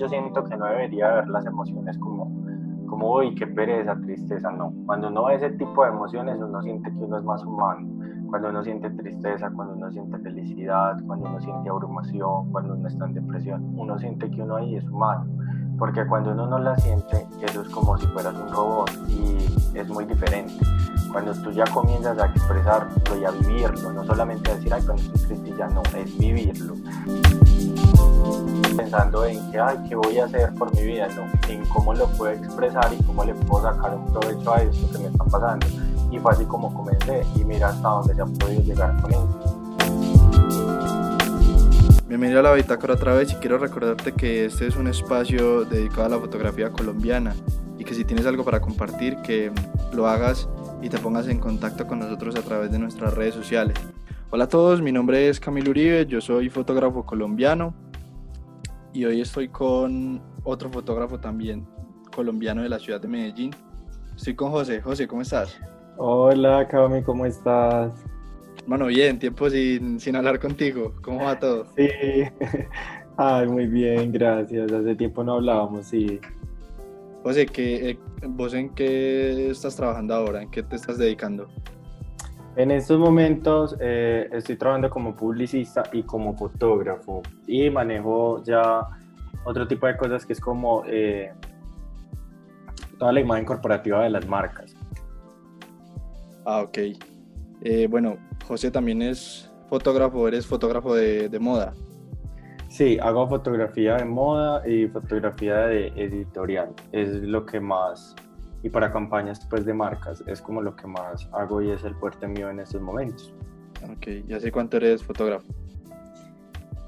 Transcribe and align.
yo 0.00 0.08
siento 0.08 0.42
que 0.44 0.56
no 0.56 0.64
debería 0.64 1.12
ver 1.12 1.28
las 1.28 1.44
emociones 1.44 1.98
como, 1.98 2.32
como, 2.88 3.16
uy, 3.16 3.34
qué 3.34 3.46
pereza, 3.46 3.94
tristeza, 4.00 4.50
no. 4.50 4.72
Cuando 4.86 5.08
uno 5.08 5.26
ve 5.26 5.34
ese 5.34 5.50
tipo 5.50 5.84
de 5.84 5.90
emociones, 5.90 6.38
uno 6.40 6.62
siente 6.62 6.90
que 6.90 7.04
uno 7.04 7.18
es 7.18 7.24
más 7.24 7.44
humano. 7.44 7.86
Cuando 8.30 8.48
uno 8.48 8.64
siente 8.64 8.88
tristeza, 8.88 9.50
cuando 9.50 9.74
uno 9.74 9.90
siente 9.90 10.18
felicidad, 10.20 10.96
cuando 11.06 11.28
uno 11.28 11.38
siente 11.40 11.68
abrumación, 11.68 12.50
cuando 12.50 12.74
uno 12.74 12.88
está 12.88 13.04
en 13.04 13.14
depresión, 13.14 13.74
uno 13.76 13.98
siente 13.98 14.30
que 14.30 14.40
uno 14.40 14.56
ahí 14.56 14.76
es 14.76 14.88
humano. 14.88 15.26
Porque 15.78 16.06
cuando 16.06 16.32
uno 16.32 16.46
no 16.46 16.58
la 16.58 16.76
siente, 16.78 17.26
eso 17.42 17.60
es 17.60 17.68
como 17.68 17.98
si 17.98 18.06
fueras 18.06 18.34
un 18.34 18.50
robot 18.50 18.90
y 19.06 19.36
es 19.76 19.88
muy 19.90 20.06
diferente. 20.06 20.54
Cuando 21.12 21.34
tú 21.34 21.50
ya 21.50 21.64
comienzas 21.74 22.18
a 22.18 22.26
expresarlo 22.26 23.18
y 23.20 23.24
a 23.24 23.30
vivirlo, 23.32 23.92
no 23.92 24.04
solamente 24.04 24.50
a 24.50 24.54
decir, 24.54 24.72
ay, 24.72 24.82
cuando 24.82 25.02
estoy 25.02 25.26
triste 25.26 25.56
ya 25.58 25.68
no, 25.68 25.82
es 25.94 26.16
vivirlo 26.18 26.74
pensando 28.74 29.24
en 29.24 29.50
que, 29.50 29.58
ay, 29.58 29.76
¿qué 29.88 29.94
voy 29.94 30.18
a 30.18 30.24
hacer 30.24 30.52
por 30.54 30.74
mi 30.74 30.82
vida? 30.82 31.08
No, 31.08 31.26
en 31.48 31.64
cómo 31.66 31.94
lo 31.94 32.06
puedo 32.08 32.32
expresar 32.32 32.92
y 32.92 33.02
cómo 33.04 33.24
le 33.24 33.34
puedo 33.34 33.64
sacar 33.64 33.94
un 33.94 34.06
provecho 34.12 34.54
a 34.54 34.62
esto 34.62 34.90
que 34.92 34.98
me 34.98 35.06
está 35.06 35.24
pasando. 35.24 35.66
Y 36.10 36.18
fue 36.18 36.32
así 36.32 36.44
como 36.44 36.72
comencé 36.74 37.24
y 37.36 37.44
mira 37.44 37.68
hasta 37.68 37.88
dónde 37.88 38.14
se 38.14 38.22
ha 38.22 38.26
podido 38.26 38.62
llegar 38.62 39.00
con 39.00 39.10
esto. 39.12 39.56
Bienvenido 42.06 42.40
a 42.40 42.42
la 42.42 42.52
Bitácora 42.54 42.94
otra 42.94 43.14
vez 43.14 43.32
y 43.32 43.36
quiero 43.36 43.58
recordarte 43.58 44.12
que 44.12 44.44
este 44.44 44.66
es 44.66 44.76
un 44.76 44.88
espacio 44.88 45.64
dedicado 45.64 46.04
a 46.06 46.08
la 46.08 46.18
fotografía 46.18 46.70
colombiana 46.70 47.34
y 47.78 47.84
que 47.84 47.94
si 47.94 48.04
tienes 48.04 48.26
algo 48.26 48.44
para 48.44 48.60
compartir 48.60 49.16
que 49.22 49.52
lo 49.92 50.08
hagas 50.08 50.48
y 50.82 50.88
te 50.88 50.98
pongas 50.98 51.28
en 51.28 51.38
contacto 51.38 51.86
con 51.86 52.00
nosotros 52.00 52.34
a 52.36 52.42
través 52.42 52.72
de 52.72 52.78
nuestras 52.78 53.14
redes 53.14 53.34
sociales. 53.34 53.78
Hola 54.30 54.44
a 54.44 54.48
todos, 54.48 54.82
mi 54.82 54.92
nombre 54.92 55.28
es 55.28 55.40
Camilo 55.40 55.70
Uribe, 55.70 56.06
yo 56.06 56.20
soy 56.20 56.50
fotógrafo 56.50 57.04
colombiano 57.04 57.74
y 58.92 59.04
hoy 59.04 59.20
estoy 59.20 59.48
con 59.48 60.22
otro 60.44 60.70
fotógrafo 60.70 61.18
también 61.18 61.66
colombiano 62.14 62.62
de 62.62 62.68
la 62.68 62.78
ciudad 62.78 63.00
de 63.00 63.08
Medellín. 63.08 63.54
Estoy 64.16 64.34
con 64.34 64.50
José. 64.50 64.80
José, 64.80 65.06
¿cómo 65.06 65.22
estás? 65.22 65.58
Hola, 65.96 66.66
Cami, 66.68 67.02
¿cómo 67.02 67.26
estás? 67.26 67.94
Bueno, 68.66 68.86
bien, 68.86 69.18
tiempo 69.18 69.48
sin, 69.48 70.00
sin 70.00 70.16
hablar 70.16 70.38
contigo. 70.40 70.94
¿Cómo 71.02 71.24
va 71.24 71.38
todo? 71.38 71.66
Sí, 71.76 71.88
ay, 73.16 73.46
muy 73.46 73.66
bien, 73.66 74.12
gracias. 74.12 74.70
Hace 74.72 74.94
tiempo 74.96 75.22
no 75.24 75.34
hablábamos, 75.34 75.86
sí. 75.86 76.20
José, 77.22 77.46
¿qué, 77.46 77.90
eh, 77.90 77.98
¿vos 78.26 78.54
en 78.54 78.70
qué 78.70 79.50
estás 79.50 79.76
trabajando 79.76 80.14
ahora? 80.14 80.42
¿En 80.42 80.50
qué 80.50 80.62
te 80.62 80.76
estás 80.76 80.98
dedicando? 80.98 81.48
En 82.56 82.70
estos 82.72 82.98
momentos 82.98 83.76
eh, 83.80 84.28
estoy 84.32 84.56
trabajando 84.56 84.90
como 84.90 85.14
publicista 85.14 85.84
y 85.92 86.02
como 86.02 86.36
fotógrafo 86.36 87.22
y 87.46 87.70
manejo 87.70 88.42
ya 88.42 88.80
otro 89.44 89.68
tipo 89.68 89.86
de 89.86 89.96
cosas 89.96 90.26
que 90.26 90.32
es 90.32 90.40
como 90.40 90.82
eh, 90.86 91.32
toda 92.98 93.12
la 93.12 93.20
imagen 93.20 93.44
corporativa 93.44 94.02
de 94.02 94.10
las 94.10 94.26
marcas. 94.26 94.74
Ah, 96.44 96.62
ok. 96.62 96.78
Eh, 97.62 97.86
bueno, 97.88 98.16
José 98.46 98.70
también 98.70 99.00
es 99.02 99.50
fotógrafo, 99.68 100.26
eres 100.26 100.44
fotógrafo 100.46 100.94
de, 100.94 101.28
de 101.28 101.38
moda. 101.38 101.72
Sí, 102.68 102.98
hago 103.00 103.28
fotografía 103.28 103.96
de 103.96 104.04
moda 104.04 104.68
y 104.68 104.88
fotografía 104.88 105.66
de 105.66 105.88
editorial. 105.96 106.70
Es 106.90 107.08
lo 107.08 107.46
que 107.46 107.60
más 107.60 108.16
y 108.62 108.68
para 108.68 108.92
campañas 108.92 109.46
pues 109.48 109.64
de 109.64 109.74
marcas 109.74 110.22
es 110.26 110.40
como 110.40 110.62
lo 110.62 110.76
que 110.76 110.86
más 110.86 111.28
hago 111.32 111.62
y 111.62 111.70
es 111.70 111.84
el 111.84 111.94
fuerte 111.94 112.26
mío 112.26 112.50
en 112.50 112.60
estos 112.60 112.80
momentos. 112.80 113.32
Ok, 113.84 114.08
¿y 114.28 114.32
hace 114.32 114.52
cuánto 114.52 114.76
eres 114.76 115.02
fotógrafo? 115.02 115.46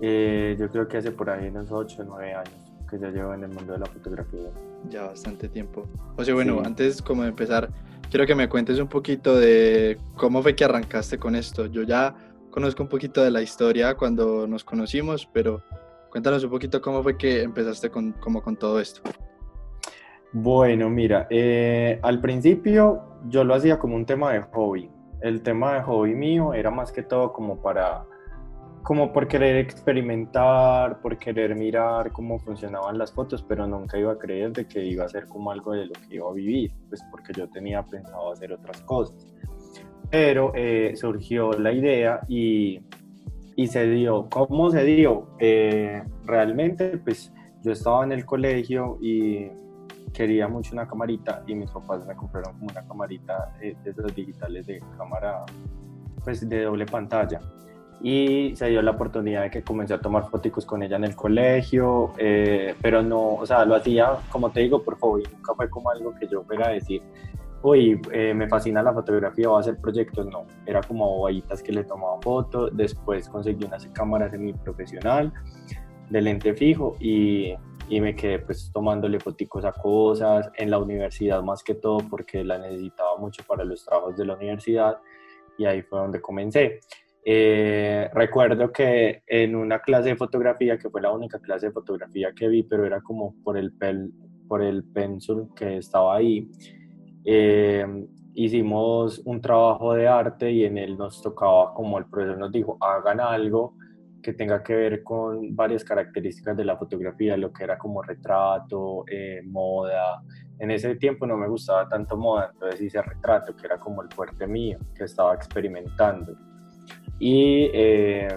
Eh, 0.00 0.56
yo 0.58 0.68
creo 0.68 0.88
que 0.88 0.98
hace 0.98 1.12
por 1.12 1.30
ahí 1.30 1.48
unos 1.48 1.70
8 1.70 2.02
o 2.02 2.04
9 2.04 2.34
años 2.34 2.72
que 2.90 2.98
ya 2.98 3.08
llevo 3.08 3.32
en 3.32 3.44
el 3.44 3.48
mundo 3.48 3.72
de 3.72 3.78
la 3.78 3.86
fotografía. 3.86 4.50
Ya 4.90 5.06
bastante 5.06 5.48
tiempo. 5.48 5.88
O 6.16 6.24
sea, 6.24 6.34
bueno, 6.34 6.60
antes 6.62 7.00
como 7.00 7.22
de 7.22 7.28
empezar, 7.28 7.70
quiero 8.10 8.26
que 8.26 8.34
me 8.34 8.48
cuentes 8.48 8.78
un 8.78 8.88
poquito 8.88 9.34
de 9.36 9.96
cómo 10.16 10.42
fue 10.42 10.54
que 10.54 10.64
arrancaste 10.64 11.18
con 11.18 11.34
esto. 11.34 11.66
Yo 11.66 11.84
ya 11.84 12.14
conozco 12.50 12.82
un 12.82 12.90
poquito 12.90 13.22
de 13.22 13.30
la 13.30 13.40
historia 13.40 13.94
cuando 13.94 14.46
nos 14.46 14.62
conocimos, 14.62 15.26
pero 15.32 15.62
cuéntanos 16.10 16.44
un 16.44 16.50
poquito 16.50 16.82
cómo 16.82 17.02
fue 17.02 17.16
que 17.16 17.42
empezaste 17.42 17.90
con, 17.90 18.12
como 18.12 18.42
con 18.42 18.56
todo 18.56 18.78
esto. 18.78 19.00
Bueno, 20.34 20.88
mira, 20.88 21.26
eh, 21.28 21.98
al 22.02 22.20
principio 22.20 23.02
yo 23.28 23.44
lo 23.44 23.54
hacía 23.54 23.78
como 23.78 23.96
un 23.96 24.06
tema 24.06 24.32
de 24.32 24.40
hobby. 24.40 24.90
El 25.20 25.42
tema 25.42 25.74
de 25.74 25.82
hobby 25.82 26.14
mío 26.14 26.54
era 26.54 26.70
más 26.70 26.90
que 26.90 27.02
todo 27.02 27.34
como 27.34 27.60
para, 27.60 28.04
como 28.82 29.12
por 29.12 29.28
querer 29.28 29.56
experimentar, 29.56 31.02
por 31.02 31.18
querer 31.18 31.54
mirar 31.54 32.12
cómo 32.12 32.38
funcionaban 32.38 32.96
las 32.96 33.12
fotos, 33.12 33.44
pero 33.46 33.66
nunca 33.66 33.98
iba 33.98 34.12
a 34.12 34.18
creer 34.18 34.52
de 34.52 34.66
que 34.66 34.82
iba 34.82 35.04
a 35.04 35.08
ser 35.08 35.26
como 35.26 35.50
algo 35.50 35.72
de 35.72 35.86
lo 35.86 35.92
que 35.92 36.16
iba 36.16 36.30
a 36.30 36.32
vivir, 36.32 36.72
pues 36.88 37.02
porque 37.10 37.34
yo 37.34 37.48
tenía 37.50 37.82
pensado 37.82 38.32
hacer 38.32 38.54
otras 38.54 38.80
cosas. 38.82 39.14
Pero 40.10 40.52
eh, 40.54 40.94
surgió 40.96 41.52
la 41.52 41.72
idea 41.72 42.20
y, 42.26 42.80
y, 43.54 43.66
se 43.66 43.86
dio. 43.86 44.28
¿Cómo 44.30 44.70
se 44.70 44.82
dio? 44.84 45.28
Eh, 45.38 46.02
realmente, 46.24 46.96
pues 46.98 47.32
yo 47.62 47.72
estaba 47.72 48.02
en 48.04 48.12
el 48.12 48.24
colegio 48.24 48.98
y 49.00 49.50
quería 50.12 50.48
mucho 50.48 50.72
una 50.72 50.86
camarita 50.86 51.42
y 51.46 51.54
mis 51.54 51.70
papás 51.70 52.06
me 52.06 52.14
compraron 52.14 52.52
como 52.54 52.66
una 52.70 52.86
camarita 52.86 53.54
eh, 53.60 53.74
de 53.82 53.90
esas 53.90 54.14
digitales 54.14 54.66
de 54.66 54.82
cámara 54.96 55.44
pues 56.22 56.48
de 56.48 56.62
doble 56.62 56.86
pantalla. 56.86 57.40
Y 58.04 58.54
se 58.56 58.66
dio 58.66 58.82
la 58.82 58.92
oportunidad 58.92 59.42
de 59.42 59.50
que 59.50 59.62
comencé 59.62 59.94
a 59.94 60.00
tomar 60.00 60.28
fotos 60.28 60.66
con 60.66 60.82
ella 60.82 60.96
en 60.96 61.04
el 61.04 61.14
colegio, 61.14 62.12
eh, 62.18 62.74
pero 62.82 63.00
no, 63.02 63.34
o 63.34 63.46
sea, 63.46 63.64
lo 63.64 63.76
hacía, 63.76 64.16
como 64.30 64.50
te 64.50 64.60
digo, 64.60 64.82
por 64.82 64.98
hobby, 64.98 65.22
nunca 65.32 65.54
fue 65.54 65.70
como 65.70 65.90
algo 65.90 66.12
que 66.14 66.26
yo 66.26 66.42
fuera 66.42 66.68
a 66.68 66.72
decir, 66.72 67.00
uy, 67.62 68.00
eh, 68.10 68.34
me 68.34 68.48
fascina 68.48 68.82
la 68.82 68.92
fotografía, 68.92 69.48
voy 69.48 69.58
a 69.58 69.60
hacer 69.60 69.76
proyectos, 69.76 70.26
no, 70.26 70.46
era 70.66 70.80
como 70.80 71.06
bobayitas 71.06 71.62
que 71.62 71.70
le 71.70 71.84
tomaba 71.84 72.20
fotos, 72.20 72.76
después 72.76 73.28
conseguí 73.28 73.64
una 73.64 73.78
cámara 73.92 74.28
semi 74.28 74.52
profesional 74.52 75.32
de 76.10 76.20
lente 76.20 76.54
fijo 76.54 76.96
y 77.00 77.54
y 77.92 78.00
me 78.00 78.16
quedé 78.16 78.38
pues 78.38 78.70
tomándole 78.72 79.20
foticos 79.20 79.66
a 79.66 79.72
cosas 79.72 80.50
en 80.56 80.70
la 80.70 80.78
universidad 80.78 81.42
más 81.42 81.62
que 81.62 81.74
todo 81.74 81.98
porque 82.08 82.42
la 82.42 82.56
necesitaba 82.56 83.18
mucho 83.18 83.44
para 83.46 83.64
los 83.64 83.84
trabajos 83.84 84.16
de 84.16 84.24
la 84.24 84.34
universidad 84.34 84.96
y 85.58 85.66
ahí 85.66 85.82
fue 85.82 85.98
donde 85.98 86.18
comencé. 86.18 86.80
Eh, 87.22 88.08
recuerdo 88.14 88.72
que 88.72 89.22
en 89.26 89.54
una 89.54 89.80
clase 89.80 90.08
de 90.08 90.16
fotografía, 90.16 90.78
que 90.78 90.88
fue 90.88 91.02
la 91.02 91.12
única 91.12 91.38
clase 91.38 91.66
de 91.66 91.72
fotografía 91.72 92.32
que 92.34 92.48
vi, 92.48 92.62
pero 92.62 92.86
era 92.86 93.02
como 93.02 93.34
por 93.44 93.58
el, 93.58 93.74
pel, 93.74 94.10
por 94.48 94.62
el 94.62 94.84
pencil 94.84 95.48
que 95.54 95.76
estaba 95.76 96.16
ahí, 96.16 96.48
eh, 97.26 97.86
hicimos 98.32 99.20
un 99.26 99.42
trabajo 99.42 99.92
de 99.92 100.08
arte 100.08 100.50
y 100.50 100.64
en 100.64 100.78
él 100.78 100.96
nos 100.96 101.20
tocaba, 101.20 101.74
como 101.74 101.98
el 101.98 102.06
profesor 102.06 102.38
nos 102.38 102.52
dijo, 102.52 102.78
hagan 102.80 103.20
algo 103.20 103.74
que 104.22 104.32
tenga 104.32 104.62
que 104.62 104.74
ver 104.74 105.02
con 105.02 105.54
varias 105.54 105.84
características 105.84 106.56
de 106.56 106.64
la 106.64 106.76
fotografía, 106.76 107.36
lo 107.36 107.52
que 107.52 107.64
era 107.64 107.76
como 107.76 108.02
retrato, 108.02 109.04
eh, 109.10 109.42
moda. 109.44 110.22
En 110.58 110.70
ese 110.70 110.94
tiempo 110.94 111.26
no 111.26 111.36
me 111.36 111.48
gustaba 111.48 111.88
tanto 111.88 112.16
moda, 112.16 112.50
entonces 112.52 112.80
hice 112.80 113.02
retrato, 113.02 113.54
que 113.56 113.66
era 113.66 113.78
como 113.78 114.02
el 114.02 114.08
fuerte 114.08 114.46
mío, 114.46 114.78
que 114.94 115.04
estaba 115.04 115.34
experimentando. 115.34 116.36
Y 117.18 117.68
eh, 117.74 118.28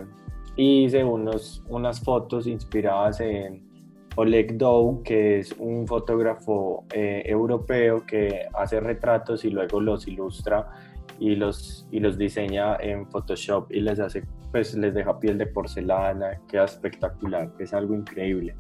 hice 0.56 1.04
unos, 1.04 1.64
unas 1.68 2.00
fotos 2.00 2.48
inspiradas 2.48 3.20
en 3.20 3.64
Oleg 4.16 4.58
Dow, 4.58 5.04
que 5.04 5.40
es 5.40 5.54
un 5.60 5.86
fotógrafo 5.88 6.86
eh, 6.94 7.22
europeo 7.26 8.06
que 8.06 8.48
hace 8.54 8.80
retratos 8.80 9.46
y 9.46 9.50
luego 9.50 9.80
los 9.82 10.08
ilustra 10.08 10.72
y 11.20 11.36
los, 11.36 11.88
y 11.92 12.00
los 12.00 12.18
diseña 12.18 12.78
en 12.78 13.08
Photoshop 13.08 13.72
y 13.72 13.82
les 13.82 14.00
hace 14.00 14.24
pues 14.56 14.74
les 14.74 14.94
deja 14.94 15.20
piel 15.20 15.38
de 15.38 15.48
porcelana, 15.48 16.40
queda 16.48 16.64
espectacular, 16.64 17.52
es 17.60 17.74
algo 17.74 17.94
increíble. 17.94 18.56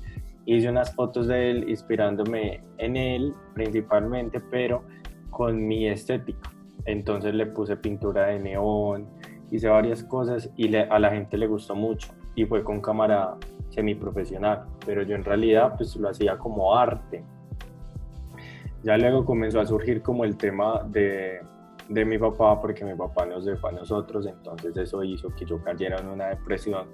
Hice 0.45 0.67
unas 0.67 0.93
fotos 0.93 1.27
de 1.27 1.51
él 1.51 1.69
inspirándome 1.69 2.61
en 2.79 2.97
él 2.97 3.33
principalmente, 3.53 4.41
pero 4.41 4.83
con 5.29 5.65
mi 5.65 5.87
estética. 5.87 6.51
Entonces 6.83 7.33
le 7.33 7.45
puse 7.45 7.77
pintura 7.77 8.25
de 8.25 8.39
neón, 8.39 9.07
hice 9.51 9.69
varias 9.69 10.03
cosas 10.03 10.51
y 10.57 10.75
a 10.75 10.99
la 10.99 11.11
gente 11.11 11.37
le 11.37 11.47
gustó 11.47 11.75
mucho 11.75 12.13
y 12.35 12.43
fue 12.43 12.61
con 12.61 12.81
cámara 12.81 13.37
semiprofesional, 13.69 14.65
pero 14.85 15.01
yo 15.01 15.15
en 15.15 15.23
realidad 15.23 15.75
pues 15.77 15.95
lo 15.95 16.09
hacía 16.09 16.37
como 16.37 16.75
arte. 16.75 17.23
Ya 18.83 18.97
luego 18.97 19.23
comenzó 19.23 19.61
a 19.61 19.65
surgir 19.65 20.01
como 20.01 20.25
el 20.25 20.35
tema 20.35 20.83
de 20.89 21.39
de 21.89 22.05
mi 22.05 22.17
papá 22.17 22.59
porque 22.59 22.83
mi 22.83 22.95
papá 22.95 23.25
nos 23.25 23.45
dejó 23.45 23.67
a 23.67 23.71
nosotros, 23.71 24.25
entonces 24.25 24.75
eso 24.77 25.03
hizo 25.03 25.29
que 25.29 25.45
yo 25.45 25.63
cayera 25.63 25.99
en 25.99 26.07
una 26.07 26.27
depresión 26.27 26.87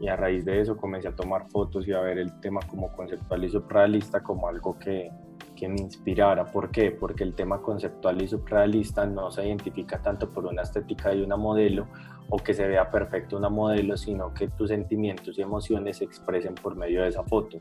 y 0.00 0.08
a 0.08 0.16
raíz 0.16 0.44
de 0.44 0.60
eso 0.60 0.76
comencé 0.76 1.08
a 1.08 1.14
tomar 1.14 1.48
fotos 1.50 1.86
y 1.86 1.92
a 1.92 2.00
ver 2.00 2.18
el 2.18 2.40
tema 2.40 2.60
como 2.66 2.90
conceptual 2.92 3.44
y 3.44 3.50
surrealista 3.50 4.22
como 4.22 4.48
algo 4.48 4.78
que, 4.78 5.10
que 5.54 5.68
me 5.68 5.78
inspirara. 5.78 6.46
¿Por 6.46 6.70
qué? 6.70 6.90
Porque 6.90 7.22
el 7.22 7.34
tema 7.34 7.60
conceptual 7.60 8.22
y 8.22 8.26
surrealista 8.26 9.04
no 9.04 9.30
se 9.30 9.46
identifica 9.46 10.00
tanto 10.00 10.30
por 10.30 10.46
una 10.46 10.62
estética 10.62 11.10
de 11.10 11.22
una 11.22 11.36
modelo 11.36 11.86
o 12.30 12.38
que 12.38 12.54
se 12.54 12.66
vea 12.66 12.90
perfecto 12.90 13.36
una 13.36 13.50
modelo, 13.50 13.96
sino 13.98 14.32
que 14.32 14.48
tus 14.48 14.70
sentimientos 14.70 15.38
y 15.38 15.42
emociones 15.42 15.98
se 15.98 16.04
expresen 16.04 16.54
por 16.54 16.76
medio 16.76 17.02
de 17.02 17.08
esa 17.08 17.22
foto. 17.24 17.58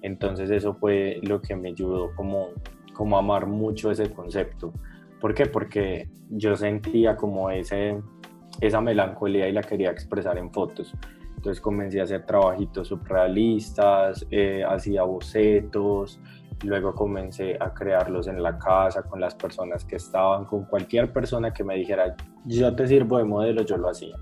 Entonces 0.00 0.48
eso 0.50 0.74
fue 0.74 1.18
lo 1.22 1.40
que 1.42 1.56
me 1.56 1.70
ayudó 1.70 2.14
como, 2.14 2.50
como 2.92 3.16
a 3.16 3.18
amar 3.18 3.46
mucho 3.46 3.90
ese 3.90 4.10
concepto. 4.12 4.72
¿Por 5.20 5.34
qué? 5.34 5.46
Porque 5.46 6.08
yo 6.30 6.56
sentía 6.56 7.16
como 7.16 7.50
ese, 7.50 8.00
esa 8.60 8.80
melancolía 8.80 9.48
y 9.48 9.52
la 9.52 9.62
quería 9.62 9.90
expresar 9.90 10.38
en 10.38 10.50
fotos. 10.50 10.94
Entonces 11.36 11.60
comencé 11.60 12.00
a 12.00 12.04
hacer 12.04 12.26
trabajitos 12.26 12.88
surrealistas, 12.88 14.26
eh, 14.30 14.62
hacía 14.62 15.02
bocetos, 15.04 16.20
luego 16.64 16.94
comencé 16.94 17.56
a 17.58 17.72
crearlos 17.72 18.28
en 18.28 18.42
la 18.42 18.58
casa 18.58 19.02
con 19.02 19.20
las 19.20 19.34
personas 19.34 19.84
que 19.84 19.96
estaban, 19.96 20.44
con 20.44 20.64
cualquier 20.64 21.12
persona 21.12 21.52
que 21.52 21.64
me 21.64 21.76
dijera, 21.76 22.14
yo 22.44 22.74
te 22.74 22.86
sirvo 22.86 23.18
de 23.18 23.24
modelo, 23.24 23.62
yo 23.62 23.76
lo 23.76 23.88
hacía. 23.88 24.16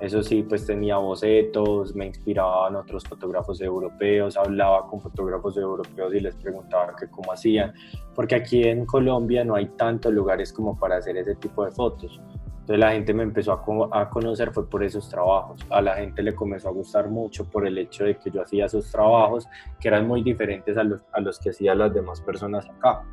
Eso 0.00 0.22
sí, 0.22 0.44
pues 0.44 0.64
tenía 0.64 0.96
bocetos, 0.96 1.94
me 1.96 2.06
inspiraban 2.06 2.76
otros 2.76 3.02
fotógrafos 3.04 3.60
europeos, 3.60 4.36
hablaba 4.36 4.86
con 4.86 5.00
fotógrafos 5.00 5.56
europeos 5.56 6.14
y 6.14 6.20
les 6.20 6.36
preguntaba 6.36 6.94
que 6.94 7.08
cómo 7.08 7.32
hacían, 7.32 7.72
porque 8.14 8.36
aquí 8.36 8.62
en 8.62 8.86
Colombia 8.86 9.44
no 9.44 9.56
hay 9.56 9.66
tantos 9.70 10.12
lugares 10.12 10.52
como 10.52 10.78
para 10.78 10.98
hacer 10.98 11.16
ese 11.16 11.34
tipo 11.34 11.64
de 11.64 11.72
fotos. 11.72 12.20
Entonces 12.60 12.78
la 12.78 12.92
gente 12.92 13.14
me 13.14 13.22
empezó 13.22 13.52
a, 13.52 14.00
a, 14.02 14.10
conocer 14.10 14.52
fue 14.52 14.68
por 14.68 14.84
esos 14.84 15.08
trabajos. 15.08 15.58
A 15.70 15.80
la 15.80 15.94
gente 15.94 16.22
le 16.22 16.34
comenzó 16.34 16.68
a 16.68 16.72
gustar 16.72 17.08
mucho 17.08 17.48
por 17.48 17.66
el 17.66 17.78
hecho 17.78 18.04
de 18.04 18.18
que 18.18 18.30
yo 18.30 18.42
hacía 18.42 18.66
esos 18.66 18.92
trabajos 18.92 19.48
que 19.80 19.88
eran 19.88 20.06
muy 20.06 20.22
diferentes 20.22 20.76
a 20.76 20.84
los, 20.84 21.02
a 21.12 21.20
los 21.20 21.38
que 21.38 21.48
hacían 21.48 21.78
las 21.78 21.94
demás 21.94 22.20
personas 22.20 22.68
acá. 22.68 23.04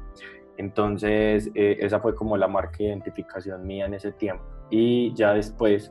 Entonces 0.58 1.50
eh, 1.56 1.78
esa 1.80 2.02
fue 2.02 2.14
como 2.14 2.36
la 2.36 2.50
marca 2.50 2.80
de 2.80 2.88
identificación 2.88 3.66
mía 3.66 3.86
en 3.86 3.94
ese 3.94 4.12
tiempo. 4.12 4.44
Y 4.70 5.14
ya 5.14 5.34
después 5.34 5.90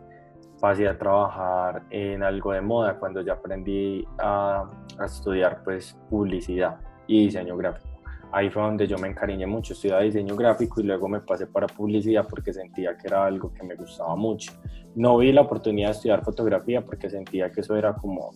pasé 0.65 0.89
a 0.89 0.97
trabajar 0.97 1.83
en 1.91 2.23
algo 2.23 2.53
de 2.53 2.63
moda 2.63 2.99
cuando 2.99 3.21
ya 3.21 3.35
aprendí 3.35 4.03
a, 4.19 4.65
a 4.99 5.05
estudiar 5.05 5.63
pues 5.63 5.95
publicidad 6.09 6.81
y 7.07 7.27
diseño 7.27 7.55
gráfico 7.55 7.95
ahí 8.33 8.49
fue 8.49 8.63
donde 8.63 8.87
yo 8.87 8.97
me 8.97 9.09
encariñé 9.09 9.47
mucho, 9.47 9.75
estudiaba 9.75 10.01
diseño 10.01 10.35
gráfico 10.35 10.81
y 10.81 10.85
luego 10.85 11.07
me 11.07 11.21
pasé 11.21 11.47
para 11.47 11.67
publicidad 11.67 12.27
porque 12.27 12.51
sentía 12.51 12.97
que 12.97 13.09
era 13.09 13.27
algo 13.27 13.53
que 13.53 13.63
me 13.63 13.75
gustaba 13.77 14.17
mucho. 14.17 14.53
No 14.95 15.19
vi 15.19 15.33
la 15.33 15.43
oportunidad 15.43 15.89
de 15.89 15.93
estudiar 15.93 16.25
fotografía 16.25 16.81
porque 16.83 17.11
sentía 17.11 17.53
que 17.53 17.61
eso 17.61 17.77
era 17.77 17.93
como 17.93 18.31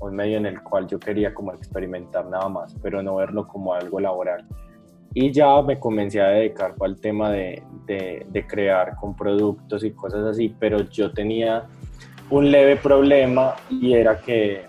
un 0.00 0.16
medio 0.16 0.38
en 0.38 0.46
el 0.46 0.62
cual 0.62 0.86
yo 0.88 0.98
quería 0.98 1.34
como 1.34 1.52
experimentar 1.52 2.26
nada 2.26 2.48
más, 2.48 2.74
pero 2.82 3.02
no 3.02 3.16
verlo 3.16 3.46
como 3.46 3.74
algo 3.74 4.00
laboral. 4.00 4.48
Y 5.12 5.32
ya 5.32 5.60
me 5.62 5.78
comencé 5.78 6.20
a 6.20 6.28
dedicar 6.28 6.74
al 6.80 7.00
tema 7.00 7.30
de, 7.30 7.62
de, 7.86 8.26
de 8.28 8.46
crear 8.46 8.96
con 8.96 9.16
productos 9.16 9.82
y 9.82 9.90
cosas 9.90 10.24
así, 10.24 10.54
pero 10.58 10.88
yo 10.88 11.12
tenía 11.12 11.66
un 12.30 12.50
leve 12.50 12.76
problema 12.76 13.56
y 13.68 13.92
era 13.92 14.20
que, 14.20 14.66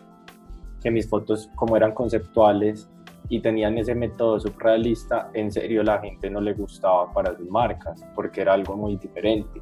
que 0.81 0.89
mis 0.89 1.07
fotos 1.07 1.49
como 1.55 1.77
eran 1.77 1.93
conceptuales 1.93 2.89
y 3.29 3.39
tenían 3.39 3.77
ese 3.77 3.95
método 3.95 4.39
surrealista, 4.39 5.29
en 5.33 5.51
serio 5.51 5.83
la 5.83 5.99
gente 5.99 6.29
no 6.29 6.41
le 6.41 6.53
gustaba 6.53 7.13
para 7.13 7.35
sus 7.37 7.49
marcas 7.49 8.03
porque 8.15 8.41
era 8.41 8.53
algo 8.53 8.75
muy 8.75 8.97
diferente. 8.97 9.61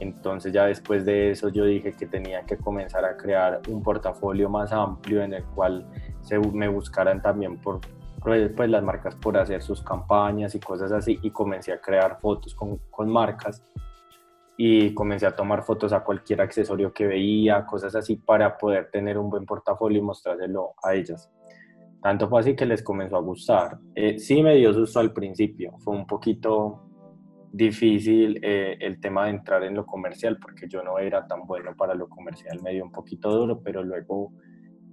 Entonces 0.00 0.52
ya 0.52 0.64
después 0.66 1.04
de 1.04 1.32
eso 1.32 1.48
yo 1.48 1.64
dije 1.64 1.92
que 1.92 2.06
tenía 2.06 2.42
que 2.42 2.56
comenzar 2.56 3.04
a 3.04 3.16
crear 3.16 3.60
un 3.68 3.82
portafolio 3.82 4.48
más 4.48 4.72
amplio 4.72 5.22
en 5.22 5.34
el 5.34 5.44
cual 5.44 5.86
se 6.22 6.38
me 6.38 6.68
buscaran 6.68 7.20
también 7.20 7.58
por 7.58 7.80
pues, 8.22 8.70
las 8.70 8.82
marcas 8.82 9.16
por 9.16 9.36
hacer 9.36 9.62
sus 9.62 9.82
campañas 9.82 10.54
y 10.54 10.60
cosas 10.60 10.92
así 10.92 11.18
y 11.22 11.30
comencé 11.30 11.72
a 11.72 11.80
crear 11.80 12.18
fotos 12.20 12.54
con, 12.54 12.78
con 12.90 13.10
marcas 13.10 13.62
y 14.56 14.92
comencé 14.94 15.26
a 15.26 15.34
tomar 15.34 15.62
fotos 15.62 15.92
a 15.92 16.04
cualquier 16.04 16.40
accesorio 16.40 16.92
que 16.92 17.06
veía, 17.06 17.64
cosas 17.64 17.94
así 17.94 18.16
para 18.16 18.56
poder 18.56 18.90
tener 18.90 19.18
un 19.18 19.30
buen 19.30 19.44
portafolio 19.44 19.98
y 19.98 20.02
mostrárselo 20.02 20.74
a 20.82 20.94
ellas. 20.94 21.30
Tanto 22.02 22.28
fue 22.28 22.40
así 22.40 22.56
que 22.56 22.66
les 22.66 22.82
comenzó 22.82 23.16
a 23.16 23.20
gustar. 23.20 23.78
Eh, 23.94 24.18
sí 24.18 24.42
me 24.42 24.56
dio 24.56 24.72
susto 24.72 25.00
al 25.00 25.12
principio, 25.12 25.72
fue 25.78 25.94
un 25.94 26.06
poquito 26.06 26.82
difícil 27.52 28.40
eh, 28.42 28.76
el 28.80 28.98
tema 28.98 29.24
de 29.24 29.30
entrar 29.30 29.62
en 29.62 29.74
lo 29.74 29.84
comercial 29.84 30.38
porque 30.40 30.66
yo 30.68 30.82
no 30.82 30.98
era 30.98 31.26
tan 31.26 31.46
bueno 31.46 31.76
para 31.76 31.94
lo 31.94 32.08
comercial, 32.08 32.60
me 32.62 32.72
dio 32.72 32.84
un 32.84 32.90
poquito 32.90 33.30
duro, 33.30 33.60
pero 33.62 33.82
luego 33.82 34.32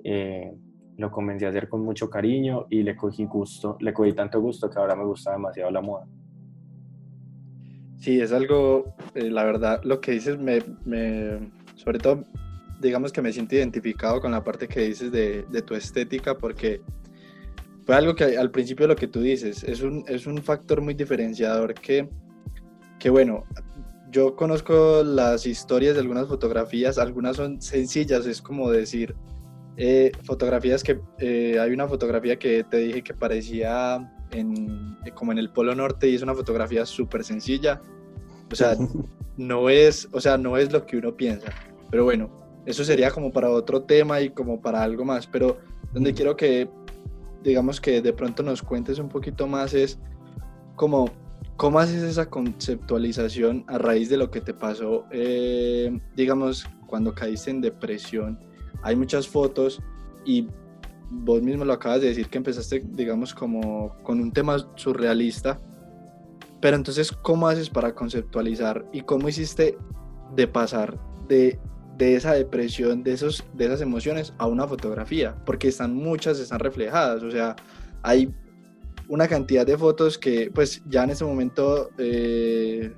eh, 0.04 0.54
lo 1.00 1.12
comencé 1.12 1.46
a 1.46 1.50
hacer 1.50 1.70
con 1.70 1.82
mucho 1.82 2.10
cariño 2.10 2.68
y 2.70 2.84
le 2.84 2.96
cogí 2.96 3.26
gusto, 3.26 3.78
le 3.80 3.94
cogí 3.94 4.12
tanto 4.12 4.42
gusto 4.42 4.70
que 4.70 4.78
ahora 4.78 4.96
me 4.96 5.06
gusta 5.06 5.32
demasiado 5.32 5.72
la 5.72 5.82
moda. 5.82 6.06
Sí, 8.00 8.20
es 8.20 8.34
algo, 8.34 8.94
la 9.14 9.46
verdad, 9.46 9.82
lo 9.84 10.02
que 10.02 10.12
dices 10.12 10.38
me, 10.38 10.62
me, 10.84 11.52
sobre 11.76 12.00
todo, 12.00 12.26
digamos 12.82 13.14
que 13.14 13.22
me 13.22 13.32
siento 13.32 13.56
identificado 13.56 14.20
con 14.20 14.32
la 14.32 14.44
parte 14.44 14.68
que 14.68 14.82
dices 14.82 15.10
de, 15.12 15.44
de 15.50 15.62
tu 15.62 15.74
estética 15.74 16.38
porque 16.38 16.82
fue 17.86 17.96
algo 17.96 18.14
que 18.14 18.38
al 18.38 18.52
principio 18.52 18.86
lo 18.86 18.96
que 18.96 19.08
tú 19.08 19.22
dices, 19.22 19.64
es 19.64 19.82
un, 19.82 20.04
es 20.08 20.28
un 20.28 20.38
factor 20.44 20.82
muy 20.82 20.96
diferenciador 20.96 21.74
que, 21.74 22.10
que, 23.00 23.10
bueno, 23.10 23.46
yo 24.12 24.36
conozco 24.36 25.02
las 25.04 25.46
historias 25.46 25.94
de 25.94 26.02
algunas 26.02 26.28
fotografías, 26.28 26.98
algunas 26.98 27.38
son 27.38 27.62
sencillas, 27.62 28.26
es 28.26 28.42
como 28.42 28.70
decir, 28.70 29.16
eh, 29.82 30.12
fotografías 30.24 30.84
que, 30.84 31.00
eh, 31.20 31.58
hay 31.58 31.72
una 31.72 31.88
fotografía 31.88 32.38
que 32.38 32.66
te 32.66 32.78
dije 32.78 33.02
que 33.02 33.14
parecía 33.14 34.14
en, 34.32 34.98
como 35.16 35.32
en 35.32 35.38
el 35.38 35.50
Polo 35.52 35.74
Norte 35.74 36.10
y 36.10 36.16
es 36.16 36.22
una 36.22 36.36
fotografía 36.36 36.86
súper 36.86 37.24
sencilla, 37.24 37.82
o 38.52 38.56
sea, 38.56 38.76
no 39.38 39.70
es, 39.70 40.10
o 40.12 40.20
sea, 40.20 40.38
no 40.38 40.58
es 40.58 40.72
lo 40.74 40.86
que 40.86 40.98
uno 40.98 41.16
piensa, 41.16 41.48
pero 41.90 42.04
bueno, 42.04 42.30
eso 42.66 42.84
sería 42.84 43.10
como 43.10 43.32
para 43.32 43.50
otro 43.50 43.84
tema 43.84 44.20
y 44.20 44.32
como 44.32 44.62
para 44.62 44.84
algo 44.84 45.06
más, 45.06 45.26
pero 45.26 45.58
donde 45.94 46.14
quiero 46.14 46.36
que 46.36 46.70
digamos 47.42 47.80
que 47.80 48.02
de 48.02 48.12
pronto 48.12 48.44
nos 48.44 48.62
cuentes 48.62 49.00
un 49.00 49.08
poquito 49.08 49.48
más 49.48 49.74
es 49.74 49.98
como 50.76 51.10
cómo 51.56 51.80
haces 51.80 52.04
esa 52.04 52.30
conceptualización 52.30 53.64
a 53.68 53.78
raíz 53.78 54.10
de 54.10 54.18
lo 54.18 54.30
que 54.30 54.42
te 54.42 54.54
pasó, 54.54 55.06
eh, 55.12 55.98
digamos, 56.16 56.66
cuando 56.86 57.14
caíste 57.14 57.52
en 57.52 57.62
depresión. 57.62 58.40
Hay 58.82 58.96
muchas 58.96 59.28
fotos 59.28 59.82
y 60.26 60.48
vos 61.10 61.42
mismo 61.42 61.66
lo 61.66 61.74
acabas 61.74 62.02
de 62.02 62.08
decir 62.08 62.30
que 62.30 62.38
empezaste, 62.38 62.84
digamos, 62.92 63.34
como 63.34 63.96
con 64.04 64.20
un 64.20 64.32
tema 64.32 64.58
surrealista. 64.76 65.60
Pero 66.62 66.76
entonces, 66.76 67.12
¿cómo 67.12 67.48
haces 67.48 67.70
para 67.70 67.96
conceptualizar 67.96 68.86
y 68.92 69.02
cómo 69.02 69.30
hiciste 69.30 69.78
de 70.36 70.48
pasar 70.48 71.00
de 71.28 71.60
de 72.00 72.16
esa 72.16 72.32
depresión, 72.32 73.04
de, 73.04 73.12
esos, 73.12 73.44
de 73.54 73.66
esas 73.66 73.82
emociones 73.82 74.34
a 74.38 74.48
una 74.48 74.66
fotografía, 74.66 75.36
porque 75.46 75.68
están 75.68 75.94
muchas, 75.94 76.40
están 76.40 76.60
reflejadas, 76.60 77.22
o 77.24 77.30
sea, 77.30 77.58
hay 78.04 78.34
una 79.10 79.28
cantidad 79.28 79.66
de 79.66 79.78
fotos 79.78 80.18
que 80.18 80.50
pues 80.50 80.82
ya 80.88 81.04
en 81.04 81.10
ese 81.10 81.26
momento 81.26 81.90
eh, 81.98 82.94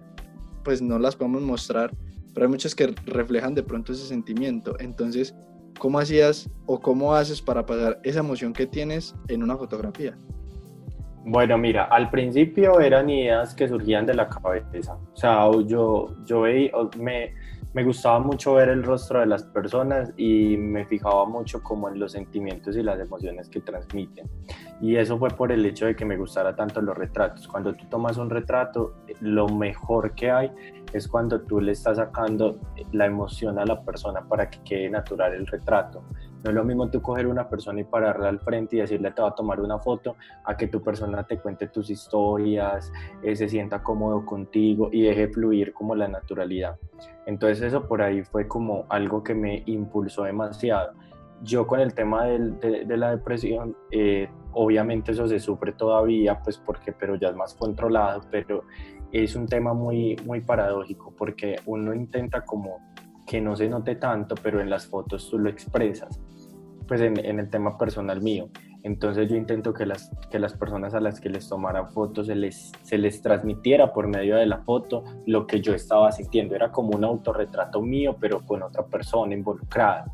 pues 0.64 0.84
no 0.84 1.00
las 1.00 1.16
podemos 1.16 1.42
mostrar, 1.42 1.92
pero 2.36 2.46
hay 2.46 2.52
muchas 2.52 2.76
que 2.76 2.94
reflejan 3.08 3.56
de 3.56 3.64
pronto 3.64 3.92
ese 3.92 4.06
sentimiento. 4.06 4.76
Entonces, 4.80 5.34
¿cómo 5.82 5.98
hacías 5.98 6.48
o 6.68 6.80
cómo 6.80 7.16
haces 7.16 7.42
para 7.42 7.66
pasar 7.66 8.00
esa 8.04 8.20
emoción 8.20 8.54
que 8.54 8.68
tienes 8.68 9.16
en 9.30 9.42
una 9.42 9.58
fotografía? 9.58 10.16
Bueno, 11.26 11.58
mira, 11.58 11.86
al 11.86 12.12
principio 12.12 12.80
eran 12.80 13.10
ideas 13.10 13.56
que 13.56 13.68
surgían 13.68 14.06
de 14.06 14.14
la 14.14 14.30
cabeza. 14.30 14.94
O 14.94 15.18
sea, 15.18 15.50
yo, 15.66 16.16
yo 16.24 16.44
me, 17.00 17.34
me 17.74 17.84
gustaba 17.84 18.20
mucho 18.20 18.54
ver 18.54 18.70
el 18.70 18.84
rostro 18.84 19.22
de 19.22 19.26
las 19.26 19.44
personas 19.44 20.14
y 20.18 20.56
me 20.56 20.86
fijaba 20.86 21.26
mucho 21.26 21.64
como 21.64 21.90
en 21.90 22.00
los 22.00 22.12
sentimientos 22.12 22.78
y 22.78 22.84
las 22.84 23.00
emociones 23.00 23.50
que 23.50 23.62
transmiten. 23.62 24.30
Y 24.82 24.98
eso 24.98 25.18
fue 25.18 25.30
por 25.30 25.52
el 25.52 25.66
hecho 25.66 25.88
de 25.88 25.96
que 25.96 26.06
me 26.06 26.16
gustara 26.16 26.56
tanto 26.56 26.80
los 26.82 26.96
retratos. 26.96 27.48
Cuando 27.48 27.74
tú 27.74 27.86
tomas 27.90 28.18
un 28.18 28.30
retrato, 28.30 28.98
lo 29.20 29.48
mejor 29.48 30.14
que 30.14 30.30
hay 30.30 30.52
es 30.94 31.08
cuando 31.08 31.42
tú 31.42 31.62
le 31.62 31.72
estás 31.72 31.98
sacando 31.98 32.60
la 32.92 33.06
emoción 33.06 33.60
a 33.60 33.66
la 33.66 33.82
persona 33.82 34.22
para 34.22 34.50
que 34.50 34.60
quede 34.64 34.90
natural 34.90 35.34
el 35.34 35.48
retrato. 35.48 36.04
No 36.44 36.50
es 36.50 36.56
lo 36.56 36.64
mismo 36.64 36.90
tú 36.90 37.02
coger 37.02 37.28
una 37.28 37.48
persona 37.48 37.82
y 37.82 37.84
pararla 37.84 38.30
al 38.30 38.40
frente 38.40 38.76
y 38.76 38.80
decirle 38.80 39.12
te 39.12 39.22
va 39.22 39.30
a 39.30 39.36
tomar 39.36 39.62
una 39.62 39.78
foto, 39.78 40.16
a 40.44 40.58
que 40.58 40.68
tu 40.68 40.82
persona 40.82 41.24
te 41.24 41.38
cuente 41.38 41.68
tus 41.68 41.90
historias, 41.90 42.92
eh, 43.22 43.36
se 43.36 43.48
sienta 43.48 43.84
cómodo 43.84 44.26
contigo 44.26 44.90
y 44.92 45.04
deje 45.04 45.28
fluir 45.28 45.74
como 45.74 45.96
la 45.96 46.08
naturalidad. 46.08 46.80
Entonces 47.28 47.62
eso 47.62 47.88
por 47.88 48.02
ahí 48.02 48.24
fue 48.24 48.48
como 48.48 48.86
algo 48.90 49.24
que 49.24 49.36
me 49.36 49.64
impulsó 49.68 50.24
demasiado. 50.24 50.94
Yo 51.44 51.66
con 51.66 51.80
el 51.80 51.94
tema 51.94 52.26
de, 52.26 52.86
de, 52.86 52.98
la 52.98 53.12
depresión, 53.12 53.76
eh, 53.90 54.30
obviamente 54.54 55.12
eso 55.12 55.28
se 55.28 55.40
sufre 55.40 55.74
todavía, 55.74 56.40
pues 56.44 56.58
porque, 56.58 56.92
pero 56.92 57.16
ya 57.16 57.30
es 57.30 57.36
más 57.36 57.56
controlado, 57.56 58.22
pero 58.30 58.64
es 59.12 59.36
un 59.36 59.48
tema 59.48 59.74
muy, 59.74 60.16
muy 60.26 60.42
paradójico 60.42 61.14
porque 61.18 61.58
uno 61.66 61.94
intenta 61.94 62.42
como 62.42 62.80
que 63.26 63.40
no 63.42 63.56
se 63.56 63.70
note 63.70 63.96
tanto, 63.96 64.36
pero 64.42 64.60
en 64.60 64.70
las 64.70 64.88
fotos 64.88 65.30
tú 65.30 65.38
lo 65.38 65.50
expresas, 65.50 66.20
pues 66.88 67.02
en, 67.02 67.18
el 67.18 67.50
tema 67.50 67.78
personal 67.78 68.22
mío. 68.22 68.50
Entonces 68.84 69.30
yo 69.30 69.36
intento 69.36 69.74
que 69.74 69.86
las, 69.86 70.12
que 70.30 70.40
las 70.40 70.54
personas 70.54 70.94
a 70.96 71.00
las 71.00 71.22
que 71.22 71.30
les 71.30 71.48
tomara 71.48 71.86
fotos 71.86 72.28
se 72.28 72.36
les, 72.36 72.72
se 72.82 72.98
les 72.98 73.22
transmitiera 73.22 73.94
por 73.94 74.08
medio 74.08 74.36
de 74.36 74.48
la 74.48 74.64
foto 74.64 75.04
lo 75.28 75.46
que 75.46 75.62
yo 75.62 75.74
estaba 75.74 76.12
sintiendo. 76.12 76.56
Era 76.56 76.72
como 76.72 76.90
un 76.98 77.04
autorretrato 77.04 77.82
mío, 77.82 78.18
pero 78.20 78.42
con 78.46 78.64
otra 78.64 78.86
persona 78.86 79.34
involucrada. 79.36 80.12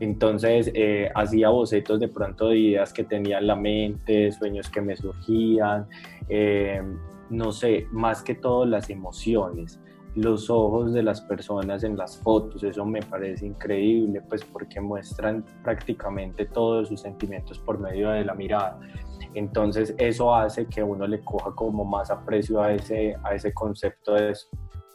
Entonces 0.00 0.70
eh, 0.74 1.10
hacía 1.14 1.50
bocetos 1.50 2.00
de 2.00 2.08
pronto 2.08 2.48
de 2.48 2.58
ideas 2.58 2.92
que 2.92 3.04
tenía 3.04 3.38
en 3.38 3.46
la 3.46 3.56
mente, 3.56 4.32
sueños 4.32 4.68
que 4.68 4.80
me 4.80 4.96
surgían, 4.96 5.86
eh, 6.28 6.82
no 7.30 7.52
sé, 7.52 7.86
más 7.90 8.22
que 8.22 8.34
todo 8.34 8.64
las 8.64 8.90
emociones 8.90 9.80
los 10.16 10.48
ojos 10.48 10.94
de 10.94 11.02
las 11.02 11.20
personas 11.20 11.84
en 11.84 11.96
las 11.96 12.18
fotos, 12.18 12.62
eso 12.64 12.86
me 12.86 13.02
parece 13.02 13.46
increíble, 13.46 14.22
pues 14.22 14.42
porque 14.44 14.80
muestran 14.80 15.44
prácticamente 15.62 16.46
todos 16.46 16.88
sus 16.88 17.02
sentimientos 17.02 17.58
por 17.58 17.78
medio 17.78 18.08
de 18.08 18.24
la 18.24 18.34
mirada. 18.34 18.80
Entonces 19.34 19.94
eso 19.98 20.34
hace 20.34 20.66
que 20.66 20.82
uno 20.82 21.06
le 21.06 21.20
coja 21.20 21.54
como 21.54 21.84
más 21.84 22.10
aprecio 22.10 22.62
a 22.62 22.72
ese, 22.72 23.14
a 23.22 23.34
ese 23.34 23.52
concepto 23.52 24.14
de, 24.14 24.32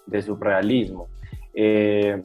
de 0.08 0.22
surrealismo. 0.24 1.08
Eh, 1.54 2.24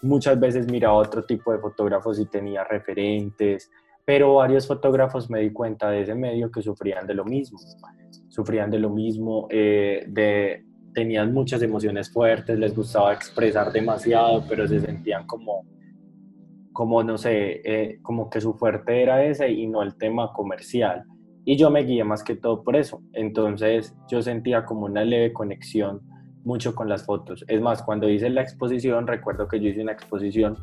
muchas 0.00 0.40
veces 0.40 0.70
miraba 0.72 0.94
otro 0.94 1.24
tipo 1.24 1.52
de 1.52 1.58
fotógrafos 1.58 2.18
y 2.18 2.24
tenía 2.24 2.64
referentes, 2.64 3.70
pero 4.06 4.36
varios 4.36 4.66
fotógrafos 4.66 5.28
me 5.28 5.40
di 5.40 5.52
cuenta 5.52 5.90
de 5.90 6.00
ese 6.00 6.14
medio 6.14 6.50
que 6.50 6.62
sufrían 6.62 7.06
de 7.06 7.12
lo 7.12 7.26
mismo, 7.26 7.58
sufrían 8.38 8.70
de 8.70 8.78
lo 8.78 8.88
mismo, 8.88 9.48
eh, 9.50 10.04
de, 10.06 10.64
tenían 10.94 11.34
muchas 11.34 11.60
emociones 11.60 12.08
fuertes, 12.08 12.56
les 12.56 12.72
gustaba 12.72 13.12
expresar 13.12 13.72
demasiado, 13.72 14.44
pero 14.48 14.68
se 14.68 14.78
sentían 14.78 15.26
como, 15.26 15.66
como 16.72 17.02
no 17.02 17.18
sé, 17.18 17.60
eh, 17.64 17.98
como 18.00 18.30
que 18.30 18.40
su 18.40 18.54
fuerte 18.54 19.02
era 19.02 19.24
ese 19.24 19.50
y 19.50 19.66
no 19.66 19.82
el 19.82 19.96
tema 19.96 20.32
comercial. 20.32 21.02
Y 21.44 21.56
yo 21.56 21.68
me 21.68 21.82
guié 21.82 22.04
más 22.04 22.22
que 22.22 22.36
todo 22.36 22.62
por 22.62 22.76
eso. 22.76 23.02
Entonces 23.12 23.96
yo 24.08 24.22
sentía 24.22 24.64
como 24.64 24.86
una 24.86 25.02
leve 25.02 25.32
conexión 25.32 26.00
mucho 26.44 26.76
con 26.76 26.88
las 26.88 27.04
fotos. 27.04 27.44
Es 27.48 27.60
más, 27.60 27.82
cuando 27.82 28.08
hice 28.08 28.30
la 28.30 28.42
exposición, 28.42 29.08
recuerdo 29.08 29.48
que 29.48 29.58
yo 29.58 29.68
hice 29.70 29.82
una 29.82 29.92
exposición 29.92 30.56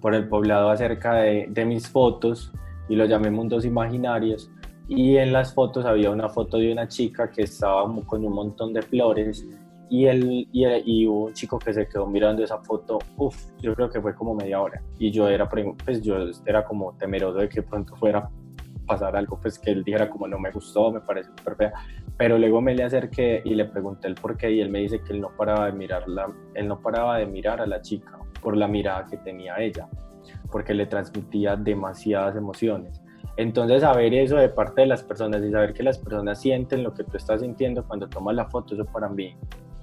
por 0.00 0.16
el 0.16 0.26
poblado 0.26 0.70
acerca 0.70 1.14
de, 1.14 1.46
de 1.48 1.64
mis 1.64 1.88
fotos 1.88 2.52
y 2.88 2.96
lo 2.96 3.04
llamé 3.04 3.30
Mundos 3.30 3.64
Imaginarios 3.64 4.50
y 4.94 5.16
en 5.16 5.32
las 5.32 5.54
fotos 5.54 5.84
había 5.86 6.10
una 6.10 6.28
foto 6.28 6.58
de 6.58 6.70
una 6.70 6.86
chica 6.86 7.30
que 7.30 7.42
estaba 7.42 7.84
con 8.04 8.24
un 8.24 8.32
montón 8.32 8.72
de 8.72 8.82
flores 8.82 9.46
y, 9.88 10.06
él, 10.06 10.48
y, 10.52 10.66
y 10.84 11.06
un 11.06 11.32
chico 11.32 11.58
que 11.58 11.72
se 11.72 11.86
quedó 11.88 12.06
mirando 12.06 12.42
esa 12.44 12.58
foto, 12.58 12.98
uff, 13.16 13.36
yo 13.58 13.74
creo 13.74 13.90
que 13.90 14.00
fue 14.00 14.14
como 14.14 14.34
media 14.34 14.60
hora. 14.60 14.82
Y 14.98 15.10
yo 15.10 15.28
era, 15.28 15.48
pues 15.48 16.02
yo 16.02 16.16
era 16.46 16.64
como 16.64 16.94
temeroso 16.96 17.38
de 17.38 17.48
que 17.48 17.62
pronto 17.62 17.94
fuera 17.96 18.28
pasar 18.86 19.16
algo, 19.16 19.38
pues 19.40 19.58
que 19.58 19.70
él 19.70 19.84
dijera 19.84 20.10
como 20.10 20.26
no 20.26 20.38
me 20.38 20.50
gustó, 20.50 20.90
me 20.90 21.00
parece 21.00 21.30
súper 21.36 21.56
fea. 21.56 21.72
Pero 22.16 22.38
luego 22.38 22.60
me 22.60 22.74
le 22.74 22.84
acerqué 22.84 23.42
y 23.44 23.54
le 23.54 23.64
pregunté 23.64 24.08
el 24.08 24.14
por 24.14 24.36
qué 24.36 24.50
y 24.50 24.60
él 24.60 24.70
me 24.70 24.80
dice 24.80 25.00
que 25.02 25.12
él 25.14 25.20
no 25.20 25.30
paraba 25.36 25.66
de 25.66 25.72
mirarla, 25.72 26.30
él 26.54 26.68
no 26.68 26.80
paraba 26.80 27.18
de 27.18 27.26
mirar 27.26 27.60
a 27.60 27.66
la 27.66 27.80
chica 27.80 28.18
por 28.40 28.56
la 28.56 28.68
mirada 28.68 29.06
que 29.06 29.16
tenía 29.18 29.56
ella, 29.58 29.88
porque 30.50 30.74
le 30.74 30.86
transmitía 30.86 31.56
demasiadas 31.56 32.36
emociones. 32.36 33.01
Entonces, 33.36 33.82
saber 33.82 34.12
eso 34.14 34.36
de 34.36 34.48
parte 34.48 34.82
de 34.82 34.86
las 34.86 35.02
personas 35.02 35.42
y 35.42 35.50
saber 35.50 35.72
que 35.72 35.82
las 35.82 35.98
personas 35.98 36.40
sienten 36.40 36.82
lo 36.82 36.92
que 36.92 37.04
tú 37.04 37.16
estás 37.16 37.40
sintiendo 37.40 37.84
cuando 37.84 38.08
tomas 38.08 38.34
la 38.34 38.46
foto, 38.46 38.74
eso 38.74 38.84
para 38.84 39.08
mí 39.08 39.34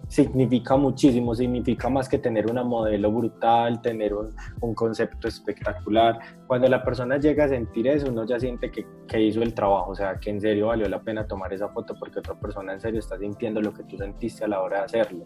significa 0.10 0.76
muchísimo, 0.76 1.36
significa 1.36 1.88
más 1.88 2.10
que 2.10 2.18
tener 2.18 2.50
una 2.50 2.64
modelo 2.64 3.12
brutal, 3.12 3.80
tener 3.82 4.14
un, 4.14 4.36
un, 4.60 4.74
concepto 4.74 5.28
espectacular. 5.28 6.20
Cuando 6.48 6.68
la 6.68 6.84
persona 6.84 7.18
llega 7.18 7.46
a 7.46 7.48
sentir 7.48 7.88
eso, 7.88 8.10
uno 8.10 8.26
ya 8.26 8.40
siente 8.40 8.72
que, 8.72 8.86
que, 9.08 9.22
hizo 9.22 9.42
el 9.44 9.54
trabajo, 9.54 9.92
o 9.92 9.96
sea, 9.96 10.20
que 10.20 10.32
en 10.32 10.42
serio 10.42 10.68
valió 10.68 10.90
la 10.90 11.00
pena 11.00 11.28
tomar 11.28 11.54
esa 11.54 11.70
foto 11.70 11.96
porque 11.98 12.20
otra 12.20 12.34
persona 12.34 12.74
en 12.74 12.82
serio 12.82 13.00
está 13.00 13.20
sintiendo 13.20 13.62
lo 13.62 13.72
que 13.72 13.84
tú 13.84 13.98
sentiste 13.98 14.44
a 14.44 14.48
la 14.48 14.62
hora 14.62 14.80
de 14.80 14.86
hacerlo. 14.86 15.26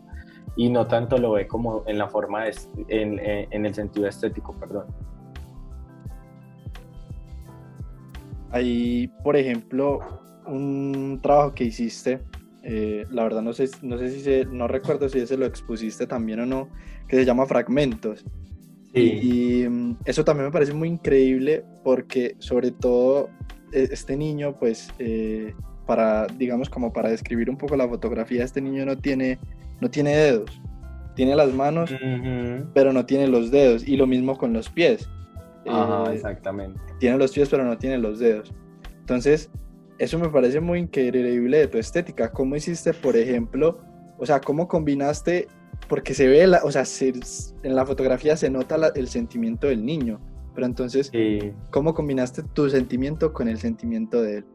Y 0.58 0.70
no 0.70 0.86
tanto 0.86 1.18
lo 1.18 1.32
ve 1.32 1.48
como 1.48 1.84
en 1.88 1.98
la 1.98 2.10
forma, 2.10 2.44
de, 2.44 2.53
en, 2.89 3.20
en 3.20 3.65
el 3.65 3.74
sentido 3.74 4.08
estético, 4.08 4.53
perdón. 4.60 4.88
Hay, 8.53 9.10
por 9.24 9.36
ejemplo, 9.36 10.00
un 10.45 11.19
trabajo 11.22 11.53
que 11.53 11.65
hiciste, 11.65 12.22
eh, 12.62 13.05
la 13.10 13.24
verdad 13.24 13.41
no 13.41 13.51
sé, 13.51 13.69
no 13.81 13.98
sé 13.98 14.12
si 14.12 14.22
se, 14.22 14.45
no 14.45 14.67
recuerdo 14.67 15.10
si 15.10 15.19
ese 15.19 15.38
lo 15.38 15.45
expusiste 15.45 16.07
también 16.07 16.39
o 16.39 16.45
no, 16.45 16.69
que 17.07 17.17
se 17.17 17.25
llama 17.25 17.45
Fragmentos. 17.45 18.24
Y, 18.93 19.65
mm, 19.67 19.98
eso 20.05 20.24
también 20.24 20.45
me 20.45 20.51
parece 20.51 20.72
muy 20.72 20.88
increíble 20.88 21.65
porque 21.83 22.36
sobre 22.38 22.69
todo 22.69 23.29
e, 23.72 23.89
este 23.91 24.15
niño, 24.15 24.55
pues, 24.60 24.93
eh, 25.00 25.55
para, 25.88 26.27
digamos, 26.27 26.69
como 26.69 26.93
para 26.93 27.10
describir 27.10 27.50
un 27.50 27.57
poco 27.57 27.75
la 27.75 27.88
fotografía, 27.88 28.43
este 28.43 28.62
niño 28.62 28.86
no 28.86 28.98
tiene, 28.98 29.39
no 29.81 29.89
tiene 29.89 30.15
dedos. 30.15 30.62
Tiene 31.15 31.36
las 31.36 31.53
manos, 31.53 31.91
pero 32.74 32.93
no 32.93 33.05
tiene 33.05 33.27
los 33.27 33.51
dedos. 33.51 33.88
Y 33.88 33.98
lo 33.98 34.07
mismo 34.07 34.38
con 34.38 34.53
los 34.53 34.69
pies. 34.69 35.07
Ajá, 35.67 36.12
eh, 36.12 36.15
exactamente. 36.15 36.79
Tiene 37.00 37.17
los 37.17 37.32
pies, 37.32 37.50
pero 37.50 37.63
no 37.63 37.77
tiene 37.77 37.98
los 37.98 38.20
dedos. 38.20 38.53
Entonces, 39.00 39.50
eso 40.00 40.20
me 40.20 40.29
parece 40.29 40.60
muy 40.60 40.79
increíble 40.79 41.58
de 41.58 41.67
tu 41.67 41.77
estética. 41.77 42.32
¿Cómo 42.32 42.55
hiciste, 42.55 42.93
por 42.93 43.15
ejemplo, 43.15 43.79
o 44.17 44.25
sea, 44.25 44.39
cómo 44.41 44.67
combinaste, 44.67 45.48
porque 45.88 46.13
se 46.13 46.27
ve, 46.27 46.48
la, 46.48 46.62
o 46.63 46.72
sea, 46.72 46.84
en 47.63 47.75
la 47.75 47.86
fotografía 47.86 48.38
se 48.38 48.50
nota 48.50 48.77
el 48.96 49.08
sentimiento 49.08 49.67
del 49.67 49.86
niño, 49.86 50.20
pero 50.55 50.65
entonces, 50.65 51.12
¿cómo 51.72 51.93
combinaste 51.93 52.43
tu 52.53 52.70
sentimiento 52.70 53.34
con 53.34 53.48
el 53.48 53.58
sentimiento 53.58 54.22
de 54.22 54.38
él? 54.38 54.46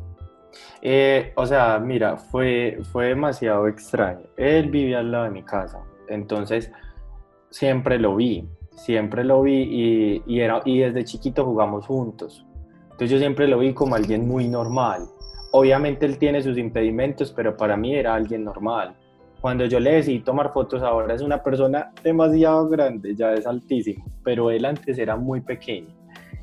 Eh, 0.81 1.33
o 1.37 1.47
sea, 1.47 1.79
mira, 1.79 2.17
fue, 2.17 2.79
fue 2.93 3.09
demasiado 3.09 3.69
extraño. 3.69 4.27
Él 4.37 4.71
vivía 4.71 5.00
al 5.00 5.12
lado 5.12 5.25
de 5.25 5.31
mi 5.31 5.43
casa, 5.43 5.81
entonces 6.09 6.71
siempre 7.50 7.99
lo 7.99 8.17
vi 8.17 8.49
siempre 8.79 9.25
lo 9.25 9.43
vi 9.43 10.23
y, 10.27 10.41
era, 10.41 10.63
y 10.65 10.79
desde 10.79 11.05
chiquito 11.05 11.45
jugamos 11.45 11.87
juntos. 11.87 12.47
Entonces 12.85 13.11
yo 13.11 13.19
siempre 13.19 13.47
lo 13.49 13.59
vi 13.59 13.75
como 13.75 13.95
alguien 13.95 14.27
muy 14.27 14.49
normal. 14.49 15.07
Obviamente 15.53 16.07
él 16.07 16.19
tiene 16.19 16.43
sus 16.43 16.57
impedimentos, 16.59 17.33
pero 17.33 17.57
para 17.57 17.77
mí 17.77 17.95
era 17.95 18.15
alguien 18.15 18.45
normal. 18.45 18.95
Cuando 19.41 19.67
yo 19.67 19.79
le 19.79 19.95
decidí 19.95 20.21
tomar 20.21 20.53
fotos, 20.53 20.83
ahora 20.83 21.15
es 21.15 21.23
una 21.23 21.43
persona 21.43 21.93
demasiado 22.03 22.69
grande, 22.69 23.15
ya 23.15 23.33
es 23.35 23.47
altísimo, 23.47 24.05
pero 24.25 24.51
él 24.51 24.65
antes 24.65 24.99
era 24.99 25.17
muy 25.17 25.41
pequeño. 25.41 25.98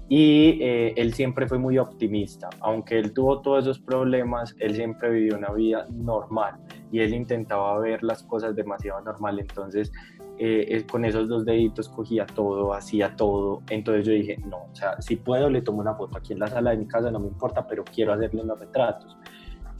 Y 0.07 0.59
eh, 0.61 0.93
él 0.97 1.13
siempre 1.13 1.47
fue 1.47 1.57
muy 1.57 1.79
optimista, 1.79 2.49
aunque 2.59 2.99
él 2.99 3.11
tuvo 3.11 3.41
todos 3.41 3.63
esos 3.63 3.79
problemas, 3.79 4.55
él 4.59 4.75
siempre 4.75 5.09
vivió 5.09 5.35
una 5.35 5.51
vida 5.51 5.87
normal 5.91 6.57
y 6.91 6.99
él 6.99 7.13
intentaba 7.15 7.79
ver 7.79 8.03
las 8.03 8.21
cosas 8.21 8.55
demasiado 8.55 9.01
normal. 9.01 9.39
Entonces 9.39 9.91
eh, 10.37 10.85
con 10.91 11.05
esos 11.05 11.29
dos 11.29 11.45
deditos 11.45 11.87
cogía 11.87 12.25
todo, 12.25 12.73
hacía 12.73 13.15
todo. 13.15 13.61
Entonces 13.69 14.05
yo 14.05 14.11
dije, 14.11 14.37
no, 14.45 14.67
o 14.71 14.75
sea, 14.75 15.01
si 15.01 15.15
puedo 15.15 15.49
le 15.49 15.61
tomo 15.61 15.79
una 15.79 15.95
foto 15.95 16.17
aquí 16.17 16.33
en 16.33 16.39
la 16.39 16.47
sala 16.47 16.71
de 16.71 16.77
mi 16.77 16.87
casa, 16.87 17.09
no 17.09 17.19
me 17.19 17.27
importa, 17.27 17.65
pero 17.65 17.83
quiero 17.85 18.13
hacerle 18.13 18.41
unos 18.41 18.59
retratos. 18.59 19.17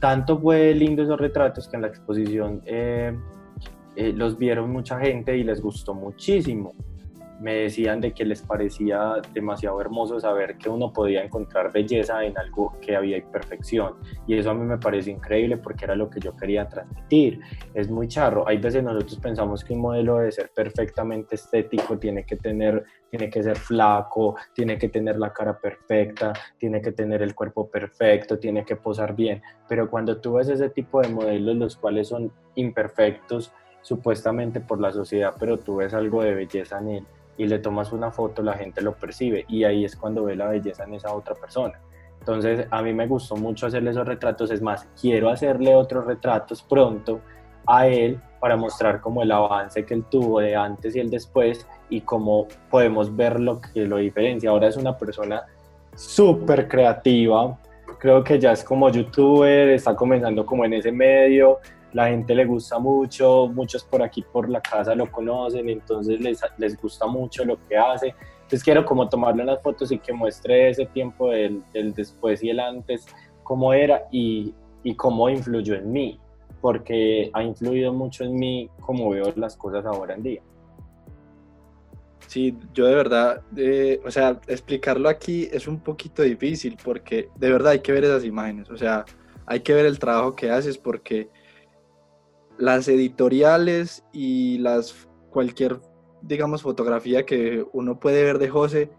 Tanto 0.00 0.38
fue 0.38 0.74
lindo 0.74 1.02
esos 1.02 1.18
retratos 1.18 1.68
que 1.68 1.76
en 1.76 1.82
la 1.82 1.88
exposición 1.88 2.62
eh, 2.64 3.14
eh, 3.96 4.12
los 4.12 4.38
vieron 4.38 4.70
mucha 4.70 4.98
gente 4.98 5.36
y 5.36 5.44
les 5.44 5.60
gustó 5.60 5.94
muchísimo 5.94 6.72
me 7.40 7.54
decían 7.54 8.00
de 8.00 8.12
que 8.12 8.24
les 8.24 8.42
parecía 8.42 9.14
demasiado 9.32 9.80
hermoso 9.80 10.18
saber 10.18 10.56
que 10.56 10.68
uno 10.68 10.92
podía 10.92 11.22
encontrar 11.22 11.72
belleza 11.72 12.24
en 12.24 12.36
algo 12.38 12.76
que 12.80 12.96
había 12.96 13.18
imperfección. 13.18 13.94
Y 14.26 14.38
eso 14.38 14.50
a 14.50 14.54
mí 14.54 14.64
me 14.64 14.78
pareció 14.78 15.12
increíble 15.12 15.56
porque 15.58 15.84
era 15.84 15.94
lo 15.94 16.08
que 16.08 16.20
yo 16.20 16.34
quería 16.36 16.68
transmitir. 16.68 17.40
Es 17.74 17.90
muy 17.90 18.08
charro. 18.08 18.48
Hay 18.48 18.58
veces 18.58 18.82
nosotros 18.82 19.18
pensamos 19.18 19.64
que 19.64 19.74
un 19.74 19.80
modelo 19.80 20.16
debe 20.16 20.32
ser 20.32 20.50
perfectamente 20.54 21.34
estético 21.34 21.98
tiene 21.98 22.24
que 22.24 22.36
tener 22.36 22.84
tiene 23.08 23.30
que 23.30 23.42
ser 23.42 23.56
flaco 23.56 24.34
tiene 24.52 24.78
que 24.78 24.88
tener 24.88 25.16
la 25.16 25.32
cara 25.32 25.56
perfecta 25.58 26.32
tiene 26.58 26.82
que 26.82 26.90
tener 26.90 27.22
el 27.22 27.36
cuerpo 27.36 27.70
perfecto 27.70 28.38
tiene 28.38 28.64
que 28.64 28.76
posar 28.76 29.14
bien. 29.14 29.42
Pero 29.68 29.90
cuando 29.90 30.20
tú 30.20 30.34
ves 30.34 30.48
ese 30.48 30.70
tipo 30.70 31.00
de 31.00 31.08
modelos 31.08 31.56
los 31.56 31.76
cuales 31.76 32.08
son 32.08 32.32
imperfectos 32.54 33.52
supuestamente 33.82 34.60
por 34.60 34.80
la 34.80 34.92
sociedad 34.92 35.34
pero 35.38 35.58
tú 35.58 35.76
ves 35.76 35.94
algo 35.94 36.22
de 36.22 36.34
belleza 36.34 36.78
en 36.78 36.88
él 36.88 37.06
y 37.38 37.46
le 37.46 37.58
tomas 37.58 37.92
una 37.92 38.10
foto, 38.10 38.42
la 38.42 38.54
gente 38.54 38.80
lo 38.80 38.94
percibe 38.94 39.44
y 39.48 39.64
ahí 39.64 39.84
es 39.84 39.96
cuando 39.96 40.24
ve 40.24 40.36
la 40.36 40.48
belleza 40.48 40.84
en 40.84 40.94
esa 40.94 41.14
otra 41.14 41.34
persona. 41.34 41.80
Entonces, 42.18 42.66
a 42.70 42.82
mí 42.82 42.92
me 42.92 43.06
gustó 43.06 43.36
mucho 43.36 43.66
hacerle 43.66 43.90
esos 43.90 44.06
retratos, 44.06 44.50
es 44.50 44.60
más, 44.60 44.88
quiero 45.00 45.30
hacerle 45.30 45.74
otros 45.74 46.06
retratos 46.06 46.62
pronto 46.62 47.20
a 47.66 47.86
él 47.86 48.20
para 48.40 48.56
mostrar 48.56 49.00
como 49.00 49.22
el 49.22 49.32
avance 49.32 49.84
que 49.84 49.94
él 49.94 50.04
tuvo 50.10 50.40
de 50.40 50.54
antes 50.56 50.96
y 50.96 51.00
el 51.00 51.10
después 51.10 51.66
y 51.88 52.00
cómo 52.00 52.48
podemos 52.70 53.14
ver 53.14 53.40
lo 53.40 53.60
que 53.60 53.86
lo 53.86 53.98
diferencia. 53.98 54.50
Ahora 54.50 54.68
es 54.68 54.76
una 54.76 54.96
persona 54.96 55.44
súper 55.94 56.68
creativa, 56.68 57.58
creo 57.98 58.22
que 58.22 58.38
ya 58.38 58.52
es 58.52 58.62
como 58.62 58.90
youtuber, 58.90 59.70
está 59.70 59.94
comenzando 59.94 60.44
como 60.44 60.64
en 60.64 60.74
ese 60.74 60.92
medio, 60.92 61.60
la 61.96 62.08
gente 62.08 62.34
le 62.34 62.44
gusta 62.44 62.78
mucho, 62.78 63.48
muchos 63.48 63.82
por 63.82 64.02
aquí 64.02 64.22
por 64.22 64.50
la 64.50 64.60
casa 64.60 64.94
lo 64.94 65.10
conocen, 65.10 65.70
entonces 65.70 66.20
les, 66.20 66.42
les 66.58 66.78
gusta 66.78 67.06
mucho 67.06 67.42
lo 67.42 67.56
que 67.66 67.74
hace 67.74 68.14
Entonces 68.42 68.62
quiero 68.62 68.84
como 68.84 69.08
tomarle 69.08 69.42
unas 69.42 69.62
fotos 69.62 69.90
y 69.90 69.98
que 69.98 70.12
muestre 70.12 70.68
ese 70.68 70.84
tiempo 70.84 71.30
del, 71.30 71.62
del 71.72 71.94
después 71.94 72.42
y 72.42 72.50
el 72.50 72.60
antes, 72.60 73.06
cómo 73.42 73.72
era 73.72 74.02
y, 74.12 74.54
y 74.82 74.94
cómo 74.94 75.30
influyó 75.30 75.74
en 75.74 75.90
mí, 75.90 76.20
porque 76.60 77.30
ha 77.32 77.42
influido 77.42 77.94
mucho 77.94 78.24
en 78.24 78.34
mí 78.34 78.68
cómo 78.80 79.08
veo 79.08 79.32
las 79.34 79.56
cosas 79.56 79.86
ahora 79.86 80.16
en 80.16 80.22
día. 80.22 80.42
Sí, 82.26 82.58
yo 82.74 82.84
de 82.84 82.94
verdad, 82.94 83.40
eh, 83.56 84.02
o 84.04 84.10
sea, 84.10 84.38
explicarlo 84.48 85.08
aquí 85.08 85.48
es 85.50 85.66
un 85.66 85.80
poquito 85.80 86.20
difícil 86.20 86.76
porque 86.84 87.30
de 87.36 87.50
verdad 87.50 87.72
hay 87.72 87.80
que 87.80 87.92
ver 87.92 88.04
esas 88.04 88.22
imágenes, 88.22 88.68
o 88.68 88.76
sea, 88.76 89.06
hay 89.46 89.60
que 89.60 89.72
ver 89.72 89.86
el 89.86 89.98
trabajo 89.98 90.36
que 90.36 90.50
haces 90.50 90.76
porque 90.76 91.30
las 92.58 92.88
editoriales 92.88 94.04
y 94.12 94.58
las 94.58 95.08
cualquier, 95.30 95.80
digamos, 96.22 96.62
fotografía 96.62 97.26
que 97.26 97.64
uno 97.72 98.00
puede 98.00 98.24
ver 98.24 98.38
de 98.38 98.48
José 98.48 98.90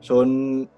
son, 0.00 0.70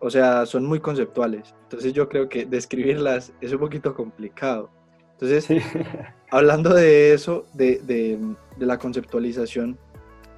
o 0.00 0.10
sea, 0.10 0.46
son 0.46 0.64
muy 0.64 0.80
conceptuales. 0.80 1.54
Entonces 1.64 1.92
yo 1.92 2.08
creo 2.08 2.28
que 2.28 2.44
describirlas 2.44 3.32
es 3.40 3.52
un 3.52 3.58
poquito 3.58 3.94
complicado. 3.94 4.70
Entonces, 5.12 5.46
hablando 6.30 6.74
de 6.74 7.14
eso, 7.14 7.46
de, 7.54 7.78
de, 7.78 8.18
de 8.58 8.66
la 8.66 8.78
conceptualización, 8.78 9.78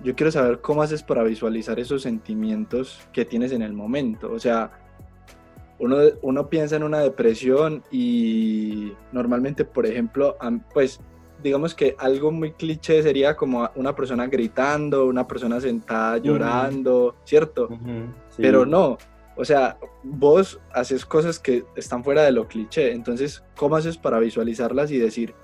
yo 0.03 0.15
quiero 0.15 0.31
saber 0.31 0.61
cómo 0.61 0.83
haces 0.83 1.03
para 1.03 1.23
visualizar 1.23 1.81
esos 1.81 2.03
sentimientos 2.03 3.01
que 3.13 3.25
tienes 3.25 3.53
en 3.53 3.63
el 3.63 3.73
momento. 3.73 4.31
O 4.31 4.39
sea, 4.39 4.71
uno, 5.79 5.97
uno 6.23 6.49
piensa 6.49 6.77
en 6.77 6.83
una 6.83 7.01
depresión 7.01 7.83
y 7.91 8.93
normalmente, 9.13 9.65
por 9.65 9.87
ejemplo, 9.87 10.37
pues 10.73 11.01
digamos 11.45 11.75
que 11.75 11.95
algo 11.99 12.33
muy 12.33 12.53
cliché 12.53 13.03
sería 13.03 13.37
como 13.37 13.71
una 13.77 13.95
persona 13.95 14.27
gritando, 14.27 15.07
una 15.07 15.29
persona 15.29 15.61
sentada 15.61 16.17
llorando, 16.17 17.15
¿cierto? 17.25 17.69
Pero 18.39 18.65
no, 18.65 18.97
o 19.37 19.45
sea, 19.45 19.77
vos 20.03 20.59
haces 20.73 21.05
cosas 21.05 21.39
que 21.39 21.65
están 21.77 22.03
fuera 22.03 22.23
de 22.23 22.33
lo 22.33 22.49
cliché, 22.49 22.93
entonces, 22.93 23.45
¿cómo 23.57 23.77
haces 23.77 23.99
para 23.99 24.19
visualizarlas 24.19 24.91
y 24.91 24.99
decir, 24.99 25.35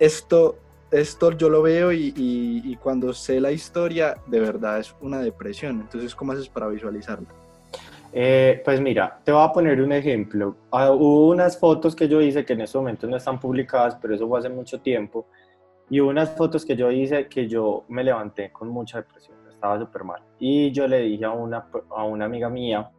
esto 0.00 0.58
esto 0.90 1.32
yo 1.32 1.48
lo 1.48 1.62
veo 1.62 1.92
y, 1.92 2.78
cuando 2.82 3.12
sé 3.12 3.40
la 3.40 3.52
historia, 3.52 4.16
de 4.26 4.40
verdad 4.40 4.78
es 4.78 4.94
una 5.00 5.20
depresión. 5.20 5.80
Entonces, 5.80 6.14
¿cómo 6.14 6.32
haces 6.32 6.48
para 6.48 6.68
visualizarlo? 6.68 7.26
Eh, 8.12 8.62
pues 8.64 8.80
mira, 8.80 9.20
te 9.24 9.32
voy 9.32 9.44
a 9.44 9.52
poner 9.52 9.80
un 9.80 9.92
ejemplo. 9.92 10.56
Ah, 10.70 10.90
hubo 10.90 11.28
unas 11.28 11.58
fotos 11.58 11.94
que 11.94 12.08
yo 12.08 12.20
hice 12.20 12.44
que 12.44 12.54
en 12.54 12.62
este 12.62 12.78
momento 12.78 13.06
no 13.06 13.16
están 13.16 13.38
publicadas, 13.38 13.96
pero 13.96 14.14
eso 14.14 14.28
fue 14.28 14.38
hace 14.38 14.48
mucho 14.48 14.80
tiempo. 14.80 15.26
Y 15.90 16.00
hubo 16.00 16.10
unas 16.10 16.30
fotos 16.30 16.64
que 16.64 16.76
yo 16.76 16.90
hice 16.90 17.28
que 17.28 17.46
yo 17.46 17.84
me 17.88 18.02
levanté 18.02 18.50
con 18.50 18.68
mucha 18.68 18.98
depresión, 18.98 19.36
estaba 19.48 19.78
súper 19.78 20.04
mal. 20.04 20.22
Y 20.38 20.72
yo 20.72 20.88
le 20.88 21.00
dije 21.00 21.24
a 21.24 21.30
una, 21.30 21.66
a 21.90 22.04
una 22.04 22.24
amiga 22.24 22.48
mía 22.48 22.90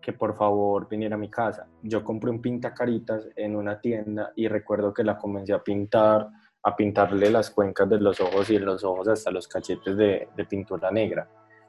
que 0.00 0.12
por 0.12 0.36
favor 0.36 0.88
viniera 0.88 1.16
a 1.16 1.18
mi 1.18 1.28
casa. 1.28 1.66
Yo 1.82 2.02
compré 2.04 2.30
un 2.30 2.40
pintacaritas 2.40 3.28
en 3.36 3.56
una 3.56 3.80
tienda 3.80 4.32
y 4.36 4.48
recuerdo 4.48 4.94
que 4.94 5.04
la 5.04 5.18
comencé 5.18 5.52
a 5.52 5.62
pintar 5.62 6.28
a 6.62 6.76
pintarle 6.76 7.30
las 7.30 7.50
cuencas 7.50 7.88
de 7.88 8.00
los 8.00 8.20
ojos 8.20 8.50
y 8.50 8.58
los 8.58 8.84
ojos 8.84 9.08
hasta 9.08 9.30
los 9.30 9.48
cachetes 9.48 9.96
de, 9.96 10.28
pintura 10.48 10.90
negra. 10.90 11.28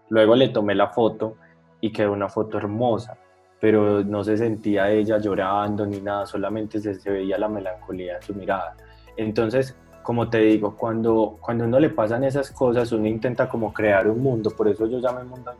Luego 0.09 0.35
le 0.35 0.50
tomé 0.50 0.75
la 0.75 0.89
foto 0.89 1.38
y 1.81 1.91
quedó 1.91 2.13
una 2.13 2.29
foto 2.29 2.57
hermosa, 2.57 3.17
pero 3.59 4.03
no 4.03 4.23
se 4.23 4.38
sentía 4.38 4.89
ella 4.89 5.17
llorando 5.17 5.85
ni 5.85 6.00
nada, 6.00 6.25
solamente 6.25 6.79
se, 6.79 6.95
se 6.95 7.09
veía 7.11 7.38
la 7.38 7.50
melancolía 7.50 8.15
en 8.15 8.21
su 8.21 8.33
mirada. 8.33 8.75
Entonces, 9.17 9.75
como 10.03 10.29
te 10.29 10.39
digo, 10.39 10.75
cuando, 10.75 11.38
cuando 11.39 11.65
uno 11.65 11.79
le 11.79 11.89
pasan 11.89 12.23
esas 12.23 12.51
cosas, 12.51 12.91
uno 12.91 13.07
intenta 13.07 13.47
como 13.47 13.71
crear 13.71 14.07
un 14.07 14.19
mundo, 14.21 14.50
por 14.50 14.67
eso 14.67 14.88
yo 14.88 15.00
llamo 15.00 15.23
mundo 15.23 15.51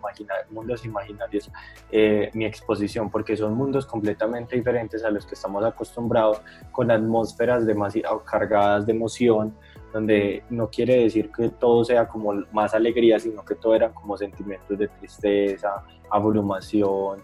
mundos 0.49 0.85
imaginarios 0.85 1.51
eh, 1.91 2.31
mi 2.33 2.45
exposición, 2.45 3.09
porque 3.09 3.37
son 3.37 3.53
mundos 3.53 3.85
completamente 3.85 4.55
diferentes 4.55 5.03
a 5.03 5.11
los 5.11 5.25
que 5.25 5.35
estamos 5.35 5.63
acostumbrados, 5.63 6.41
con 6.71 6.89
atmósferas 6.89 7.65
demasiado 7.65 8.23
cargadas 8.23 8.85
de 8.85 8.93
emoción, 8.93 9.53
donde 9.93 10.43
no 10.50 10.69
quiere 10.69 11.03
decir 11.03 11.31
que 11.31 11.50
todo 11.50 11.83
sea 11.83 12.07
como 12.07 12.33
más 12.51 12.74
alegría, 12.74 13.19
sino 13.19 13.43
que 13.43 13.55
todo 13.55 13.75
eran 13.75 13.93
como 13.93 14.17
sentimientos 14.17 14.77
de 14.77 14.88
tristeza, 14.88 15.83
abrumación, 16.10 17.19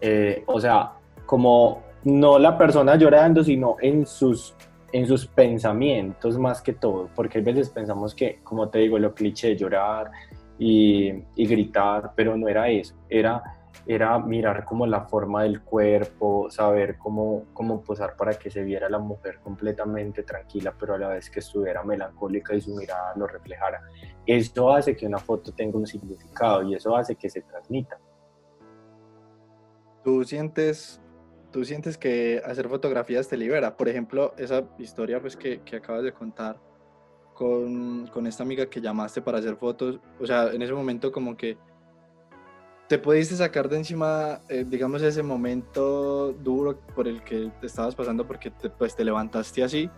eh, 0.00 0.42
o 0.46 0.60
sea, 0.60 0.92
como 1.26 1.82
no 2.04 2.38
la 2.38 2.56
persona 2.56 2.96
llorando, 2.96 3.42
sino 3.42 3.76
en 3.80 4.06
sus 4.06 4.54
en 4.92 5.06
sus 5.06 5.26
pensamientos 5.26 6.38
más 6.38 6.62
que 6.62 6.72
todo, 6.72 7.10
porque 7.14 7.38
a 7.38 7.42
veces 7.42 7.68
pensamos 7.68 8.14
que, 8.14 8.40
como 8.42 8.68
te 8.68 8.78
digo, 8.78 8.98
lo 8.98 9.12
cliché, 9.12 9.54
llorar 9.54 10.10
y, 10.58 11.10
y 11.36 11.46
gritar, 11.46 12.12
pero 12.16 12.36
no 12.36 12.48
era 12.48 12.70
eso, 12.70 12.94
era, 13.08 13.42
era 13.90 14.18
mirar 14.18 14.66
como 14.66 14.86
la 14.86 15.06
forma 15.06 15.44
del 15.44 15.62
cuerpo, 15.62 16.50
saber 16.50 16.98
cómo, 16.98 17.46
cómo 17.54 17.82
posar 17.82 18.16
para 18.16 18.34
que 18.34 18.50
se 18.50 18.62
viera 18.62 18.86
la 18.90 18.98
mujer 18.98 19.40
completamente 19.40 20.24
tranquila, 20.24 20.74
pero 20.78 20.94
a 20.94 20.98
la 20.98 21.08
vez 21.08 21.30
que 21.30 21.40
estuviera 21.40 21.82
melancólica 21.82 22.54
y 22.54 22.60
su 22.60 22.76
mirada 22.76 23.14
lo 23.16 23.26
reflejara. 23.26 23.80
Esto 24.26 24.70
hace 24.70 24.94
que 24.94 25.06
una 25.06 25.16
foto 25.16 25.54
tenga 25.54 25.78
un 25.78 25.86
significado 25.86 26.62
y 26.64 26.74
eso 26.74 26.94
hace 26.94 27.16
que 27.16 27.30
se 27.30 27.40
transmita. 27.40 27.98
¿Tú 30.04 30.22
sientes 30.22 31.00
tú 31.50 31.64
sientes 31.64 31.96
que 31.96 32.42
hacer 32.44 32.68
fotografías 32.68 33.26
te 33.26 33.38
libera. 33.38 33.74
Por 33.74 33.88
ejemplo, 33.88 34.34
esa 34.36 34.64
historia 34.78 35.18
pues, 35.18 35.34
que, 35.34 35.62
que 35.62 35.76
acabas 35.76 36.02
de 36.02 36.12
contar 36.12 36.60
con, 37.32 38.06
con, 38.08 38.26
esta 38.26 38.42
amiga 38.42 38.66
que 38.66 38.82
llamaste 38.82 39.22
para 39.22 39.38
hacer 39.38 39.56
fotos, 39.56 39.98
o 40.20 40.26
sea, 40.26 40.52
en 40.52 40.60
ese 40.60 40.74
momento 40.74 41.10
como 41.10 41.38
que 41.38 41.56
te 42.88 42.98
pudiste 42.98 43.36
sacar 43.36 43.68
de 43.68 43.76
encima, 43.76 44.40
eh, 44.48 44.64
digamos, 44.66 45.02
ese 45.02 45.22
momento 45.22 46.32
duro 46.32 46.78
por 46.94 47.06
el 47.06 47.22
que 47.22 47.50
te 47.60 47.66
estabas 47.66 47.94
pasando 47.94 48.26
porque 48.26 48.50
te, 48.50 48.70
pues, 48.70 48.96
te 48.96 49.04
levantaste 49.04 49.62
así. 49.62 49.90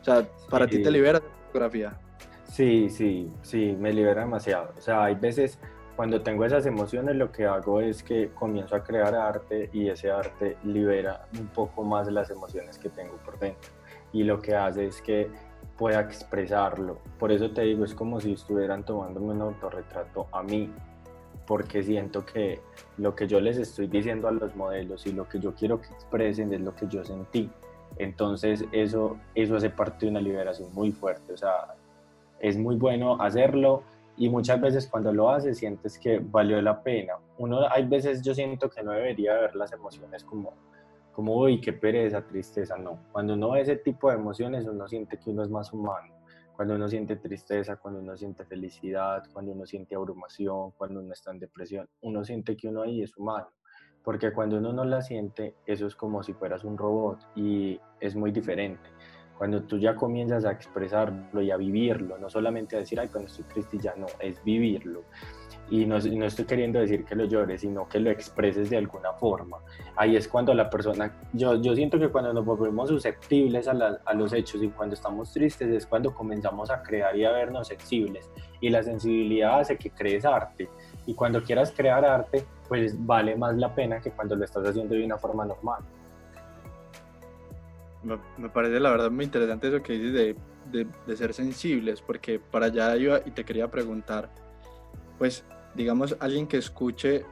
O 0.00 0.04
sea, 0.04 0.26
para 0.48 0.66
ti 0.66 0.82
te 0.82 0.90
libera 0.90 1.20
la 1.20 1.46
fotografía. 1.46 1.98
Sí, 2.44 2.88
sí, 2.88 3.30
sí, 3.42 3.76
me 3.78 3.92
libera 3.92 4.22
demasiado. 4.22 4.72
O 4.76 4.80
sea, 4.80 5.04
hay 5.04 5.14
veces 5.14 5.58
cuando 5.94 6.22
tengo 6.22 6.44
esas 6.44 6.64
emociones 6.64 7.16
lo 7.16 7.30
que 7.30 7.44
hago 7.44 7.80
es 7.80 8.02
que 8.02 8.30
comienzo 8.30 8.76
a 8.76 8.82
crear 8.82 9.14
arte 9.14 9.68
y 9.72 9.88
ese 9.88 10.10
arte 10.10 10.56
libera 10.64 11.26
un 11.38 11.48
poco 11.48 11.82
más 11.82 12.10
las 12.10 12.30
emociones 12.30 12.78
que 12.78 12.88
tengo 12.88 13.16
por 13.24 13.38
dentro 13.38 13.70
y 14.12 14.22
lo 14.22 14.40
que 14.40 14.54
hace 14.54 14.86
es 14.86 15.02
que 15.02 15.28
pueda 15.76 16.00
expresarlo. 16.00 16.98
Por 17.18 17.32
eso 17.32 17.50
te 17.50 17.62
digo, 17.62 17.84
es 17.84 17.94
como 17.94 18.20
si 18.20 18.32
estuvieran 18.32 18.84
tomándome 18.84 19.32
un 19.32 19.42
autorretrato 19.42 20.28
a 20.32 20.42
mí, 20.42 20.72
porque 21.48 21.82
siento 21.82 22.26
que 22.26 22.60
lo 22.98 23.14
que 23.14 23.26
yo 23.26 23.40
les 23.40 23.56
estoy 23.56 23.86
diciendo 23.86 24.28
a 24.28 24.32
los 24.32 24.54
modelos 24.54 25.06
y 25.06 25.12
lo 25.12 25.26
que 25.26 25.40
yo 25.40 25.54
quiero 25.54 25.80
que 25.80 25.88
expresen 25.88 26.52
es 26.52 26.60
lo 26.60 26.76
que 26.76 26.86
yo 26.88 27.02
sentí. 27.02 27.50
Entonces 27.96 28.66
eso, 28.70 29.16
eso 29.34 29.56
hace 29.56 29.70
parte 29.70 30.04
de 30.04 30.10
una 30.10 30.20
liberación 30.20 30.68
muy 30.74 30.92
fuerte. 30.92 31.32
O 31.32 31.36
sea, 31.38 31.74
es 32.38 32.58
muy 32.58 32.76
bueno 32.76 33.16
hacerlo 33.18 33.82
y 34.18 34.28
muchas 34.28 34.60
veces 34.60 34.86
cuando 34.86 35.10
lo 35.10 35.30
haces 35.30 35.56
sientes 35.56 35.98
que 35.98 36.18
valió 36.18 36.60
la 36.60 36.82
pena. 36.82 37.14
Uno, 37.38 37.60
hay 37.70 37.86
veces 37.86 38.20
yo 38.20 38.34
siento 38.34 38.68
que 38.68 38.82
no 38.82 38.92
debería 38.92 39.32
ver 39.32 39.56
las 39.56 39.72
emociones 39.72 40.24
como, 40.24 40.52
como, 41.14 41.34
uy, 41.34 41.62
qué 41.62 41.72
pereza, 41.72 42.20
tristeza, 42.20 42.76
no. 42.76 42.98
Cuando 43.10 43.32
uno 43.32 43.52
ve 43.52 43.62
ese 43.62 43.76
tipo 43.76 44.10
de 44.10 44.16
emociones, 44.16 44.66
uno 44.66 44.86
siente 44.86 45.16
que 45.16 45.30
uno 45.30 45.44
es 45.44 45.48
más 45.48 45.72
humano. 45.72 46.12
Cuando 46.58 46.74
uno 46.74 46.88
siente 46.88 47.14
tristeza, 47.14 47.76
cuando 47.76 48.00
uno 48.00 48.16
siente 48.16 48.44
felicidad, 48.44 49.22
cuando 49.32 49.52
uno 49.52 49.64
siente 49.64 49.94
abrumación, 49.94 50.72
cuando 50.72 50.98
uno 50.98 51.12
está 51.12 51.30
en 51.30 51.38
depresión, 51.38 51.88
uno 52.00 52.24
siente 52.24 52.56
que 52.56 52.66
uno 52.66 52.82
ahí 52.82 53.00
es 53.00 53.16
humano. 53.16 53.52
Porque 54.02 54.32
cuando 54.32 54.58
uno 54.58 54.72
no 54.72 54.84
la 54.84 55.00
siente, 55.00 55.54
eso 55.66 55.86
es 55.86 55.94
como 55.94 56.20
si 56.24 56.32
fueras 56.32 56.64
un 56.64 56.76
robot 56.76 57.20
y 57.36 57.78
es 58.00 58.16
muy 58.16 58.32
diferente 58.32 58.90
cuando 59.38 59.62
tú 59.62 59.78
ya 59.78 59.94
comienzas 59.94 60.44
a 60.44 60.50
expresarlo 60.50 61.40
y 61.40 61.52
a 61.52 61.56
vivirlo, 61.56 62.18
no 62.18 62.28
solamente 62.28 62.74
a 62.74 62.80
decir, 62.80 62.98
ay, 62.98 63.06
cuando 63.06 63.30
estoy 63.30 63.44
triste 63.44 63.78
ya 63.78 63.94
no, 63.96 64.06
es 64.18 64.42
vivirlo. 64.42 65.04
Y 65.70 65.84
no, 65.84 65.98
no, 65.98 66.24
estoy 66.24 66.44
queriendo 66.46 66.80
decir 66.80 67.04
que 67.04 67.14
lo 67.14 67.26
llores, 67.26 67.60
sino 67.60 67.88
que 67.88 68.00
lo 68.00 68.10
expreses 68.10 68.70
de 68.70 68.78
alguna 68.78 69.12
forma. 69.12 69.58
Ahí 69.96 70.16
es 70.16 70.26
cuando 70.26 70.54
la 70.54 70.68
persona, 70.68 71.14
yo, 71.34 71.60
yo 71.60 71.74
siento 71.76 71.98
que 71.98 72.08
cuando 72.08 72.32
nos 72.32 72.44
volvemos 72.44 72.88
susceptibles 72.88 73.68
a, 73.68 74.00
a 74.04 74.14
los 74.14 74.32
hechos 74.32 74.62
y 74.62 74.68
cuando 74.68 74.94
estamos 74.94 75.32
tristes 75.32 75.68
es 75.68 75.86
cuando 75.86 76.12
comenzamos 76.12 76.70
a 76.70 76.82
crear 76.82 77.14
y 77.16 77.24
a 77.24 77.32
vernos 77.32 77.68
sensibles. 77.68 78.28
Y 78.60 78.70
la 78.70 78.82
sensibilidad 78.82 79.60
hace 79.60 79.76
que 79.76 79.90
crees 79.90 80.24
arte. 80.24 80.68
Y 81.06 81.14
cuando 81.14 81.42
quieras 81.42 81.72
crear 81.76 82.04
arte, 82.04 82.44
pues 82.66 82.94
vale 83.06 83.36
más 83.36 83.54
la 83.56 83.72
pena 83.72 84.00
que 84.00 84.10
cuando 84.10 84.34
lo 84.34 84.44
estás 84.44 84.66
haciendo 84.66 84.94
de 84.94 85.04
una 85.04 85.18
forma 85.18 85.44
normal 85.44 85.84
me, 88.08 88.48
parece 88.48 88.80
la 88.80 88.90
verdad 88.90 89.10
muy 89.10 89.24
interesante 89.24 89.68
eso 89.68 89.82
que 89.82 89.92
dices 89.92 90.12
de, 90.72 90.86
de, 91.06 91.16
ser 91.16 91.34
sensibles, 91.34 92.00
porque 92.00 92.38
para 92.38 92.66
allá 92.66 92.96
iba 92.96 93.20
y 93.24 93.30
te 93.30 93.44
quería 93.44 93.70
preguntar, 93.70 94.30
pues 95.18 95.44
digamos, 95.74 96.16
alguien 96.20 96.46
que 96.46 96.58
escuche 96.58 97.24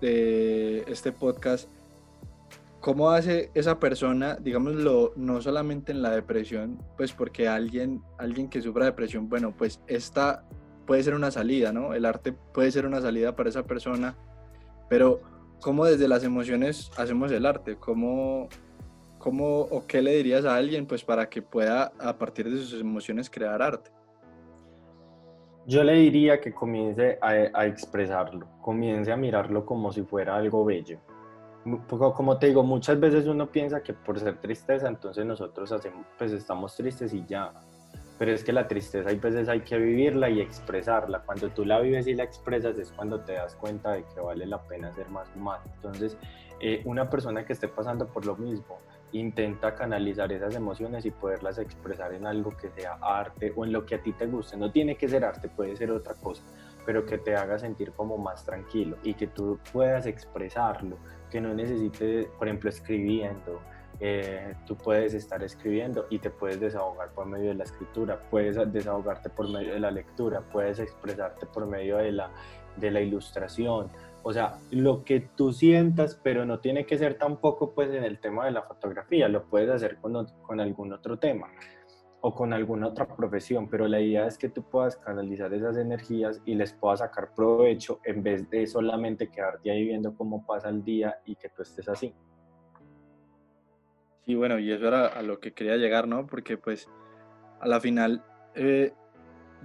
de 0.00 0.84
este 0.86 1.12
podcast, 1.12 1.68
¿cómo 2.80 3.10
hace 3.10 3.50
esa 3.54 3.78
persona, 3.80 4.36
digámoslo, 4.36 5.12
no 5.16 5.40
solamente 5.40 5.92
en 5.92 6.02
la 6.02 6.10
depresión, 6.10 6.82
pues 6.96 7.12
porque 7.12 7.48
alguien, 7.48 8.02
alguien 8.18 8.48
que 8.48 8.60
sufra 8.60 8.84
depresión, 8.84 9.28
bueno, 9.28 9.54
pues 9.56 9.80
esta, 9.86 10.44
puede 10.86 11.02
ser 11.02 11.14
una 11.14 11.30
salida, 11.30 11.72
¿no? 11.72 11.94
El 11.94 12.04
arte 12.04 12.32
puede 12.32 12.70
ser 12.70 12.86
una 12.86 13.00
salida 13.00 13.34
para 13.34 13.48
esa 13.48 13.62
persona, 13.62 14.16
pero 14.90 15.22
¿cómo 15.62 15.86
desde 15.86 16.08
las 16.08 16.24
emociones 16.24 16.90
hacemos 16.98 17.32
el 17.32 17.46
arte? 17.46 17.76
¿Cómo, 17.76 18.50
cómo 19.24 19.60
o 19.60 19.86
qué 19.86 20.02
le 20.02 20.16
dirías 20.16 20.44
a 20.44 20.54
alguien 20.54 20.84
pues 20.86 21.02
para 21.02 21.30
que 21.30 21.40
pueda 21.40 21.92
a 21.98 22.18
partir 22.18 22.50
de 22.50 22.58
sus 22.58 22.78
emociones 22.78 23.30
crear 23.30 23.62
arte? 23.62 23.90
Yo 25.66 25.82
le 25.82 25.94
diría 25.94 26.42
que 26.42 26.52
comience 26.52 27.18
a, 27.22 27.30
a 27.54 27.66
expresarlo, 27.66 28.46
comience 28.60 29.10
a 29.10 29.16
mirarlo 29.16 29.64
como 29.64 29.90
si 29.92 30.02
fuera 30.02 30.36
algo 30.36 30.62
bello. 30.66 30.98
Como 31.88 32.38
te 32.38 32.48
digo, 32.48 32.62
muchas 32.62 33.00
veces 33.00 33.26
uno 33.26 33.50
piensa 33.50 33.82
que 33.82 33.94
por 33.94 34.20
ser 34.20 34.38
tristeza, 34.42 34.88
entonces 34.88 35.24
nosotros 35.24 35.72
hacemos, 35.72 36.04
pues 36.18 36.32
estamos 36.32 36.76
tristes 36.76 37.14
y 37.14 37.24
ya, 37.24 37.50
pero 38.18 38.30
es 38.30 38.44
que 38.44 38.52
la 38.52 38.68
tristeza 38.68 39.08
hay 39.08 39.16
veces 39.16 39.48
hay 39.48 39.62
que 39.62 39.78
vivirla 39.78 40.28
y 40.28 40.42
expresarla. 40.42 41.20
Cuando 41.20 41.48
tú 41.48 41.64
la 41.64 41.80
vives 41.80 42.06
y 42.06 42.12
la 42.12 42.24
expresas 42.24 42.78
es 42.78 42.92
cuando 42.92 43.20
te 43.20 43.32
das 43.32 43.54
cuenta 43.54 43.92
de 43.92 44.04
que 44.04 44.20
vale 44.20 44.44
la 44.44 44.62
pena 44.62 44.92
ser 44.92 45.08
más 45.08 45.34
humano. 45.34 45.64
Entonces, 45.76 46.18
eh, 46.60 46.82
una 46.84 47.08
persona 47.08 47.46
que 47.46 47.54
esté 47.54 47.68
pasando 47.68 48.06
por 48.06 48.26
lo 48.26 48.36
mismo, 48.36 48.78
intenta 49.14 49.74
canalizar 49.74 50.32
esas 50.32 50.54
emociones 50.56 51.06
y 51.06 51.10
poderlas 51.12 51.58
expresar 51.58 52.12
en 52.12 52.26
algo 52.26 52.50
que 52.56 52.70
sea 52.70 52.98
arte 53.00 53.52
o 53.54 53.64
en 53.64 53.72
lo 53.72 53.86
que 53.86 53.94
a 53.94 54.02
ti 54.02 54.12
te 54.12 54.26
guste. 54.26 54.56
No 54.56 54.72
tiene 54.72 54.96
que 54.96 55.08
ser 55.08 55.24
arte, 55.24 55.48
puede 55.48 55.76
ser 55.76 55.92
otra 55.92 56.14
cosa, 56.14 56.42
pero 56.84 57.06
que 57.06 57.18
te 57.18 57.36
haga 57.36 57.58
sentir 57.58 57.92
como 57.92 58.18
más 58.18 58.44
tranquilo 58.44 58.96
y 59.04 59.14
que 59.14 59.28
tú 59.28 59.58
puedas 59.72 60.06
expresarlo, 60.06 60.98
que 61.30 61.40
no 61.40 61.54
necesites, 61.54 62.26
por 62.38 62.48
ejemplo, 62.48 62.70
escribiendo, 62.70 63.60
eh, 64.00 64.54
tú 64.66 64.76
puedes 64.76 65.14
estar 65.14 65.44
escribiendo 65.44 66.06
y 66.10 66.18
te 66.18 66.30
puedes 66.30 66.58
desahogar 66.58 67.10
por 67.10 67.26
medio 67.26 67.50
de 67.50 67.54
la 67.54 67.64
escritura, 67.64 68.20
puedes 68.28 68.56
desahogarte 68.72 69.30
por 69.30 69.48
medio 69.48 69.74
de 69.74 69.80
la 69.80 69.92
lectura, 69.92 70.40
puedes 70.40 70.80
expresarte 70.80 71.46
por 71.46 71.66
medio 71.66 71.98
de 71.98 72.10
la, 72.10 72.30
de 72.76 72.90
la 72.90 73.00
ilustración, 73.00 73.90
o 74.24 74.32
sea, 74.32 74.56
lo 74.70 75.04
que 75.04 75.20
tú 75.20 75.52
sientas, 75.52 76.18
pero 76.20 76.46
no 76.46 76.58
tiene 76.58 76.86
que 76.86 76.96
ser 76.96 77.14
tampoco 77.14 77.74
pues 77.74 77.90
en 77.90 78.04
el 78.04 78.18
tema 78.18 78.46
de 78.46 78.52
la 78.52 78.62
fotografía, 78.62 79.28
lo 79.28 79.44
puedes 79.44 79.68
hacer 79.70 79.98
con, 79.98 80.26
con 80.42 80.60
algún 80.60 80.92
otro 80.94 81.18
tema 81.18 81.48
o 82.22 82.34
con 82.34 82.54
alguna 82.54 82.86
otra 82.86 83.06
profesión, 83.06 83.68
pero 83.68 83.86
la 83.86 84.00
idea 84.00 84.26
es 84.26 84.38
que 84.38 84.48
tú 84.48 84.62
puedas 84.62 84.96
canalizar 84.96 85.52
esas 85.52 85.76
energías 85.76 86.40
y 86.46 86.54
les 86.54 86.72
puedas 86.72 87.00
sacar 87.00 87.34
provecho 87.34 88.00
en 88.02 88.22
vez 88.22 88.48
de 88.48 88.66
solamente 88.66 89.28
quedarte 89.28 89.70
ahí 89.70 89.84
viendo 89.84 90.16
cómo 90.16 90.46
pasa 90.46 90.70
el 90.70 90.82
día 90.82 91.18
y 91.26 91.36
que 91.36 91.50
tú 91.50 91.60
estés 91.60 91.86
así. 91.86 92.14
Sí, 94.24 94.34
bueno, 94.34 94.58
y 94.58 94.72
eso 94.72 94.88
era 94.88 95.08
a 95.08 95.22
lo 95.22 95.38
que 95.38 95.52
quería 95.52 95.76
llegar, 95.76 96.08
¿no? 96.08 96.26
Porque 96.26 96.56
pues 96.56 96.88
a 97.60 97.68
la 97.68 97.78
final 97.78 98.24
eh, 98.54 98.94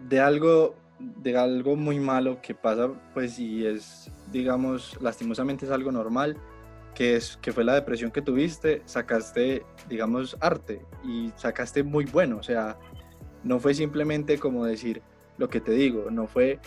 de 0.09 0.19
algo 0.19 0.75
de 0.99 1.37
algo 1.37 1.75
muy 1.75 1.99
malo 1.99 2.41
que 2.41 2.53
pasa, 2.53 2.89
pues 3.13 3.39
y 3.39 3.65
es, 3.65 4.11
digamos, 4.31 4.97
lastimosamente 5.01 5.65
es 5.65 5.71
algo 5.71 5.91
normal, 5.91 6.37
que 6.93 7.15
es 7.15 7.37
que 7.41 7.53
fue 7.53 7.63
la 7.63 7.75
depresión 7.75 8.11
que 8.11 8.21
tuviste, 8.21 8.81
sacaste, 8.85 9.65
digamos, 9.87 10.37
arte 10.41 10.81
y 11.03 11.31
sacaste 11.35 11.83
muy 11.83 12.05
bueno, 12.05 12.37
o 12.37 12.43
sea, 12.43 12.77
no 13.43 13.59
fue 13.59 13.73
simplemente 13.73 14.37
como 14.37 14.65
decir 14.65 15.01
lo 15.37 15.49
que 15.49 15.61
te 15.61 15.71
digo, 15.71 16.11
no 16.11 16.27
fue 16.27 16.59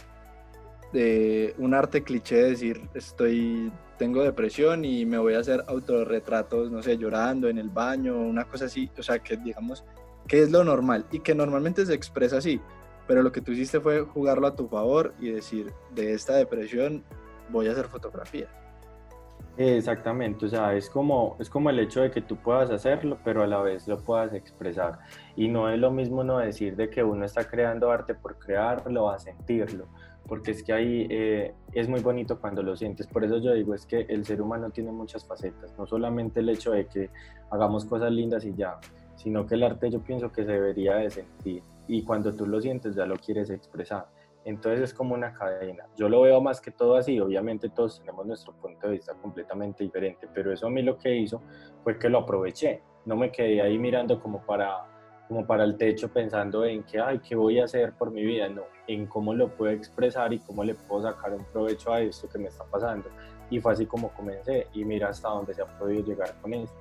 de 0.93 1.55
un 1.59 1.75
arte 1.75 2.03
cliché 2.03 2.37
decir 2.37 2.89
estoy 2.95 3.73
tengo 3.99 4.25
depresión 4.25 4.85
y 4.85 5.07
me 5.07 5.19
voy 5.19 5.35
a 5.35 5.39
hacer 5.39 5.65
autorretratos, 5.69 6.71
no 6.71 6.83
sé, 6.83 6.99
llorando 6.99 7.49
en 7.49 7.59
el 7.59 7.69
baño, 7.71 8.17
una 8.17 8.45
cosa 8.45 8.65
así, 8.65 8.91
o 8.99 9.03
sea, 9.03 9.21
que 9.21 9.37
digamos 9.37 9.85
que 10.27 10.43
es 10.43 10.51
lo 10.51 10.65
normal 10.65 11.07
y 11.13 11.21
que 11.21 11.35
normalmente 11.35 11.87
se 11.87 11.95
expresa 11.95 12.39
así, 12.39 12.61
pero 13.07 13.23
lo 13.23 13.33
que 13.33 13.41
tú 13.41 13.53
hiciste 13.53 13.81
fue 13.81 14.01
jugarlo 14.03 14.47
a 14.47 14.57
tu 14.57 14.69
favor 14.69 15.15
y 15.21 15.31
decir, 15.31 15.73
de 15.95 16.13
esta 16.13 16.37
depresión 16.37 17.05
voy 17.51 17.69
a 17.69 17.73
hacer 17.73 17.87
fotografía. 17.87 18.49
Exactamente, 19.59 20.47
o 20.47 20.49
sea, 20.49 20.75
es 20.75 20.89
como, 20.89 21.37
es 21.39 21.51
como 21.51 21.69
el 21.69 21.79
hecho 21.79 22.01
de 22.01 22.11
que 22.11 22.23
tú 22.23 22.37
puedas 22.37 22.71
hacerlo, 22.71 23.19
pero 23.23 23.43
a 23.43 23.47
la 23.47 23.61
vez 23.61 23.87
lo 23.87 23.99
puedas 23.99 24.33
expresar. 24.33 25.01
Y 25.37 25.49
no 25.49 25.69
es 25.69 25.79
lo 25.79 25.91
mismo 25.91 26.25
no 26.25 26.39
decir 26.39 26.75
de 26.75 26.89
que 26.89 27.05
uno 27.05 27.27
está 27.27 27.45
creando 27.45 27.91
arte 27.91 28.15
por 28.15 28.39
crearlo, 28.39 29.11
a 29.11 29.19
sentirlo 29.19 29.87
porque 30.27 30.53
es 30.53 30.63
que 30.63 30.73
ahí 30.73 31.07
eh, 31.11 31.53
es 31.73 31.89
muy 31.89 32.01
bonito 32.01 32.41
cuando 32.41 32.63
lo 32.63 32.77
sientes. 32.77 33.07
Por 33.07 33.25
eso 33.25 33.39
yo 33.39 33.53
digo, 33.53 33.75
es 33.75 33.87
que 33.87 34.07
el 34.09 34.25
ser 34.25 34.41
humano 34.41 34.71
tiene 34.71 34.93
muchas 34.93 35.25
facetas, 35.27 35.77
no 35.79 35.87
solamente 35.87 36.41
el 36.41 36.49
hecho 36.49 36.73
de 36.73 36.87
que 36.87 37.11
hagamos 37.51 37.85
cosas 37.85 38.11
lindas 38.13 38.45
y 38.45 38.55
ya, 38.55 38.79
sino 39.17 39.47
que 39.47 39.57
el 39.57 39.63
arte 39.63 39.91
yo 39.91 40.01
pienso 40.01 40.33
que 40.33 40.45
se 40.45 40.53
debería 40.53 40.97
de 40.97 41.11
sentir 41.11 41.63
y 41.89 42.05
cuando 42.05 42.35
tú 42.35 42.47
lo 42.47 42.61
sientes 42.61 42.95
ya 42.95 43.07
lo 43.07 43.17
quieres 43.17 43.51
expresar. 43.51 44.07
Entonces 44.45 44.81
es 44.81 44.95
como 44.95 45.15
una 45.15 45.33
cadena. 45.33 45.87
Yo 45.97 46.09
lo 46.09 46.23
veo 46.23 46.41
más 46.41 46.61
que 46.61 46.73
todo 46.73 46.97
así, 46.97 47.21
obviamente 47.21 47.69
todos 47.69 48.01
tenemos 48.01 48.27
nuestro 48.27 48.53
punto 48.55 48.89
de 48.89 48.95
vista 48.95 49.15
completamente 49.15 49.85
diferente, 49.85 50.29
pero 50.35 50.53
eso 50.53 50.67
a 50.67 50.71
mí 50.71 50.83
lo 50.83 50.99
que 50.99 51.15
hizo 51.15 51.41
fue 51.85 51.99
que 51.99 52.09
lo 52.09 52.19
aproveché, 52.19 52.83
no 53.05 53.17
me 53.17 53.31
quedé 53.31 53.63
ahí 53.63 53.79
mirando 53.79 54.21
como 54.21 54.45
para 54.45 54.89
como 55.29 55.47
para 55.47 55.65
el 55.65 55.79
techo 55.79 56.13
pensando 56.13 56.65
en 56.65 56.83
que, 56.83 57.01
ay, 57.01 57.19
¿qué 57.21 57.35
voy 57.35 57.59
a 57.59 57.65
hacer 57.65 57.93
por 57.93 58.11
mi 58.11 58.23
vida? 58.23 58.49
No, 58.51 58.65
en 58.87 59.07
cómo 59.07 59.33
lo 59.33 59.49
puedo 59.49 59.73
expresar 59.73 60.33
y 60.33 60.39
cómo 60.41 60.63
le 60.63 60.75
puedo 60.75 61.03
sacar 61.11 61.33
un 61.33 61.45
provecho 61.45 61.93
a 61.93 62.01
esto 62.01 62.29
que 62.29 62.39
me 62.39 62.49
está 62.49 62.65
pasando. 62.65 63.09
Y 63.49 63.59
fue 63.59 63.73
así 63.73 63.87
como 63.87 64.13
comencé 64.13 64.67
y 64.75 64.85
mira 64.85 65.09
hasta 65.09 65.29
dónde 65.29 65.55
se 65.55 65.63
ha 65.63 65.79
podido 65.79 66.05
llegar 66.05 66.35
con 66.43 66.53
esto. 66.53 66.77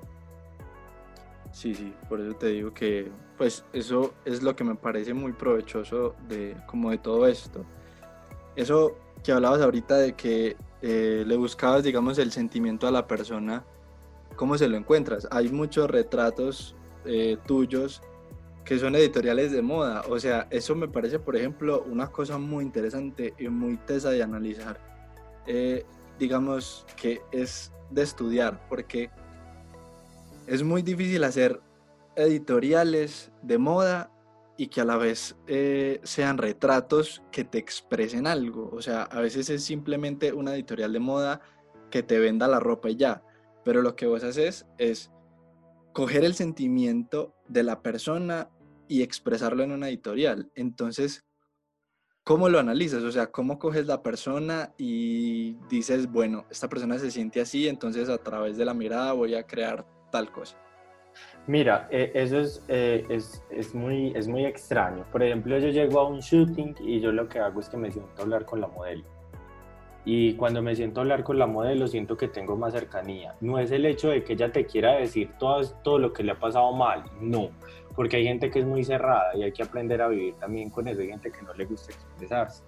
Sí, 1.52 1.74
sí, 1.74 1.94
por 2.08 2.20
eso 2.20 2.34
te 2.34 2.46
digo 2.48 2.72
que 2.72 3.10
pues 3.36 3.64
eso 3.72 4.14
es 4.24 4.42
lo 4.42 4.56
que 4.56 4.64
me 4.64 4.74
parece 4.74 5.14
muy 5.14 5.32
provechoso 5.32 6.14
de 6.28 6.56
como 6.66 6.90
de 6.90 6.98
todo 6.98 7.26
esto. 7.26 7.64
Eso 8.56 8.96
que 9.22 9.32
hablabas 9.32 9.60
ahorita 9.60 9.96
de 9.96 10.14
que 10.14 10.56
eh, 10.80 11.24
le 11.26 11.36
buscabas, 11.36 11.84
digamos, 11.84 12.18
el 12.18 12.32
sentimiento 12.32 12.86
a 12.86 12.90
la 12.90 13.06
persona, 13.06 13.64
¿cómo 14.36 14.56
se 14.58 14.68
lo 14.68 14.76
encuentras? 14.76 15.28
Hay 15.30 15.48
muchos 15.50 15.90
retratos 15.90 16.74
eh, 17.04 17.36
tuyos 17.46 18.02
que 18.64 18.78
son 18.78 18.94
editoriales 18.94 19.52
de 19.52 19.62
moda. 19.62 20.02
O 20.08 20.18
sea, 20.18 20.46
eso 20.50 20.74
me 20.74 20.88
parece, 20.88 21.18
por 21.18 21.36
ejemplo, 21.36 21.84
una 21.88 22.08
cosa 22.08 22.38
muy 22.38 22.64
interesante 22.64 23.34
y 23.38 23.48
muy 23.48 23.76
tesa 23.76 24.10
de 24.10 24.22
analizar. 24.22 24.80
Eh, 25.46 25.84
digamos 26.18 26.86
que 26.96 27.20
es 27.32 27.72
de 27.90 28.02
estudiar, 28.02 28.66
porque 28.68 29.10
es 30.46 30.62
muy 30.62 30.82
difícil 30.82 31.24
hacer 31.24 31.60
editoriales 32.16 33.32
de 33.42 33.58
moda 33.58 34.10
y 34.56 34.68
que 34.68 34.80
a 34.80 34.84
la 34.84 34.96
vez 34.96 35.36
eh, 35.46 36.00
sean 36.02 36.38
retratos 36.38 37.22
que 37.30 37.44
te 37.44 37.58
expresen 37.58 38.26
algo. 38.26 38.70
O 38.72 38.82
sea, 38.82 39.02
a 39.04 39.20
veces 39.20 39.48
es 39.50 39.64
simplemente 39.64 40.32
una 40.32 40.54
editorial 40.54 40.92
de 40.92 41.00
moda 41.00 41.40
que 41.90 42.02
te 42.02 42.18
venda 42.18 42.48
la 42.48 42.60
ropa 42.60 42.90
y 42.90 42.96
ya. 42.96 43.22
Pero 43.64 43.82
lo 43.82 43.96
que 43.96 44.06
vos 44.06 44.24
haces 44.24 44.66
es 44.78 45.10
coger 45.92 46.24
el 46.24 46.34
sentimiento 46.34 47.34
de 47.48 47.62
la 47.62 47.82
persona 47.82 48.50
y 48.88 49.02
expresarlo 49.02 49.62
en 49.62 49.72
una 49.72 49.88
editorial. 49.88 50.50
Entonces, 50.54 51.24
¿cómo 52.24 52.48
lo 52.48 52.58
analizas? 52.58 53.02
O 53.04 53.12
sea, 53.12 53.30
¿cómo 53.30 53.58
coges 53.58 53.86
la 53.86 54.02
persona 54.02 54.74
y 54.76 55.54
dices, 55.68 56.10
bueno, 56.10 56.44
esta 56.50 56.68
persona 56.68 56.98
se 56.98 57.10
siente 57.10 57.40
así, 57.40 57.68
entonces 57.68 58.08
a 58.08 58.18
través 58.18 58.56
de 58.56 58.64
la 58.64 58.74
mirada 58.74 59.12
voy 59.12 59.34
a 59.34 59.46
crear 59.46 59.86
tal 60.12 60.30
cosa? 60.30 60.56
Mira, 61.48 61.88
eh, 61.90 62.12
eso 62.14 62.38
es, 62.38 62.64
eh, 62.68 63.04
es, 63.08 63.42
es, 63.50 63.74
muy, 63.74 64.12
es 64.14 64.28
muy 64.28 64.46
extraño. 64.46 65.04
Por 65.10 65.24
ejemplo, 65.24 65.58
yo 65.58 65.70
llego 65.70 65.98
a 65.98 66.06
un 66.06 66.20
shooting 66.20 66.76
y 66.80 67.00
yo 67.00 67.10
lo 67.10 67.28
que 67.28 67.40
hago 67.40 67.58
es 67.58 67.68
que 67.68 67.76
me 67.76 67.90
siento 67.90 68.12
a 68.18 68.22
hablar 68.22 68.44
con 68.44 68.60
la 68.60 68.68
modelo 68.68 69.04
y 70.04 70.34
cuando 70.34 70.62
me 70.62 70.74
siento 70.74 71.00
a 71.00 71.02
hablar 71.02 71.22
con 71.22 71.38
la 71.38 71.46
modelo 71.46 71.86
siento 71.86 72.16
que 72.16 72.28
tengo 72.28 72.56
más 72.56 72.72
cercanía. 72.72 73.34
No 73.40 73.58
es 73.58 73.70
el 73.70 73.86
hecho 73.86 74.10
de 74.10 74.24
que 74.24 74.32
ella 74.32 74.50
te 74.50 74.66
quiera 74.66 74.94
decir 74.94 75.30
todo, 75.38 75.64
todo 75.82 75.98
lo 75.98 76.12
que 76.12 76.22
le 76.22 76.32
ha 76.32 76.38
pasado 76.38 76.72
mal, 76.72 77.04
no, 77.20 77.50
porque 77.94 78.16
hay 78.16 78.24
gente 78.24 78.50
que 78.50 78.60
es 78.60 78.66
muy 78.66 78.84
cerrada 78.84 79.36
y 79.36 79.42
hay 79.44 79.52
que 79.52 79.62
aprender 79.62 80.02
a 80.02 80.08
vivir 80.08 80.34
también 80.34 80.70
con 80.70 80.88
eso, 80.88 81.00
hay 81.00 81.08
gente 81.08 81.30
que 81.30 81.42
no 81.42 81.54
le 81.54 81.64
gusta 81.66 81.92
expresarse. 81.92 82.64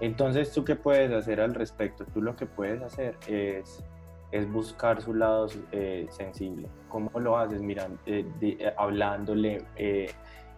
Entonces, 0.00 0.52
¿tú 0.52 0.62
qué 0.64 0.76
puedes 0.76 1.10
hacer 1.10 1.40
al 1.40 1.54
respecto? 1.54 2.04
Tú 2.12 2.20
lo 2.20 2.36
que 2.36 2.44
puedes 2.44 2.82
hacer 2.82 3.16
es, 3.26 3.82
es 4.36 4.50
buscar 4.50 5.00
su 5.00 5.14
lado 5.14 5.48
eh, 5.72 6.06
sensible. 6.10 6.68
¿Cómo 6.88 7.10
lo 7.18 7.38
haces? 7.38 7.62
Mirando, 7.62 7.98
eh, 8.06 8.24
eh, 8.40 8.72
hablándole, 8.76 9.64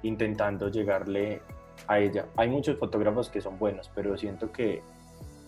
intentando 0.02 0.68
llegarle 0.68 1.42
a 1.86 1.98
ella. 1.98 2.26
Hay 2.36 2.48
muchos 2.48 2.78
fotógrafos 2.78 3.30
que 3.30 3.40
son 3.40 3.58
buenos, 3.58 3.90
pero 3.94 4.16
siento 4.16 4.50
que 4.52 4.82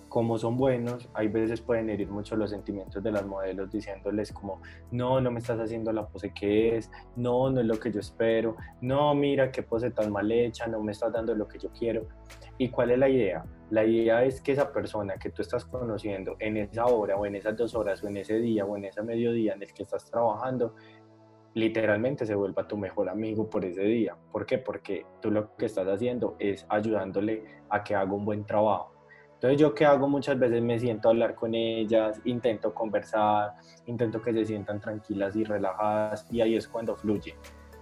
como 0.08 0.38
son 0.38 0.56
buenos, 0.56 1.08
hay 1.14 1.28
veces 1.28 1.60
pueden 1.60 1.88
herir 1.88 2.08
mucho 2.08 2.34
los 2.34 2.50
sentimientos 2.50 3.00
de 3.00 3.12
las 3.12 3.24
modelos 3.24 3.70
diciéndoles 3.70 4.32
como, 4.32 4.60
no, 4.90 5.20
no 5.20 5.30
me 5.30 5.38
estás 5.38 5.60
haciendo 5.60 5.92
la 5.92 6.04
pose 6.08 6.34
que 6.34 6.76
es, 6.76 6.90
no, 7.14 7.48
no 7.48 7.60
es 7.60 7.66
lo 7.66 7.78
que 7.78 7.92
yo 7.92 8.00
espero, 8.00 8.56
no, 8.80 9.14
mira 9.14 9.52
qué 9.52 9.62
pose 9.62 9.92
tan 9.92 10.10
mal 10.10 10.30
hecha, 10.32 10.66
no 10.66 10.82
me 10.82 10.90
estás 10.90 11.12
dando 11.12 11.32
lo 11.36 11.46
que 11.46 11.60
yo 11.60 11.70
quiero. 11.70 12.08
¿Y 12.60 12.68
cuál 12.68 12.90
es 12.90 12.98
la 12.98 13.08
idea? 13.08 13.42
La 13.70 13.86
idea 13.86 14.22
es 14.22 14.42
que 14.42 14.52
esa 14.52 14.70
persona 14.70 15.16
que 15.16 15.30
tú 15.30 15.40
estás 15.40 15.64
conociendo 15.64 16.36
en 16.38 16.58
esa 16.58 16.84
hora 16.84 17.16
o 17.16 17.24
en 17.24 17.36
esas 17.36 17.56
dos 17.56 17.74
horas 17.74 18.04
o 18.04 18.08
en 18.08 18.18
ese 18.18 18.38
día 18.38 18.66
o 18.66 18.76
en 18.76 18.84
ese 18.84 19.02
mediodía 19.02 19.54
en 19.54 19.62
el 19.62 19.72
que 19.72 19.84
estás 19.84 20.04
trabajando, 20.04 20.74
literalmente 21.54 22.26
se 22.26 22.34
vuelva 22.34 22.68
tu 22.68 22.76
mejor 22.76 23.08
amigo 23.08 23.48
por 23.48 23.64
ese 23.64 23.80
día. 23.80 24.14
¿Por 24.30 24.44
qué? 24.44 24.58
Porque 24.58 25.06
tú 25.22 25.30
lo 25.30 25.56
que 25.56 25.64
estás 25.64 25.88
haciendo 25.88 26.36
es 26.38 26.66
ayudándole 26.68 27.44
a 27.70 27.82
que 27.82 27.94
haga 27.94 28.12
un 28.12 28.26
buen 28.26 28.44
trabajo. 28.44 28.92
Entonces 29.32 29.58
yo 29.58 29.74
que 29.74 29.86
hago 29.86 30.06
muchas 30.06 30.38
veces 30.38 30.60
me 30.60 30.78
siento 30.78 31.08
a 31.08 31.12
hablar 31.12 31.34
con 31.36 31.54
ellas, 31.54 32.20
intento 32.26 32.74
conversar, 32.74 33.54
intento 33.86 34.20
que 34.20 34.34
se 34.34 34.44
sientan 34.44 34.82
tranquilas 34.82 35.34
y 35.34 35.44
relajadas 35.44 36.30
y 36.30 36.42
ahí 36.42 36.56
es 36.56 36.68
cuando 36.68 36.94
fluye. 36.94 37.34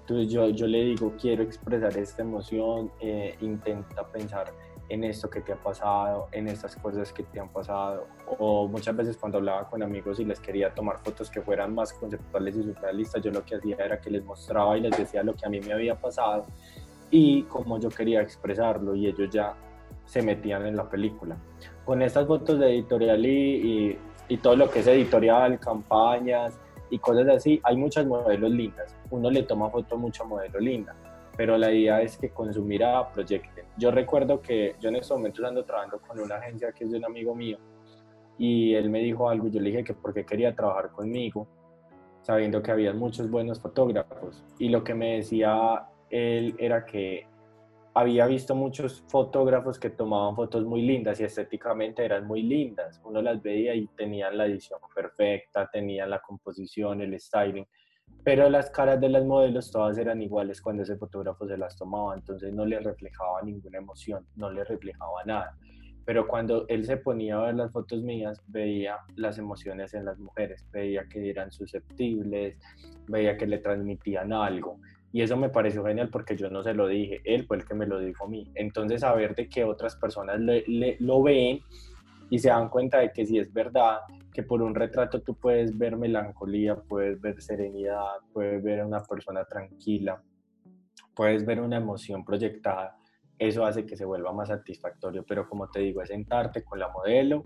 Entonces 0.09 0.33
yo, 0.33 0.49
yo 0.49 0.67
le 0.67 0.85
digo, 0.85 1.13
quiero 1.21 1.43
expresar 1.43 1.95
esta 1.99 2.23
emoción, 2.23 2.91
eh, 2.99 3.37
intenta 3.41 4.07
pensar 4.07 4.55
en 4.89 5.05
esto 5.05 5.29
que 5.29 5.41
te 5.41 5.53
ha 5.53 5.57
pasado, 5.57 6.29
en 6.33 6.49
estas 6.49 6.75
cosas 6.77 7.13
que 7.13 7.23
te 7.23 7.39
han 7.39 7.49
pasado. 7.49 8.07
O 8.39 8.67
muchas 8.69 8.97
veces 8.97 9.17
cuando 9.17 9.39
hablaba 9.39 9.69
con 9.69 9.83
amigos 9.83 10.19
y 10.21 10.25
les 10.25 10.41
quería 10.41 10.73
tomar 10.75 10.99
fotos 10.99 11.31
que 11.31 11.43
fueran 11.43 11.75
más 11.75 11.93
conceptuales 11.93 12.57
y 12.57 12.63
surrealistas, 12.63 13.23
yo 13.23 13.31
lo 13.31 13.45
que 13.45 13.57
hacía 13.57 13.77
era 13.77 14.01
que 14.01 14.11
les 14.11 14.25
mostraba 14.25 14.77
y 14.77 14.81
les 14.81 14.97
decía 14.97 15.23
lo 15.23 15.35
que 15.35 15.47
a 15.47 15.49
mí 15.49 15.61
me 15.61 15.73
había 15.73 15.95
pasado 15.95 16.47
y 17.11 17.43
cómo 17.45 17.79
yo 17.79 17.89
quería 17.89 18.21
expresarlo 18.21 18.95
y 18.95 19.07
ellos 19.07 19.31
ya 19.31 19.55
se 20.05 20.23
metían 20.23 20.67
en 20.67 20.77
la 20.77 20.89
película. 20.89 21.37
Con 21.85 22.03
estas 22.03 22.27
fotos 22.27 22.59
de 22.59 22.71
editorial 22.71 23.25
y, 23.25 23.99
y, 24.29 24.37
todo 24.39 24.57
lo 24.57 24.71
que 24.71 24.81
es 24.81 24.87
editorial, 24.87 25.59
campañas 25.59 26.59
y 26.91 26.99
cosas 26.99 27.29
así, 27.29 27.61
hay 27.63 27.77
muchas 27.77 28.07
modelos 28.07 28.51
lindas. 28.51 28.95
Uno 29.11 29.31
le 29.31 29.43
toma 29.43 29.71
foto 29.71 29.95
a 29.95 29.99
mucho 29.99 30.25
modelo 30.25 30.59
linda 30.61 30.95
pero 31.39 31.57
la 31.57 31.73
idea 31.73 32.03
es 32.03 32.19
que 32.19 32.31
con 32.31 32.53
su 32.53 32.65
mirada 32.65 33.13
proyecten. 33.13 33.65
Yo 33.77 33.93
recuerdo 33.93 34.43
que 34.43 34.75
yo 34.81 34.89
en 34.89 34.97
estos 34.97 35.17
momentos 35.17 35.45
ando 35.45 35.65
trabajando 35.65 36.01
con 36.01 36.19
una 36.19 36.35
agencia 36.35 36.73
que 36.73 36.83
es 36.83 36.91
de 36.91 36.99
un 36.99 37.05
amigo 37.05 37.33
mío 37.33 37.59
y 38.37 38.75
él 38.75 38.91
me 38.91 38.99
dijo 38.99 39.29
algo 39.29 39.47
yo 39.47 39.61
le 39.61 39.71
dije 39.71 39.85
que 39.85 39.95
porque 39.95 40.27
quería 40.27 40.53
trabajar 40.53 40.91
conmigo, 40.91 41.47
sabiendo 42.23 42.61
que 42.61 42.73
había 42.73 42.93
muchos 42.93 43.31
buenos 43.31 43.61
fotógrafos. 43.61 44.45
Y 44.59 44.69
lo 44.69 44.83
que 44.83 44.95
me 44.95 45.19
decía 45.19 45.87
él 46.11 46.57
era 46.59 46.85
que 46.85 47.29
había 47.95 48.27
visto 48.27 48.57
muchos 48.57 49.05
fotógrafos 49.07 49.79
que 49.79 49.91
tomaban 49.91 50.35
fotos 50.35 50.65
muy 50.65 50.83
lindas 50.83 51.21
y 51.21 51.25
estéticamente 51.25 52.05
eran 52.05 52.27
muy 52.27 52.43
lindas. 52.43 53.01
Uno 53.05 53.23
las 53.23 53.41
veía 53.41 53.77
y 53.77 53.87
tenían 53.87 54.37
la 54.37 54.47
edición 54.47 54.81
perfecta, 54.93 55.71
tenían 55.73 56.11
la 56.11 56.19
composición, 56.19 57.01
el 57.01 57.19
styling 57.21 57.67
pero 58.25 58.51
las 58.51 58.71
caras 58.71 59.01
de 59.01 59.09
las 59.09 59.25
modelos 59.25 59.71
todas 59.71 59.97
eran 59.97 60.21
iguales 60.21 60.61
cuando 60.61 60.83
ese 60.83 60.97
fotógrafo 60.97 61.47
se 61.47 61.57
las 61.57 61.77
tomaba, 61.77 62.15
entonces 62.15 62.53
no 62.53 62.67
le 62.67 62.79
reflejaba 62.79 63.41
ninguna 63.43 63.79
emoción, 63.79 64.27
no 64.37 64.51
le 64.51 64.65
reflejaba 64.65 65.25
nada. 65.25 65.57
Pero 66.05 66.27
cuando 66.27 66.67
él 66.69 66.85
se 66.85 66.97
ponía 66.97 67.37
a 67.37 67.47
ver 67.47 67.55
las 67.55 67.73
fotos 67.73 68.03
mías, 68.03 68.43
veía 68.47 68.97
las 69.17 69.39
emociones 69.39 69.95
en 69.95 70.05
las 70.05 70.19
mujeres, 70.19 70.67
veía 70.73 71.07
que 71.09 71.29
eran 71.29 71.53
susceptibles, 71.53 72.59
veía 73.09 73.37
que 73.37 73.47
le 73.47 73.59
transmitían 73.59 74.33
algo. 74.33 74.79
Y 75.13 75.23
eso 75.23 75.37
me 75.37 75.49
pareció 75.49 75.85
genial 75.85 76.11
porque 76.11 76.37
yo 76.37 76.51
no 76.51 76.63
se 76.63 76.75
lo 76.75 76.87
dije, 76.87 77.21
él 77.25 77.47
fue 77.47 77.59
el 77.59 77.65
que 77.67 77.75
me 77.75 77.87
lo 77.87 77.99
dijo 77.99 78.25
a 78.25 78.29
mí. 78.29 78.51
Entonces, 78.55 79.01
saber 79.01 79.35
de 79.35 79.49
que 79.49 79.65
otras 79.65 79.97
personas 79.97 80.39
lo 80.39 81.23
ven 81.23 81.61
y 82.31 82.39
se 82.39 82.49
dan 82.49 82.69
cuenta 82.69 82.99
de 82.99 83.13
que 83.13 83.25
si 83.25 83.39
es 83.39 83.53
verdad, 83.53 83.99
que 84.33 84.43
por 84.43 84.63
un 84.63 84.75
retrato 84.75 85.23
tú 85.23 85.35
puedes 85.35 85.77
ver 85.77 85.97
melancolía, 85.97 86.77
puedes 86.77 87.21
ver 87.21 87.41
serenidad, 87.41 88.19
puedes 88.33 88.63
ver 88.63 88.81
a 88.81 88.87
una 88.87 89.03
persona 89.03 89.45
tranquila, 89.45 90.23
puedes 91.15 91.45
ver 91.45 91.61
una 91.61 91.77
emoción 91.77 92.25
proyectada, 92.25 92.97
eso 93.39 93.65
hace 93.65 93.87
que 93.87 93.97
se 93.97 94.05
vuelva 94.05 94.33
más 94.33 94.49
satisfactorio, 94.49 95.25
pero 95.27 95.49
como 95.49 95.69
te 95.71 95.81
digo, 95.81 96.03
es 96.03 96.09
sentarte 96.09 96.65
con 96.65 96.79
la 96.79 96.89
modelo, 96.89 97.45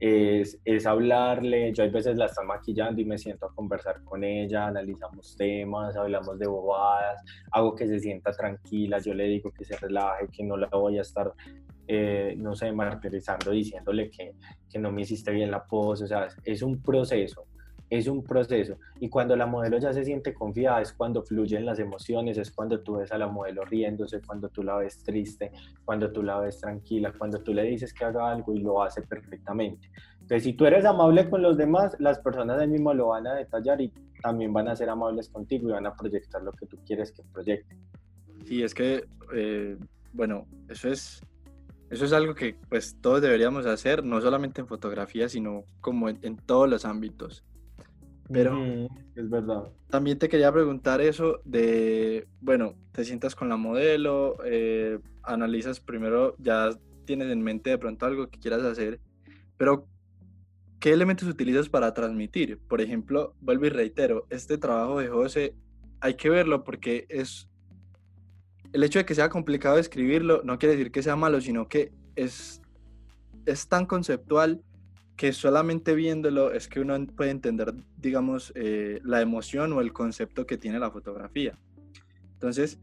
es, 0.00 0.60
es 0.64 0.86
hablarle, 0.86 1.72
yo 1.72 1.84
a 1.84 1.88
veces 1.88 2.16
la 2.16 2.26
están 2.26 2.46
maquillando 2.46 3.00
y 3.00 3.04
me 3.04 3.16
siento 3.18 3.46
a 3.46 3.54
conversar 3.54 4.02
con 4.04 4.24
ella, 4.24 4.66
analizamos 4.66 5.36
temas, 5.36 5.96
hablamos 5.96 6.38
de 6.38 6.46
bobadas, 6.46 7.22
hago 7.52 7.74
que 7.74 7.86
se 7.86 8.00
sienta 8.00 8.32
tranquila, 8.32 8.98
yo 8.98 9.14
le 9.14 9.24
digo 9.24 9.52
que 9.52 9.64
se 9.64 9.76
relaje, 9.76 10.28
que 10.32 10.42
no 10.42 10.56
la 10.56 10.68
voy 10.68 10.98
a 10.98 11.02
estar 11.02 11.32
eh, 11.86 12.34
no 12.38 12.54
sé, 12.54 12.72
martirizando, 12.72 13.50
diciéndole 13.50 14.10
que, 14.10 14.34
que, 14.70 14.78
no 14.78 14.90
me 14.90 15.02
hiciste 15.02 15.30
bien 15.30 15.50
la 15.50 15.64
pose, 15.64 16.04
o 16.04 16.06
sea, 16.06 16.28
es 16.44 16.62
un 16.62 16.80
proceso, 16.80 17.46
es 17.90 18.06
un 18.06 18.24
proceso. 18.24 18.78
Y 19.00 19.08
cuando 19.08 19.36
la 19.36 19.46
modelo 19.46 19.78
ya 19.78 19.92
se 19.92 20.04
siente 20.04 20.32
confiada, 20.32 20.80
es 20.80 20.92
cuando 20.92 21.22
fluyen 21.22 21.64
las 21.64 21.78
emociones, 21.78 22.38
es 22.38 22.50
cuando 22.50 22.80
tú 22.80 22.96
ves 22.96 23.12
a 23.12 23.18
la 23.18 23.28
modelo 23.28 23.64
riéndose, 23.64 24.20
cuando 24.22 24.48
tú 24.48 24.62
la 24.62 24.76
ves 24.76 25.02
triste, 25.02 25.52
cuando 25.84 26.10
tú 26.10 26.22
la 26.22 26.38
ves 26.38 26.58
tranquila, 26.58 27.12
cuando 27.16 27.38
tú 27.40 27.52
le 27.52 27.62
dices 27.64 27.92
que 27.92 28.04
haga 28.04 28.30
algo 28.30 28.54
y 28.54 28.60
lo 28.60 28.82
hace 28.82 29.02
perfectamente. 29.02 29.90
Entonces, 30.14 30.44
si 30.44 30.54
tú 30.54 30.64
eres 30.64 30.84
amable 30.86 31.28
con 31.28 31.42
los 31.42 31.56
demás, 31.56 31.94
las 31.98 32.18
personas 32.18 32.58
ahí 32.58 32.68
mismo 32.68 32.94
lo 32.94 33.08
van 33.08 33.26
a 33.26 33.34
detallar 33.34 33.80
y 33.80 33.92
también 34.22 34.52
van 34.54 34.68
a 34.68 34.76
ser 34.76 34.88
amables 34.88 35.28
contigo 35.28 35.68
y 35.68 35.72
van 35.72 35.86
a 35.86 35.94
proyectar 35.94 36.42
lo 36.42 36.52
que 36.52 36.66
tú 36.66 36.78
quieres 36.86 37.12
que 37.12 37.22
proyecte. 37.30 37.76
Y 38.46 38.62
es 38.62 38.74
que, 38.74 39.04
eh, 39.34 39.76
bueno, 40.12 40.46
eso 40.68 40.88
es 40.88 41.20
eso 41.94 42.04
es 42.04 42.12
algo 42.12 42.34
que 42.34 42.56
pues 42.68 42.96
todos 43.00 43.22
deberíamos 43.22 43.66
hacer, 43.66 44.04
no 44.04 44.20
solamente 44.20 44.60
en 44.60 44.66
fotografía, 44.66 45.28
sino 45.28 45.64
como 45.80 46.08
en, 46.08 46.36
todos 46.44 46.68
los 46.68 46.84
ámbitos. 46.84 47.44
Pero 48.30 48.58
es 49.14 49.30
verdad. 49.30 49.70
También 49.90 50.18
te 50.18 50.28
quería 50.28 50.50
preguntar 50.50 51.00
eso 51.00 51.40
de, 51.44 52.26
bueno, 52.40 52.74
te 52.92 53.04
sientas 53.04 53.34
con 53.34 53.48
la 53.48 53.56
modelo, 53.56 54.38
eh, 54.44 54.98
analizas 55.22 55.78
primero, 55.78 56.34
ya 56.38 56.70
tienes 57.04 57.30
en 57.30 57.42
mente 57.42 57.70
de 57.70 57.78
pronto 57.78 58.06
algo 58.06 58.28
que 58.28 58.40
quieras 58.40 58.62
hacer, 58.62 59.00
pero 59.56 59.86
¿qué 60.80 60.92
elementos 60.92 61.28
utilizas 61.28 61.68
para 61.68 61.94
transmitir? 61.94 62.58
Por 62.66 62.80
ejemplo, 62.80 63.34
vuelvo 63.40 63.66
y 63.66 63.70
reitero, 63.70 64.26
este 64.30 64.58
trabajo 64.58 64.98
de 64.98 65.08
José 65.08 65.54
hay 66.00 66.14
que 66.14 66.28
verlo 66.28 66.64
porque 66.64 67.06
es 67.08 67.48
el 68.74 68.82
hecho 68.82 68.98
de 68.98 69.04
que 69.04 69.14
sea 69.14 69.28
complicado 69.28 69.78
escribirlo 69.78 70.42
no 70.42 70.58
quiere 70.58 70.74
decir 70.74 70.90
que 70.90 71.02
sea 71.02 71.14
malo, 71.14 71.40
sino 71.40 71.68
que 71.68 71.92
es, 72.16 72.60
es 73.46 73.68
tan 73.68 73.86
conceptual 73.86 74.62
que 75.14 75.32
solamente 75.32 75.94
viéndolo 75.94 76.52
es 76.52 76.66
que 76.66 76.80
uno 76.80 76.96
puede 77.16 77.30
entender, 77.30 77.72
digamos, 77.96 78.52
eh, 78.56 79.00
la 79.04 79.20
emoción 79.20 79.72
o 79.74 79.80
el 79.80 79.92
concepto 79.92 80.44
que 80.44 80.58
tiene 80.58 80.80
la 80.80 80.90
fotografía. 80.90 81.56
Entonces, 82.32 82.80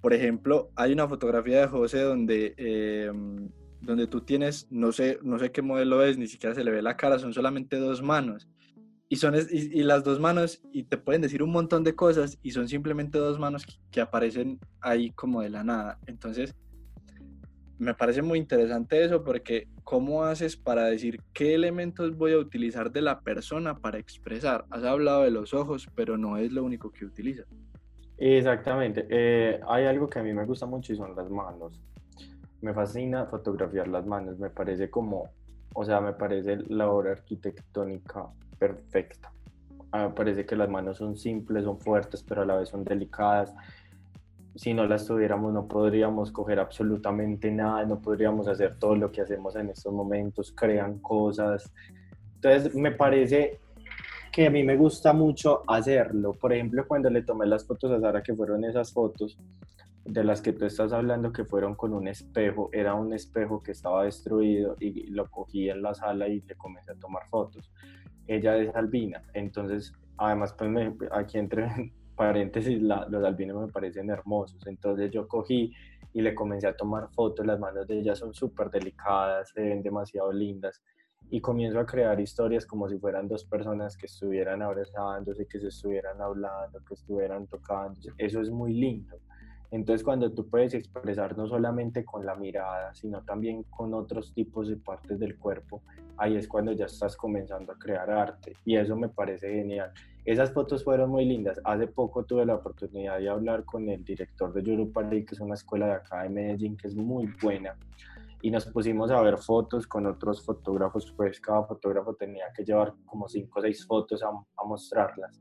por 0.00 0.14
ejemplo, 0.14 0.70
hay 0.76 0.92
una 0.92 1.08
fotografía 1.08 1.62
de 1.62 1.66
José 1.66 2.02
donde, 2.02 2.54
em, 2.56 3.50
donde 3.80 4.06
tú 4.06 4.20
tienes, 4.20 4.68
no 4.70 4.92
sé, 4.92 5.18
no 5.22 5.40
sé 5.40 5.50
qué 5.50 5.60
modelo 5.60 6.04
es, 6.04 6.18
ni 6.18 6.28
siquiera 6.28 6.54
se 6.54 6.62
le 6.62 6.70
ve 6.70 6.82
la 6.82 6.96
cara, 6.96 7.18
son 7.18 7.34
solamente 7.34 7.78
dos 7.78 8.00
manos 8.00 8.46
y 9.12 9.16
son 9.16 9.34
y, 9.34 9.82
las 9.82 10.04
dos 10.04 10.20
manos 10.20 10.62
y 10.72 10.84
te 10.84 10.96
pueden 10.96 11.20
decir 11.20 11.42
un 11.42 11.50
montón 11.50 11.84
de 11.84 11.94
cosas 11.94 12.38
y 12.42 12.52
son 12.52 12.66
simplemente 12.66 13.18
dos 13.18 13.38
manos 13.38 13.66
que, 13.90 14.00
aparecen 14.00 14.58
ahí 14.80 15.10
como 15.10 15.42
de 15.42 15.50
la 15.50 15.62
nada. 15.62 15.98
Entonces 16.06 16.54
me 17.78 17.92
parece 17.92 18.22
muy 18.22 18.38
interesante 18.38 19.04
eso 19.04 19.22
porque 19.22 19.68
cómo 19.84 20.24
haces 20.24 20.56
para 20.56 20.86
decir 20.86 21.20
qué 21.34 21.54
elementos 21.54 22.16
voy 22.16 22.32
a 22.32 22.38
utilizar 22.38 22.90
de 22.90 23.02
la 23.02 23.20
persona 23.20 23.76
para 23.76 23.98
expresar 23.98 24.64
has 24.70 24.82
hablado 24.82 25.24
de 25.24 25.30
los 25.30 25.52
ojos 25.52 25.88
pero 25.94 26.16
no 26.16 26.38
es 26.38 26.50
lo 26.50 26.64
único 26.64 26.90
que 26.90 27.04
utilizas. 27.04 27.46
Exactamente. 28.16 29.06
Eh, 29.10 29.60
hay 29.68 29.84
algo 29.84 30.08
que 30.08 30.20
a 30.20 30.22
mí 30.22 30.32
me 30.32 30.46
gusta 30.46 30.64
mucho 30.64 30.90
y 30.90 30.96
son 30.96 31.14
las 31.14 31.28
manos. 31.28 31.78
Me 32.62 32.72
fascina 32.72 33.26
fotografiar 33.26 33.88
las 33.88 34.06
manos. 34.06 34.38
Me 34.38 34.48
parece 34.48 34.88
como 34.88 35.28
o 35.74 35.84
sea 35.84 36.00
me 36.00 36.14
parece 36.14 36.56
la 36.68 36.90
obra 36.90 37.12
arquitectónica 37.12 38.30
perfecta. 38.62 39.32
me 39.92 40.10
parece 40.10 40.46
que 40.46 40.54
las 40.54 40.68
manos 40.68 40.98
son 40.98 41.16
simples, 41.16 41.64
son 41.64 41.80
fuertes, 41.80 42.22
pero 42.22 42.42
a 42.42 42.46
la 42.46 42.56
vez 42.56 42.68
son 42.68 42.84
delicadas. 42.84 43.52
Si 44.54 44.72
no 44.72 44.86
las 44.86 45.04
tuviéramos, 45.04 45.52
no 45.52 45.66
podríamos 45.66 46.30
coger 46.30 46.60
absolutamente 46.60 47.50
nada, 47.50 47.84
no 47.84 48.00
podríamos 48.00 48.46
hacer 48.46 48.76
todo 48.76 48.94
lo 48.94 49.10
que 49.10 49.20
hacemos 49.20 49.56
en 49.56 49.70
estos 49.70 49.92
momentos, 49.92 50.52
crean 50.52 51.00
cosas. 51.00 51.72
Entonces, 52.36 52.72
me 52.74 52.92
parece 52.92 53.58
que 54.30 54.46
a 54.46 54.50
mí 54.50 54.62
me 54.62 54.76
gusta 54.76 55.12
mucho 55.12 55.64
hacerlo. 55.66 56.34
Por 56.34 56.52
ejemplo, 56.52 56.86
cuando 56.86 57.10
le 57.10 57.22
tomé 57.22 57.46
las 57.46 57.66
fotos 57.66 57.90
a 57.90 58.00
Sara, 58.00 58.22
que 58.22 58.34
fueron 58.34 58.64
esas 58.64 58.92
fotos 58.92 59.36
de 60.04 60.22
las 60.22 60.40
que 60.40 60.52
tú 60.52 60.66
estás 60.66 60.92
hablando, 60.92 61.32
que 61.32 61.44
fueron 61.44 61.74
con 61.74 61.92
un 61.92 62.06
espejo, 62.06 62.70
era 62.72 62.94
un 62.94 63.12
espejo 63.12 63.60
que 63.60 63.72
estaba 63.72 64.04
destruido 64.04 64.76
y 64.78 65.08
lo 65.08 65.28
cogí 65.28 65.68
en 65.68 65.82
la 65.82 65.94
sala 65.94 66.28
y 66.28 66.40
le 66.42 66.54
comencé 66.54 66.92
a 66.92 66.94
tomar 66.94 67.26
fotos 67.28 67.68
ella 68.26 68.56
es 68.56 68.74
albina, 68.74 69.22
entonces 69.34 69.92
además 70.16 70.54
pues 70.58 71.10
aquí 71.12 71.38
entre 71.38 71.92
paréntesis 72.16 72.80
los 72.80 73.24
albinos 73.24 73.66
me 73.66 73.72
parecen 73.72 74.10
hermosos, 74.10 74.66
entonces 74.66 75.10
yo 75.10 75.26
cogí 75.26 75.72
y 76.14 76.20
le 76.20 76.34
comencé 76.34 76.66
a 76.66 76.76
tomar 76.76 77.08
fotos, 77.10 77.46
las 77.46 77.58
manos 77.58 77.86
de 77.86 77.98
ella 77.98 78.14
son 78.14 78.34
súper 78.34 78.70
delicadas, 78.70 79.50
se 79.50 79.62
ven 79.62 79.82
demasiado 79.82 80.32
lindas. 80.32 80.82
Y 81.30 81.40
comienzo 81.40 81.80
a 81.80 81.86
crear 81.86 82.20
historias 82.20 82.66
como 82.66 82.88
si 82.88 82.98
fueran 82.98 83.26
dos 83.26 83.44
personas 83.44 83.96
que 83.96 84.06
estuvieran 84.06 84.60
abrazándose, 84.60 85.46
que 85.46 85.58
se 85.58 85.68
estuvieran 85.68 86.20
hablando, 86.20 86.78
que 86.86 86.94
estuvieran 86.94 87.46
tocando, 87.46 87.98
eso 88.18 88.40
es 88.42 88.50
muy 88.50 88.74
lindo. 88.74 89.16
Entonces 89.72 90.04
cuando 90.04 90.30
tú 90.30 90.48
puedes 90.50 90.74
expresar 90.74 91.36
no 91.36 91.48
solamente 91.48 92.04
con 92.04 92.26
la 92.26 92.34
mirada, 92.34 92.94
sino 92.94 93.22
también 93.22 93.62
con 93.64 93.94
otros 93.94 94.34
tipos 94.34 94.68
de 94.68 94.76
partes 94.76 95.18
del 95.18 95.38
cuerpo, 95.38 95.82
ahí 96.18 96.36
es 96.36 96.46
cuando 96.46 96.72
ya 96.72 96.84
estás 96.84 97.16
comenzando 97.16 97.72
a 97.72 97.78
crear 97.78 98.10
arte 98.10 98.52
y 98.66 98.76
eso 98.76 98.96
me 98.96 99.08
parece 99.08 99.48
genial. 99.50 99.90
Esas 100.26 100.52
fotos 100.52 100.84
fueron 100.84 101.08
muy 101.08 101.24
lindas. 101.24 101.58
Hace 101.64 101.86
poco 101.86 102.24
tuve 102.24 102.44
la 102.44 102.56
oportunidad 102.56 103.18
de 103.18 103.30
hablar 103.30 103.64
con 103.64 103.88
el 103.88 104.04
director 104.04 104.52
de 104.52 104.62
Yurupari, 104.62 105.24
que 105.24 105.34
es 105.34 105.40
una 105.40 105.54
escuela 105.54 105.86
de 105.86 105.92
acá 105.94 106.22
de 106.22 106.28
Medellín 106.28 106.76
que 106.76 106.88
es 106.88 106.94
muy 106.94 107.32
buena 107.42 107.74
y 108.42 108.50
nos 108.50 108.66
pusimos 108.66 109.10
a 109.10 109.22
ver 109.22 109.38
fotos 109.38 109.86
con 109.86 110.04
otros 110.04 110.44
fotógrafos, 110.44 111.14
pues 111.16 111.40
cada 111.40 111.64
fotógrafo 111.64 112.14
tenía 112.14 112.46
que 112.54 112.64
llevar 112.64 112.92
como 113.06 113.26
cinco 113.26 113.60
o 113.60 113.62
seis 113.62 113.86
fotos 113.86 114.22
a, 114.22 114.28
a 114.28 114.64
mostrarlas 114.66 115.40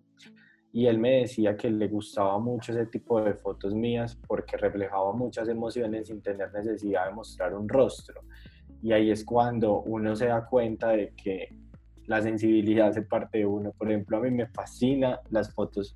y 0.73 0.85
él 0.85 0.99
me 0.99 1.21
decía 1.21 1.57
que 1.57 1.69
le 1.69 1.87
gustaba 1.87 2.39
mucho 2.39 2.71
ese 2.71 2.85
tipo 2.85 3.21
de 3.21 3.33
fotos 3.33 3.73
mías 3.75 4.17
porque 4.27 4.55
reflejaba 4.55 5.11
muchas 5.13 5.49
emociones 5.49 6.07
sin 6.07 6.21
tener 6.21 6.51
necesidad 6.53 7.07
de 7.07 7.13
mostrar 7.13 7.53
un 7.53 7.67
rostro. 7.67 8.21
Y 8.81 8.93
ahí 8.93 9.11
es 9.11 9.25
cuando 9.25 9.81
uno 9.81 10.15
se 10.15 10.27
da 10.27 10.45
cuenta 10.45 10.89
de 10.89 11.13
que 11.15 11.49
la 12.05 12.21
sensibilidad 12.21 12.87
hace 12.87 13.01
parte 13.01 13.39
de 13.39 13.45
uno. 13.45 13.71
Por 13.73 13.91
ejemplo, 13.91 14.17
a 14.17 14.21
mí 14.21 14.31
me 14.31 14.47
fascina 14.47 15.19
las 15.29 15.53
fotos 15.53 15.93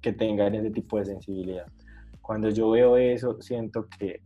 que 0.00 0.12
tengan 0.12 0.54
ese 0.54 0.70
tipo 0.70 0.98
de 0.98 1.04
sensibilidad. 1.04 1.66
Cuando 2.22 2.48
yo 2.48 2.70
veo 2.70 2.96
eso, 2.96 3.40
siento 3.40 3.88
que 3.98 4.22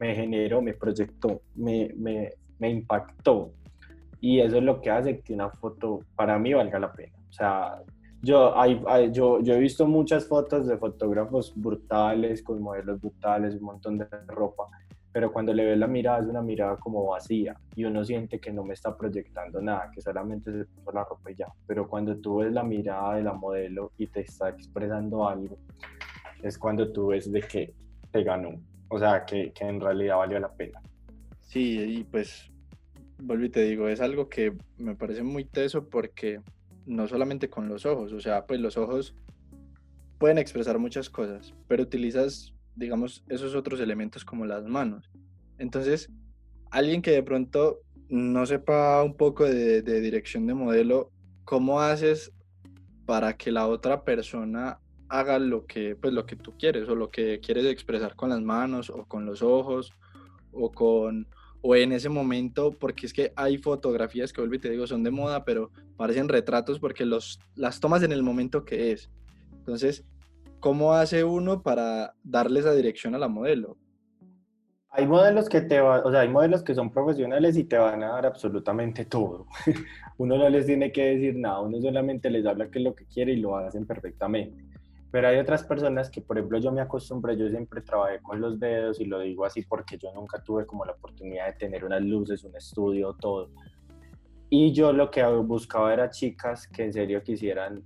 me 0.00 0.14
generó, 0.14 0.62
me 0.62 0.72
proyectó, 0.72 1.42
me, 1.54 1.90
me, 1.96 2.30
me 2.58 2.70
impactó. 2.70 3.52
Y 4.20 4.40
eso 4.40 4.56
es 4.56 4.62
lo 4.62 4.80
que 4.80 4.90
hace 4.90 5.20
que 5.20 5.34
una 5.34 5.50
foto 5.50 6.00
para 6.16 6.38
mí 6.38 6.54
valga 6.54 6.78
la 6.78 6.92
pena. 6.92 7.16
O 7.28 7.32
sea, 7.32 7.82
yo, 8.24 8.58
hay, 8.58 8.80
yo, 9.12 9.40
yo 9.40 9.54
he 9.54 9.58
visto 9.58 9.86
muchas 9.86 10.26
fotos 10.26 10.66
de 10.66 10.78
fotógrafos 10.78 11.52
brutales, 11.54 12.42
con 12.42 12.60
modelos 12.62 13.00
brutales, 13.00 13.54
un 13.54 13.64
montón 13.64 13.98
de 13.98 14.06
ropa, 14.26 14.68
pero 15.12 15.32
cuando 15.32 15.52
le 15.52 15.64
ves 15.64 15.78
la 15.78 15.86
mirada 15.86 16.20
es 16.20 16.26
una 16.26 16.42
mirada 16.42 16.76
como 16.76 17.06
vacía 17.06 17.54
y 17.76 17.84
uno 17.84 18.04
siente 18.04 18.40
que 18.40 18.50
no 18.50 18.64
me 18.64 18.74
está 18.74 18.96
proyectando 18.96 19.60
nada, 19.60 19.90
que 19.94 20.00
solamente 20.00 20.50
se 20.50 20.64
puso 20.64 20.90
la 20.92 21.04
ropa 21.04 21.30
y 21.30 21.34
ya. 21.34 21.46
Pero 21.66 21.86
cuando 21.86 22.16
tú 22.16 22.38
ves 22.38 22.52
la 22.52 22.64
mirada 22.64 23.16
de 23.16 23.22
la 23.22 23.34
modelo 23.34 23.92
y 23.98 24.06
te 24.06 24.20
está 24.22 24.48
expresando 24.48 25.28
algo, 25.28 25.58
es 26.42 26.58
cuando 26.58 26.90
tú 26.90 27.08
ves 27.08 27.30
de 27.30 27.42
que 27.42 27.74
te 28.10 28.24
ganó, 28.24 28.60
o 28.88 28.98
sea, 28.98 29.24
que, 29.24 29.52
que 29.52 29.64
en 29.64 29.80
realidad 29.80 30.16
valió 30.16 30.40
la 30.40 30.52
pena. 30.52 30.80
Sí, 31.42 31.78
y 31.80 32.04
pues, 32.04 32.50
vuelvo 33.18 33.44
y 33.44 33.50
te 33.50 33.62
digo, 33.62 33.88
es 33.88 34.00
algo 34.00 34.28
que 34.28 34.52
me 34.78 34.96
parece 34.96 35.22
muy 35.22 35.44
teso 35.44 35.88
porque 35.88 36.40
no 36.86 37.08
solamente 37.08 37.48
con 37.48 37.68
los 37.68 37.86
ojos, 37.86 38.12
o 38.12 38.20
sea, 38.20 38.46
pues 38.46 38.60
los 38.60 38.76
ojos 38.76 39.14
pueden 40.18 40.38
expresar 40.38 40.78
muchas 40.78 41.10
cosas, 41.10 41.54
pero 41.68 41.82
utilizas, 41.82 42.54
digamos, 42.76 43.24
esos 43.28 43.54
otros 43.54 43.80
elementos 43.80 44.24
como 44.24 44.46
las 44.46 44.64
manos. 44.64 45.10
Entonces, 45.58 46.10
alguien 46.70 47.02
que 47.02 47.10
de 47.10 47.22
pronto 47.22 47.80
no 48.08 48.46
sepa 48.46 49.02
un 49.02 49.16
poco 49.16 49.44
de, 49.44 49.82
dirección 49.82 50.46
de 50.46 50.54
modelo, 50.54 51.10
¿cómo 51.44 51.80
haces 51.80 52.32
para 53.06 53.36
que 53.36 53.52
la 53.52 53.66
otra 53.66 54.04
persona 54.04 54.80
haga 55.08 55.38
lo 55.38 55.66
que, 55.66 55.96
pues, 55.96 56.12
lo 56.12 56.26
que 56.26 56.36
tú 56.36 56.54
quieres 56.58 56.88
o 56.88 56.94
lo 56.94 57.10
que 57.10 57.40
quieres 57.40 57.66
expresar 57.66 58.16
con 58.16 58.30
las 58.30 58.40
manos 58.40 58.90
o 58.90 59.04
con 59.04 59.26
los 59.26 59.42
ojos 59.42 59.92
o 60.52 60.72
con 60.72 61.28
o 61.66 61.74
en 61.74 61.92
ese 61.92 62.10
momento, 62.10 62.72
porque 62.72 63.06
es 63.06 63.14
que 63.14 63.32
hay 63.36 63.56
fotografías 63.56 64.34
que 64.34 64.42
vuelvo 64.42 64.56
y 64.56 64.58
te 64.58 64.68
digo 64.68 64.86
son 64.86 65.02
de 65.02 65.10
moda, 65.10 65.46
pero 65.46 65.70
parecen 65.96 66.28
retratos 66.28 66.78
porque 66.78 67.06
los, 67.06 67.40
las 67.54 67.80
tomas 67.80 68.02
en 68.02 68.12
el 68.12 68.22
momento 68.22 68.66
que 68.66 68.92
es. 68.92 69.10
Entonces, 69.50 70.04
¿cómo 70.60 70.92
hace 70.92 71.24
uno 71.24 71.62
para 71.62 72.16
darle 72.22 72.60
esa 72.60 72.74
dirección 72.74 73.14
a 73.14 73.18
la 73.18 73.28
modelo? 73.28 73.78
Hay 74.90 75.06
modelos 75.06 75.48
que 75.48 75.62
te 75.62 75.80
o 75.80 76.10
sea, 76.10 76.20
hay 76.20 76.28
modelos 76.28 76.62
que 76.62 76.74
son 76.74 76.90
profesionales 76.90 77.56
y 77.56 77.64
te 77.64 77.78
van 77.78 78.02
a 78.02 78.08
dar 78.08 78.26
absolutamente 78.26 79.06
todo. 79.06 79.46
uno 80.18 80.36
no 80.36 80.46
les 80.50 80.66
tiene 80.66 80.92
que 80.92 81.14
decir 81.14 81.34
nada, 81.34 81.60
uno 81.60 81.80
solamente 81.80 82.28
les 82.28 82.44
habla 82.44 82.70
qué 82.70 82.78
es 82.78 82.84
lo 82.84 82.94
que 82.94 83.06
quiere 83.06 83.32
y 83.32 83.36
lo 83.36 83.56
hacen 83.56 83.86
perfectamente. 83.86 84.62
Pero 85.14 85.28
hay 85.28 85.38
otras 85.38 85.62
personas 85.62 86.10
que, 86.10 86.20
por 86.20 86.36
ejemplo, 86.36 86.58
yo 86.58 86.72
me 86.72 86.80
acostumbré, 86.80 87.36
yo 87.36 87.48
siempre 87.48 87.80
trabajé 87.82 88.20
con 88.20 88.40
los 88.40 88.58
dedos 88.58 89.00
y 89.00 89.04
lo 89.04 89.20
digo 89.20 89.44
así 89.44 89.62
porque 89.62 89.96
yo 89.96 90.12
nunca 90.12 90.42
tuve 90.42 90.66
como 90.66 90.84
la 90.84 90.90
oportunidad 90.90 91.46
de 91.46 91.52
tener 91.52 91.84
unas 91.84 92.02
luces, 92.02 92.42
un 92.42 92.56
estudio, 92.56 93.14
todo. 93.20 93.48
Y 94.50 94.72
yo 94.72 94.92
lo 94.92 95.12
que 95.12 95.24
buscaba 95.24 95.92
era 95.92 96.10
chicas 96.10 96.66
que 96.66 96.82
en 96.82 96.92
serio 96.92 97.22
quisieran, 97.22 97.84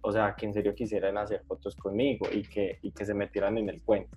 o 0.00 0.12
sea, 0.12 0.36
que 0.36 0.46
en 0.46 0.54
serio 0.54 0.72
quisieran 0.72 1.18
hacer 1.18 1.42
fotos 1.42 1.74
conmigo 1.74 2.28
y 2.32 2.42
que, 2.42 2.78
y 2.82 2.92
que 2.92 3.04
se 3.04 3.14
metieran 3.14 3.58
en 3.58 3.68
el 3.68 3.82
cuento. 3.82 4.16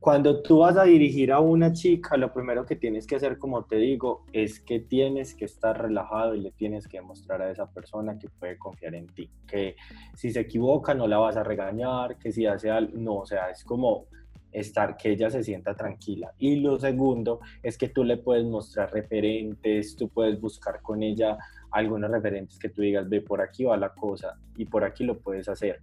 Cuando 0.00 0.40
tú 0.40 0.58
vas 0.58 0.76
a 0.76 0.84
dirigir 0.84 1.32
a 1.32 1.40
una 1.40 1.72
chica, 1.72 2.16
lo 2.16 2.32
primero 2.32 2.64
que 2.64 2.76
tienes 2.76 3.06
que 3.06 3.16
hacer, 3.16 3.38
como 3.38 3.64
te 3.64 3.76
digo, 3.76 4.24
es 4.32 4.60
que 4.60 4.78
tienes 4.78 5.34
que 5.34 5.46
estar 5.46 5.80
relajado 5.80 6.34
y 6.34 6.40
le 6.40 6.52
tienes 6.52 6.86
que 6.86 6.98
demostrar 6.98 7.42
a 7.42 7.50
esa 7.50 7.66
persona 7.66 8.18
que 8.18 8.28
puede 8.28 8.56
confiar 8.56 8.94
en 8.94 9.06
ti, 9.08 9.30
que 9.46 9.74
si 10.14 10.30
se 10.30 10.40
equivoca 10.40 10.94
no 10.94 11.08
la 11.08 11.18
vas 11.18 11.36
a 11.36 11.42
regañar, 11.42 12.18
que 12.18 12.30
si 12.30 12.46
hace 12.46 12.70
algo, 12.70 12.92
no, 12.96 13.16
o 13.16 13.26
sea, 13.26 13.50
es 13.50 13.64
como 13.64 14.06
estar, 14.52 14.96
que 14.96 15.10
ella 15.10 15.28
se 15.28 15.42
sienta 15.42 15.74
tranquila. 15.74 16.32
Y 16.38 16.56
lo 16.56 16.78
segundo 16.78 17.40
es 17.62 17.76
que 17.76 17.88
tú 17.88 18.04
le 18.04 18.16
puedes 18.16 18.44
mostrar 18.44 18.92
referentes, 18.92 19.96
tú 19.96 20.08
puedes 20.08 20.40
buscar 20.40 20.80
con 20.82 21.02
ella 21.02 21.36
algunos 21.70 22.10
referentes 22.10 22.58
que 22.58 22.68
tú 22.68 22.82
digas, 22.82 23.08
ve, 23.08 23.20
por 23.20 23.40
aquí 23.40 23.64
va 23.64 23.76
la 23.76 23.92
cosa 23.92 24.38
y 24.56 24.64
por 24.66 24.84
aquí 24.84 25.04
lo 25.04 25.18
puedes 25.18 25.48
hacer 25.48 25.80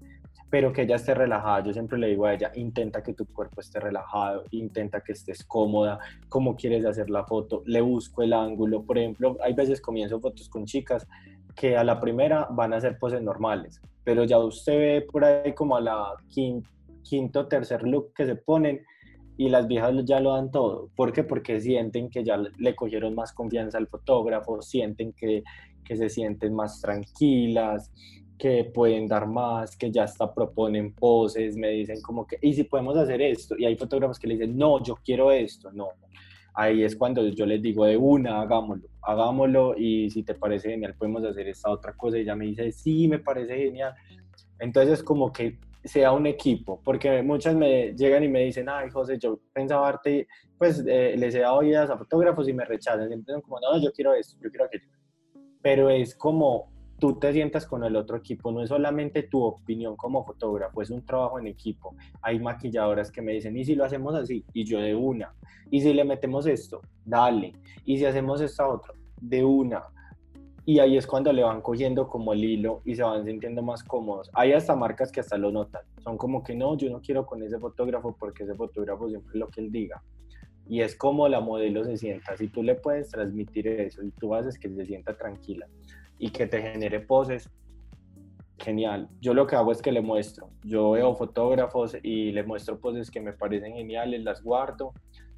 pero 0.53 0.71
que 0.71 0.83
ella 0.83 0.97
esté 0.97 1.15
relajada. 1.15 1.63
Yo 1.63 1.73
siempre 1.73 1.97
le 1.97 2.09
digo 2.09 2.27
a 2.27 2.35
ella, 2.35 2.51
intenta 2.53 3.01
que 3.01 3.15
tu 3.15 3.25
cuerpo 3.25 3.59
esté 3.59 3.79
relajado, 3.79 4.43
intenta 4.51 5.01
que 5.01 5.13
estés 5.13 5.43
cómoda, 5.43 5.97
cómo 6.29 6.55
quieres 6.55 6.85
hacer 6.85 7.09
la 7.09 7.25
foto, 7.25 7.63
le 7.65 7.81
busco 7.81 8.21
el 8.21 8.33
ángulo. 8.33 8.83
Por 8.83 8.99
ejemplo, 8.99 9.35
hay 9.41 9.53
veces 9.53 9.81
comienzo 9.81 10.19
fotos 10.19 10.47
con 10.49 10.65
chicas 10.65 11.07
que 11.55 11.75
a 11.75 11.83
la 11.83 11.99
primera 11.99 12.47
van 12.51 12.71
a 12.71 12.79
ser 12.79 12.99
poses 12.99 13.23
normales, 13.23 13.81
pero 14.03 14.25
ya 14.25 14.37
usted 14.37 14.77
ve 14.77 15.07
por 15.11 15.25
ahí 15.25 15.53
como 15.53 15.75
a 15.75 15.81
la 15.81 16.13
quinto, 16.27 16.69
quinto 17.01 17.47
tercer 17.47 17.81
look 17.81 18.13
que 18.13 18.27
se 18.27 18.35
ponen 18.35 18.85
y 19.37 19.49
las 19.49 19.65
viejas 19.67 20.05
ya 20.05 20.19
lo 20.19 20.35
dan 20.35 20.51
todo. 20.51 20.91
¿Por 20.95 21.13
qué? 21.13 21.23
Porque 21.23 21.61
sienten 21.61 22.11
que 22.11 22.23
ya 22.23 22.37
le 22.37 22.75
cogieron 22.75 23.15
más 23.15 23.33
confianza 23.33 23.79
al 23.79 23.87
fotógrafo, 23.87 24.61
sienten 24.61 25.13
que, 25.13 25.43
que 25.83 25.95
se 25.95 26.09
sienten 26.09 26.53
más 26.53 26.79
tranquilas, 26.79 27.91
que 28.43 28.65
pueden 28.65 29.07
dar 29.07 29.25
más, 29.25 29.77
que 29.77 29.89
ya 29.89 30.03
hasta 30.03 30.33
proponen 30.33 30.93
poses, 30.93 31.55
me 31.55 31.69
dicen 31.69 32.01
como 32.01 32.27
que, 32.27 32.37
¿y 32.41 32.53
si 32.53 32.65
podemos 32.65 32.97
hacer 32.97 33.21
esto? 33.21 33.55
Y 33.57 33.63
hay 33.63 33.77
fotógrafos 33.77 34.19
que 34.19 34.27
le 34.27 34.33
dicen, 34.33 34.57
no, 34.57 34.83
yo 34.83 34.97
quiero 35.01 35.31
esto, 35.31 35.71
no. 35.71 35.87
Ahí 36.53 36.83
es 36.83 36.93
cuando 36.93 37.25
yo 37.25 37.45
les 37.45 37.61
digo 37.61 37.85
de 37.85 37.95
una, 37.95 38.41
hagámoslo, 38.41 38.89
hagámoslo 39.01 39.75
y 39.77 40.09
si 40.09 40.23
te 40.23 40.33
parece 40.33 40.71
genial 40.71 40.93
podemos 40.93 41.23
hacer 41.23 41.47
esta 41.47 41.71
otra 41.71 41.93
cosa. 41.93 42.17
Y 42.17 42.23
ella 42.23 42.35
me 42.35 42.47
dice, 42.47 42.69
sí, 42.73 43.07
me 43.07 43.19
parece 43.19 43.55
genial. 43.55 43.95
Entonces 44.59 45.01
como 45.01 45.31
que 45.31 45.57
sea 45.81 46.11
un 46.11 46.27
equipo, 46.27 46.81
porque 46.83 47.23
muchas 47.23 47.55
me 47.55 47.93
llegan 47.93 48.25
y 48.25 48.27
me 48.27 48.41
dicen, 48.41 48.67
ay, 48.67 48.89
José, 48.89 49.17
yo 49.17 49.39
pensaba 49.53 49.87
arte, 49.87 50.27
pues 50.57 50.83
eh, 50.85 51.15
les 51.17 51.33
he 51.33 51.39
dado 51.39 51.63
ideas 51.63 51.89
a 51.89 51.97
fotógrafos 51.97 52.49
y 52.49 52.51
me 52.51 52.65
rechazan. 52.65 53.09
Entonces 53.09 53.41
como, 53.41 53.61
no, 53.61 53.81
yo 53.81 53.93
quiero 53.93 54.13
esto, 54.13 54.35
yo 54.43 54.49
quiero 54.49 54.65
aquello. 54.65 54.83
Pero 55.61 55.89
es 55.89 56.13
como 56.13 56.72
tú 57.03 57.19
te 57.19 57.33
sientas 57.33 57.67
con 57.67 57.83
el 57.83 57.97
otro 57.97 58.15
equipo, 58.15 58.49
no 58.49 58.63
es 58.63 58.69
solamente 58.69 59.23
tu 59.23 59.43
opinión 59.43 59.97
como 59.97 60.23
fotógrafo, 60.23 60.81
es 60.81 60.89
un 60.89 61.05
trabajo 61.05 61.37
en 61.37 61.47
equipo. 61.47 61.93
Hay 62.21 62.39
maquilladoras 62.39 63.11
que 63.11 63.21
me 63.21 63.33
dicen, 63.33 63.57
¿y 63.57 63.65
si 63.65 63.75
lo 63.75 63.83
hacemos 63.83 64.15
así? 64.15 64.45
Y 64.53 64.63
yo 64.63 64.79
de 64.79 64.95
una. 64.95 65.33
¿Y 65.69 65.81
si 65.81 65.93
le 65.93 66.05
metemos 66.05 66.47
esto? 66.47 66.79
Dale. 67.03 67.51
¿Y 67.83 67.97
si 67.97 68.05
hacemos 68.05 68.39
esta 68.39 68.69
otra? 68.69 68.93
De 69.19 69.43
una. 69.43 69.83
Y 70.63 70.79
ahí 70.79 70.95
es 70.95 71.05
cuando 71.05 71.33
le 71.33 71.43
van 71.43 71.59
cogiendo 71.59 72.07
como 72.07 72.31
el 72.31 72.41
hilo 72.41 72.81
y 72.85 72.95
se 72.95 73.03
van 73.03 73.25
sintiendo 73.25 73.61
más 73.61 73.83
cómodos. 73.83 74.29
Hay 74.31 74.53
hasta 74.53 74.73
marcas 74.73 75.11
que 75.11 75.19
hasta 75.19 75.37
lo 75.37 75.51
notan. 75.51 75.81
Son 76.01 76.17
como 76.17 76.41
que 76.41 76.55
no, 76.55 76.77
yo 76.77 76.89
no 76.89 77.01
quiero 77.01 77.25
con 77.25 77.43
ese 77.43 77.59
fotógrafo 77.59 78.15
porque 78.17 78.43
ese 78.43 78.55
fotógrafo 78.55 79.09
siempre 79.09 79.37
lo 79.37 79.49
que 79.49 79.59
él 79.59 79.73
diga. 79.73 80.01
Y 80.69 80.79
es 80.79 80.95
como 80.95 81.27
la 81.27 81.41
modelo 81.41 81.83
se 81.83 81.97
sienta. 81.97 82.37
Si 82.37 82.47
tú 82.47 82.63
le 82.63 82.75
puedes 82.75 83.09
transmitir 83.09 83.67
eso 83.67 84.01
y 84.01 84.11
tú 84.11 84.33
haces 84.33 84.57
que 84.57 84.69
se 84.69 84.85
sienta 84.85 85.17
tranquila, 85.17 85.67
y 86.17 86.29
que 86.29 86.47
te 86.47 86.61
genere 86.61 86.99
poses, 86.99 87.49
genial. 88.57 89.09
Yo 89.19 89.33
lo 89.33 89.47
que 89.47 89.55
hago 89.55 89.71
es 89.71 89.81
que 89.81 89.91
le 89.91 90.01
muestro. 90.01 90.49
Yo 90.63 90.91
veo 90.91 91.15
fotógrafos 91.15 91.97
y 92.01 92.31
le 92.31 92.43
muestro 92.43 92.79
poses 92.79 93.11
que 93.11 93.19
me 93.19 93.33
parecen 93.33 93.73
geniales, 93.73 94.23
las 94.23 94.41
guardo 94.41 94.93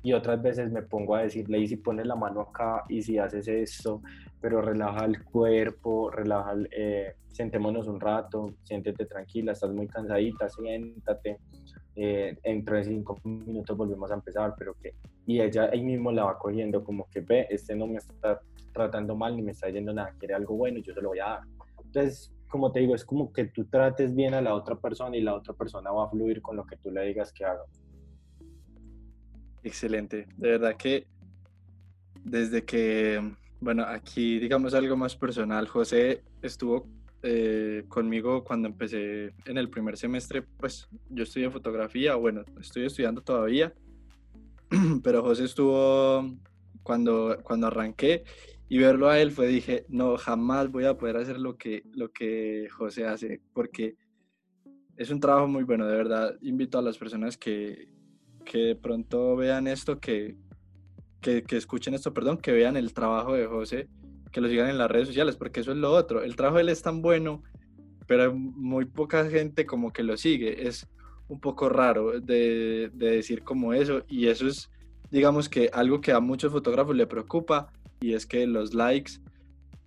y 0.06 0.13
otras 0.13 0.39
veces 0.39 0.72
me 0.72 0.84
pongo 0.84 1.15
a 1.15 1.24
decirle, 1.24 1.58
y 1.58 1.68
si 1.68 1.78
pones 1.78 2.06
la 2.06 2.15
mano 2.15 2.41
acá 2.41 2.84
y 2.88 3.02
si 3.02 3.18
haces 3.18 3.48
esto, 3.48 4.04
pero 4.39 4.62
relaja 4.62 5.04
el 5.04 5.24
cuerpo, 5.24 6.12
relaja, 6.12 6.54
eh, 6.70 7.15
sentémonos 7.30 7.88
un 7.88 8.00
rato, 8.00 8.54
siéntete 8.62 9.08
tranquila, 9.08 9.54
estás 9.54 9.72
muy 9.72 9.88
cansadita, 9.88 10.48
siéntate. 10.48 11.39
Eh, 11.96 12.38
dentro 12.44 12.76
de 12.78 12.84
cinco 12.84 13.18
minutos 13.24 13.76
volvemos 13.76 14.12
a 14.12 14.14
empezar, 14.14 14.53
pero 14.60 14.76
que, 14.80 14.93
y 15.26 15.41
ella 15.41 15.72
ahí 15.74 15.82
mismo 15.82 16.12
la 16.12 16.26
va 16.26 16.38
cogiendo 16.38 16.84
como 16.84 17.08
que 17.10 17.22
ve, 17.22 17.47
este 17.49 17.76
no 17.76 17.88
me 17.88 17.97
está 17.97 18.39
tratando 18.74 19.16
mal 19.16 19.36
ni 19.36 19.41
me 19.41 19.53
está 19.53 19.66
diciendo 19.66 19.91
nada, 19.91 20.14
quiere 20.20 20.36
algo 20.36 20.56
bueno, 20.56 20.78
yo 20.82 20.93
se 20.93 21.01
lo 21.01 21.10
voy 21.10 21.20
a 21.20 21.30
dar. 21.30 21.41
Entonces, 21.84 22.32
como 22.47 22.72
te 22.72 22.82
digo, 22.82 22.93
es 22.93 23.03
como 23.03 23.34
que 23.34 23.45
tú 23.45 23.66
trates 23.66 24.14
bien 24.14 24.36
a 24.36 24.41
la 24.41 24.53
otra 24.53 24.76
persona 24.76 25.18
y 25.18 25.22
la 25.22 25.34
otra 25.34 25.56
persona 25.56 25.89
va 25.89 26.06
a 26.06 26.10
fluir 26.12 26.43
con 26.43 26.58
lo 26.58 26.64
que 26.64 26.78
tú 26.78 26.91
le 26.91 27.01
digas 27.06 27.34
que 27.34 27.43
haga. 27.43 27.64
Excelente. 29.66 30.28
De 30.38 30.51
verdad 30.51 30.78
que 30.78 31.07
desde 32.24 32.63
que, 32.63 33.20
bueno, 33.59 33.84
aquí 33.84 34.38
digamos 34.38 34.76
algo 34.76 34.95
más 34.95 35.16
personal, 35.16 35.68
José 35.68 36.22
estuvo 36.43 36.88
eh, 37.24 37.84
conmigo 37.88 38.43
cuando 38.43 38.68
empecé 38.68 39.34
en 39.45 39.57
el 39.57 39.72
primer 39.72 39.97
semestre, 39.97 40.43
pues 40.43 40.88
yo 41.09 41.24
estudié 41.24 41.49
fotografía, 41.49 42.13
bueno, 42.13 42.43
estoy 42.61 42.86
estudiando 42.86 43.24
todavía, 43.24 43.74
pero 45.03 45.24
José 45.24 45.45
estuvo 45.45 46.32
cuando, 46.84 47.39
cuando 47.41 47.66
arranqué 47.66 48.24
y 48.70 48.78
verlo 48.78 49.09
a 49.09 49.20
él 49.20 49.32
fue, 49.32 49.47
dije, 49.47 49.88
no, 49.89 50.16
jamás 50.18 50.72
voy 50.72 50.86
a 50.86 50.95
poder 50.95 51.18
hacer 51.18 51.39
lo 51.39 51.57
que, 51.57 51.82
lo 51.95 52.11
que 52.11 52.68
José 52.70 53.07
hace, 53.07 53.41
porque 53.51 53.95
es 54.95 55.09
un 55.09 55.20
trabajo 55.20 55.47
muy 55.47 55.63
bueno, 55.63 55.88
de 55.88 55.97
verdad. 55.97 56.38
Invito 56.41 56.78
a 56.78 56.84
las 56.84 56.99
personas 56.99 57.36
que, 57.36 57.95
que 58.46 58.60
de 58.60 58.76
pronto 58.76 59.36
vean 59.36 59.68
esto, 59.68 60.00
que, 60.00 60.36
que, 61.22 61.43
escuchen 61.52 61.93
esto, 61.93 62.14
perdón, 62.14 62.38
que 62.38 62.52
vean 62.52 62.78
el 62.78 62.93
trabajo 62.93 63.34
de 63.34 63.48
José, 63.48 63.89
que 64.32 64.41
lo 64.41 64.48
sigan 64.48 64.70
en 64.70 64.78
las 64.78 64.89
redes 64.89 65.08
sociales, 65.08 65.36
porque 65.36 65.62
eso 65.62 65.72
es 65.72 65.78
lo 65.78 65.91
otro. 65.91 66.22
El 66.22 66.36
trabajo 66.36 66.58
de 66.58 66.64
él 66.64 66.70
es 66.70 66.82
tan 66.82 67.02
bueno, 67.02 67.43
pero 68.08 68.34
muy 68.34 68.86
poca 68.86 69.30
gente 69.30 69.66
como 69.66 69.91
que 69.91 70.04
lo 70.04 70.16
sigue. 70.16 70.68
Es 70.68 70.88
un 71.28 71.39
poco 71.39 71.68
raro 71.70 72.22
de, 72.22 72.91
de 72.93 73.12
decir 73.12 73.43
como 73.43 73.74
eso, 73.74 74.04
y 74.08 74.28
eso 74.28 74.48
es, 74.48 74.70
digamos 75.12 75.50
que 75.50 75.70
algo 75.74 76.00
que 76.00 76.12
a 76.12 76.20
muchos 76.20 76.52
fotógrafos 76.52 76.96
le 76.96 77.08
preocupa, 77.08 77.74
y 78.00 78.14
es 78.14 78.26
que 78.26 78.46
los 78.46 78.74
likes 78.74 79.14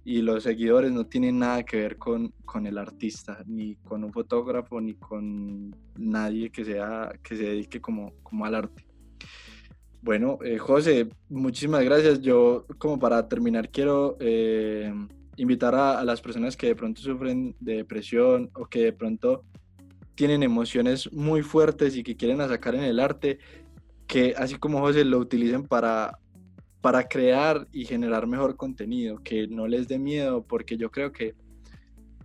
y 0.08 0.22
los 0.22 0.44
seguidores 0.44 0.90
no 0.90 1.04
tienen 1.04 1.38
nada 1.38 1.62
que 1.64 1.76
ver 1.76 1.98
con, 1.98 2.32
con 2.46 2.66
el 2.66 2.78
artista, 2.78 3.44
ni 3.44 3.76
con 3.76 4.04
un 4.04 4.10
fotógrafo, 4.10 4.80
ni 4.80 4.94
con 4.94 5.76
nadie 5.98 6.48
que, 6.48 6.64
sea, 6.64 7.12
que 7.22 7.36
se 7.36 7.42
dedique 7.42 7.78
como, 7.78 8.14
como 8.22 8.46
al 8.46 8.54
arte. 8.54 8.86
Bueno, 10.00 10.38
eh, 10.42 10.56
José, 10.56 11.10
muchísimas 11.28 11.84
gracias. 11.84 12.22
Yo, 12.22 12.64
como 12.78 12.98
para 12.98 13.28
terminar, 13.28 13.68
quiero 13.68 14.16
eh, 14.18 14.90
invitar 15.36 15.74
a, 15.74 16.00
a, 16.00 16.04
las 16.04 16.22
personas 16.22 16.56
que 16.56 16.68
de 16.68 16.74
pronto 16.74 17.02
sufren 17.02 17.54
de 17.60 17.76
depresión 17.76 18.50
o 18.54 18.64
que 18.64 18.84
de 18.84 18.92
pronto 18.94 19.44
tienen 20.14 20.42
emociones 20.42 21.12
muy 21.12 21.42
fuertes 21.42 21.94
y 21.94 22.02
que 22.02 22.16
quieren 22.16 22.38
sacar 22.38 22.74
en 22.74 22.84
el 22.84 22.98
arte, 22.98 23.40
que 24.06 24.32
así 24.38 24.54
como 24.54 24.80
José 24.80 25.04
lo 25.04 25.18
utilicen 25.18 25.64
para 25.64 26.18
para 26.80 27.08
crear 27.08 27.66
y 27.72 27.84
generar 27.84 28.26
mejor 28.26 28.56
contenido, 28.56 29.18
que 29.22 29.48
no 29.48 29.66
les 29.66 29.88
dé 29.88 29.98
miedo, 29.98 30.44
porque 30.44 30.76
yo 30.76 30.90
creo 30.90 31.12
que 31.12 31.34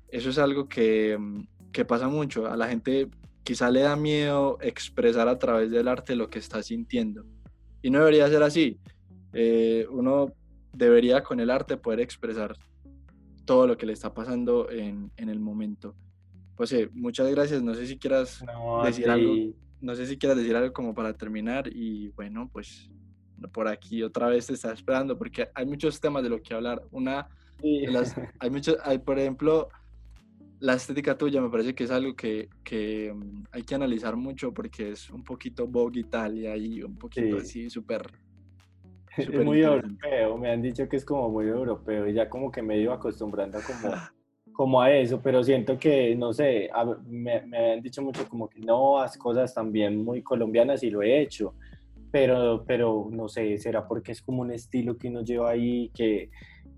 eso 0.10 0.30
es 0.30 0.38
algo 0.38 0.68
que, 0.68 1.18
mm, 1.18 1.72
que, 1.72 1.86
pasa 1.86 2.08
mucho. 2.08 2.48
A 2.48 2.56
la 2.56 2.68
gente 2.68 3.10
quizá 3.44 3.72
le 3.72 3.82
da 3.82 3.96
miedo 3.96 4.58
expresar 4.62 5.28
a 5.28 5.40
través 5.40 5.72
del 5.72 5.88
arte 5.88 6.16
lo 6.16 6.30
que 6.30 6.40
está 6.40 6.62
sintiendo. 6.62 7.26
Y 7.82 7.90
no 7.90 8.00
debería 8.00 8.28
ser 8.30 8.44
así. 8.44 8.80
Eh, 9.34 9.88
uno 9.90 10.32
debería 10.72 11.24
con 11.24 11.40
el 11.40 11.50
arte 11.50 11.78
poder 11.78 12.00
expresar 12.00 12.56
todo 13.46 13.68
lo 13.68 13.78
que 13.78 13.86
le 13.86 13.94
está 13.94 14.14
pasando 14.14 14.70
en, 14.70 15.12
en 15.18 15.30
el 15.30 15.40
momento. 15.40 15.96
José, 16.56 16.90
muchas 16.94 17.30
gracias. 17.32 17.64
No 17.64 17.74
sé 17.74 17.88
si 17.88 17.98
quieras 17.98 18.44
decir 18.86 19.10
algo. 19.10 19.54
No 19.82 19.96
sé 19.96 20.06
si 20.06 20.18
quieras 20.18 20.38
decir 20.38 20.56
algo 20.56 20.72
como 20.72 20.94
para 20.94 21.14
terminar 21.14 21.68
y 21.68 22.10
bueno, 22.10 22.50
pues 22.54 22.90
por 23.52 23.68
aquí 23.68 24.04
otra 24.04 24.28
vez 24.28 24.50
está 24.50 24.72
esperando, 24.72 25.18
porque 25.18 25.50
hay 25.54 25.66
muchos 25.66 26.00
temas 26.00 26.24
de 26.24 26.30
lo 26.30 26.42
que 26.42 26.54
hablar. 26.54 26.82
Una, 26.92 27.28
las, 27.62 28.16
hay 28.40 28.50
muchos, 28.50 28.78
hay, 28.84 29.00
por 29.00 29.20
ejemplo, 29.20 29.70
la 30.64 30.76
estética 30.76 31.18
tuya 31.18 31.42
me 31.42 31.50
parece 31.50 31.76
que 31.76 31.84
es 31.84 31.92
algo 31.92 32.16
que, 32.16 32.48
que 32.64 33.14
mm, 33.14 33.44
hay 33.52 33.64
que 33.64 33.76
analizar 33.76 34.16
mucho 34.16 34.54
porque 34.54 34.92
es 34.92 35.10
un 35.10 35.22
poquito 35.22 35.68
Vogue 35.68 36.00
Italia 36.00 36.56
y 36.56 36.82
un 36.82 36.98
poquito 36.98 37.38
así 37.38 37.70
súper... 37.70 38.08
Es 39.16 39.30
muy 39.30 39.62
europeo, 39.62 40.40
me 40.40 40.50
han 40.50 40.64
dicho 40.64 40.90
que 40.90 40.96
es 40.96 41.06
como 41.06 41.30
muy 41.30 41.46
europeo 41.46 42.08
y 42.08 42.14
ya 42.14 42.28
como 42.28 42.52
que 42.52 42.64
me 42.64 42.80
iba 42.80 42.96
acostumbrando 42.96 43.60
como, 43.60 43.94
como 44.54 44.82
a 44.82 44.92
eso, 44.92 45.22
pero 45.22 45.44
siento 45.44 45.78
que, 45.78 46.16
no 46.16 46.34
sé, 46.34 46.72
me, 47.06 47.42
me 47.42 47.74
han 47.74 47.82
dicho 47.82 48.02
mucho 48.02 48.28
como 48.28 48.50
que 48.50 48.60
no, 48.62 49.00
haz 49.00 49.16
cosas 49.16 49.54
también 49.54 50.04
muy 50.04 50.24
colombianas 50.24 50.82
y 50.82 50.90
lo 50.90 51.04
he 51.04 51.22
hecho, 51.22 51.54
pero, 52.14 52.64
pero 52.68 53.08
no 53.10 53.28
sé, 53.28 53.58
será 53.58 53.88
porque 53.88 54.12
es 54.12 54.22
como 54.22 54.44
un 54.44 54.52
estilo 54.52 55.00
que 55.00 55.08
uno 55.08 55.24
lleva 55.24 55.50
ahí 55.50 55.90
que, 55.96 56.30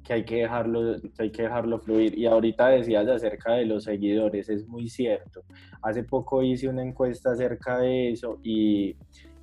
que, 0.01 0.13
hay, 0.13 0.23
que, 0.23 0.37
dejarlo, 0.37 0.95
que 1.13 1.23
hay 1.23 1.29
que 1.29 1.41
dejarlo 1.41 1.77
fluir. 1.77 2.17
Y 2.17 2.25
ahorita 2.25 2.69
decías 2.69 3.05
acerca 3.09 3.55
de 3.55 3.65
los 3.65 3.83
seguidores, 3.83 4.47
es 4.47 4.65
muy 4.65 4.87
cierto. 4.87 5.43
Hace 5.81 6.05
poco 6.05 6.41
hice 6.41 6.69
una 6.69 6.83
encuesta 6.83 7.33
acerca 7.33 7.79
de 7.79 8.11
eso 8.11 8.39
y, 8.43 8.95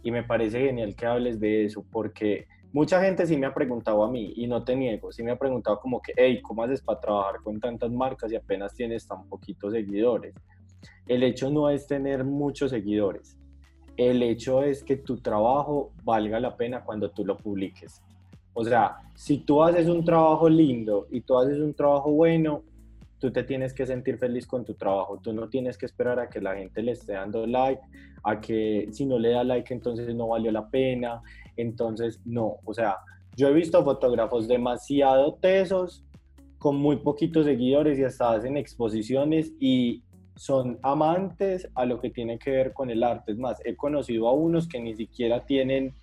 y 0.03 0.11
me 0.11 0.23
parece 0.23 0.61
genial 0.61 0.97
que 0.97 1.05
hables 1.05 1.39
de 1.39 1.67
eso 1.67 1.85
porque 1.93 2.47
mucha 2.73 3.03
gente 3.03 3.27
sí 3.27 3.37
me 3.37 3.45
ha 3.45 3.53
preguntado 3.53 4.03
a 4.03 4.11
mí, 4.11 4.33
y 4.35 4.47
no 4.47 4.65
te 4.65 4.75
niego, 4.75 5.13
sí 5.13 5.23
me 5.23 5.33
ha 5.33 5.37
preguntado 5.37 5.79
como 5.79 6.01
que, 6.01 6.15
hey, 6.17 6.41
¿cómo 6.41 6.63
haces 6.63 6.81
para 6.81 7.01
trabajar 7.01 7.43
con 7.43 7.61
tantas 7.61 7.91
marcas 7.91 8.33
y 8.33 8.37
apenas 8.37 8.75
tienes 8.75 9.07
tan 9.07 9.29
poquitos 9.29 9.75
seguidores? 9.75 10.35
El 11.07 11.23
hecho 11.23 11.51
no 11.51 11.69
es 11.69 11.87
tener 11.87 12.25
muchos 12.25 12.71
seguidores, 12.71 13.37
el 13.97 14.23
hecho 14.23 14.63
es 14.63 14.83
que 14.83 14.97
tu 14.97 15.19
trabajo 15.19 15.93
valga 16.05 16.41
la 16.41 16.57
pena 16.57 16.83
cuando 16.85 17.11
tú 17.11 17.25
lo 17.25 17.37
publiques. 17.37 18.03
O 18.55 18.65
sea, 18.65 18.97
si 19.15 19.39
tú 19.39 19.63
haces 19.63 19.89
un 19.89 20.05
trabajo 20.05 20.49
lindo 20.49 21.07
y 21.11 21.23
tú 21.23 21.39
haces 21.39 21.59
un 21.59 21.75
trabajo 21.75 22.11
bueno, 22.13 22.63
tú 23.19 23.31
te 23.31 23.45
tienes 23.45 23.73
que 23.73 23.87
sentir 23.87 24.19
feliz 24.19 24.47
con 24.47 24.65
tu 24.65 24.75
trabajo. 24.75 25.19
Tú 25.23 25.33
no 25.33 25.49
tienes 25.49 25.79
que 25.79 25.87
esperar 25.87 26.19
a 26.19 26.29
que 26.29 26.41
la 26.41 26.57
gente 26.57 26.83
le 26.83 26.93
esté 26.93 27.13
dando 27.13 27.47
like, 27.47 27.81
a 28.25 28.41
que 28.41 28.89
si 28.91 29.07
no 29.07 29.19
le 29.19 29.31
da 29.31 29.45
like 29.45 29.73
entonces 29.73 30.15
no 30.15 30.29
valió 30.29 30.51
la 30.51 30.69
pena. 30.69 31.23
Entonces, 31.57 32.21
no. 32.25 32.57
O 32.65 32.75
sea, 32.75 32.97
yo 33.37 33.49
he 33.49 33.53
visto 33.53 33.83
fotógrafos 33.85 34.49
demasiado 34.49 35.35
tesos 35.35 36.05
con 36.59 36.77
muy 36.77 36.97
poquitos 36.97 37.47
seguidores 37.47 37.99
y 37.99 38.05
hasta 38.05 38.33
hacen 38.33 38.57
exposiciones 38.57 39.53
y 39.59 40.03
son 40.37 40.79
amantes 40.83 41.69
a 41.75 41.85
lo 41.85 42.01
que 42.01 42.11
tiene 42.11 42.39
que 42.39 42.51
ver 42.51 42.73
con 42.73 42.91
el 42.91 43.03
arte. 43.03 43.33
Es 43.33 43.39
más, 43.39 43.59
he 43.65 43.77
conocido 43.77 44.29
a 44.29 44.33
unos 44.33 44.69
que 44.69 44.81
ni 44.81 44.95
siquiera 44.95 45.45
tienen, 45.45 45.95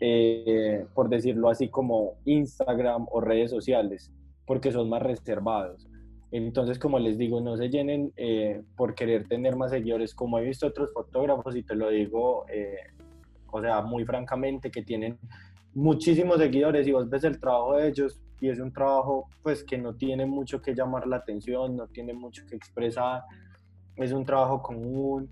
eh, 0.00 0.84
por 0.94 1.08
decirlo 1.08 1.48
así, 1.48 1.68
como 1.68 2.14
Instagram 2.24 3.06
o 3.10 3.20
redes 3.20 3.50
sociales, 3.50 4.12
porque 4.46 4.72
son 4.72 4.88
más 4.88 5.02
reservados. 5.02 5.86
Entonces, 6.32 6.78
como 6.78 6.98
les 6.98 7.18
digo, 7.18 7.40
no 7.40 7.56
se 7.56 7.68
llenen 7.68 8.12
eh, 8.16 8.62
por 8.76 8.94
querer 8.94 9.26
tener 9.26 9.56
más 9.56 9.72
seguidores, 9.72 10.14
como 10.14 10.38
he 10.38 10.44
visto 10.44 10.66
otros 10.66 10.92
fotógrafos, 10.92 11.56
y 11.56 11.62
te 11.62 11.74
lo 11.74 11.90
digo, 11.90 12.46
eh, 12.48 12.76
o 13.50 13.60
sea, 13.60 13.82
muy 13.82 14.04
francamente, 14.04 14.70
que 14.70 14.82
tienen 14.82 15.18
muchísimos 15.74 16.38
seguidores 16.38 16.86
y 16.86 16.92
vos 16.92 17.08
ves 17.08 17.24
el 17.24 17.40
trabajo 17.40 17.76
de 17.76 17.88
ellos 17.88 18.20
y 18.40 18.48
es 18.48 18.58
un 18.58 18.72
trabajo 18.72 19.28
pues 19.42 19.64
que 19.64 19.78
no 19.78 19.94
tiene 19.94 20.26
mucho 20.26 20.60
que 20.60 20.74
llamar 20.74 21.06
la 21.06 21.16
atención, 21.16 21.76
no 21.76 21.86
tiene 21.88 22.12
mucho 22.12 22.44
que 22.46 22.56
expresar, 22.56 23.22
es 23.96 24.12
un 24.12 24.24
trabajo 24.24 24.62
común 24.62 25.30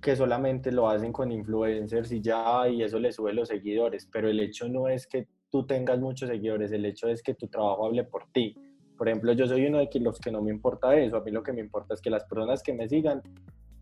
que 0.00 0.16
solamente 0.16 0.72
lo 0.72 0.88
hacen 0.88 1.12
con 1.12 1.30
influencers 1.30 2.10
y 2.12 2.20
ya, 2.20 2.66
y 2.68 2.82
eso 2.82 2.98
le 2.98 3.12
sube 3.12 3.34
los 3.34 3.48
seguidores, 3.48 4.08
pero 4.10 4.28
el 4.28 4.40
hecho 4.40 4.68
no 4.68 4.88
es 4.88 5.06
que 5.06 5.28
tú 5.50 5.66
tengas 5.66 6.00
muchos 6.00 6.28
seguidores, 6.28 6.72
el 6.72 6.86
hecho 6.86 7.08
es 7.08 7.22
que 7.22 7.34
tu 7.34 7.48
trabajo 7.48 7.86
hable 7.86 8.04
por 8.04 8.26
ti. 8.32 8.56
Por 8.96 9.08
ejemplo, 9.08 9.32
yo 9.32 9.46
soy 9.46 9.66
uno 9.66 9.78
de 9.78 9.88
los 10.00 10.18
que 10.18 10.30
no 10.30 10.40
me 10.42 10.50
importa 10.50 10.96
eso, 10.96 11.16
a 11.16 11.22
mí 11.22 11.30
lo 11.30 11.42
que 11.42 11.52
me 11.52 11.60
importa 11.60 11.94
es 11.94 12.00
que 12.00 12.10
las 12.10 12.24
personas 12.24 12.62
que 12.62 12.72
me 12.72 12.88
sigan 12.88 13.22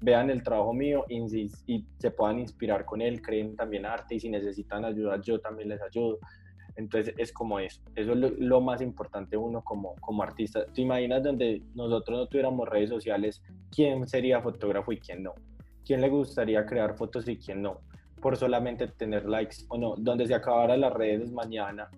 vean 0.01 0.31
el 0.31 0.43
trabajo 0.43 0.73
mío 0.73 1.05
y, 1.09 1.49
se 1.99 2.11
puedan 2.11 2.39
inspirar 2.39 2.85
con 2.85 3.01
él, 3.01 3.21
creen 3.21 3.57
también 3.57 3.85
arte 3.85 4.15
y 4.15 4.21
si 4.21 4.29
necesitan 4.29 4.85
ayuda 4.85 5.21
yo 5.21 5.41
también 5.41 5.69
les 5.69 5.83
ayudo. 5.83 6.19
Entonces 6.79 7.13
es 7.19 7.33
como 7.33 7.59
eso, 7.59 7.83
eso 7.97 8.13
es 8.13 8.39
lo, 8.39 8.61
más 8.61 8.81
importante 8.81 9.37
uno 9.37 9.63
como, 9.63 9.97
como 9.97 10.23
artista. 10.23 10.65
¿Te 10.67 10.83
imaginas 10.83 11.25
donde 11.25 11.61
nosotros 11.75 12.17
no 12.17 12.27
tuviéramos 12.29 12.69
redes 12.69 12.89
sociales, 12.89 13.43
quién 13.75 14.07
sería 14.07 14.41
fotógrafo 14.41 14.93
y 14.93 15.01
quién 15.01 15.25
no? 15.25 15.35
¿Quién 15.85 16.01
le 16.01 16.09
gustaría 16.09 16.65
crear 16.65 16.97
fotos 16.97 17.29
y 17.29 17.37
quién 17.37 17.63
no? 17.63 17.81
Por 18.23 18.37
solamente 18.37 18.87
tener 18.87 19.29
likes 19.29 19.57
o 19.71 19.77
no, 19.77 19.97
donde 19.99 20.29
se 20.29 20.37
acabaran 20.37 20.81
las 20.81 20.93
redes 20.93 21.33
mañana, 21.33 21.91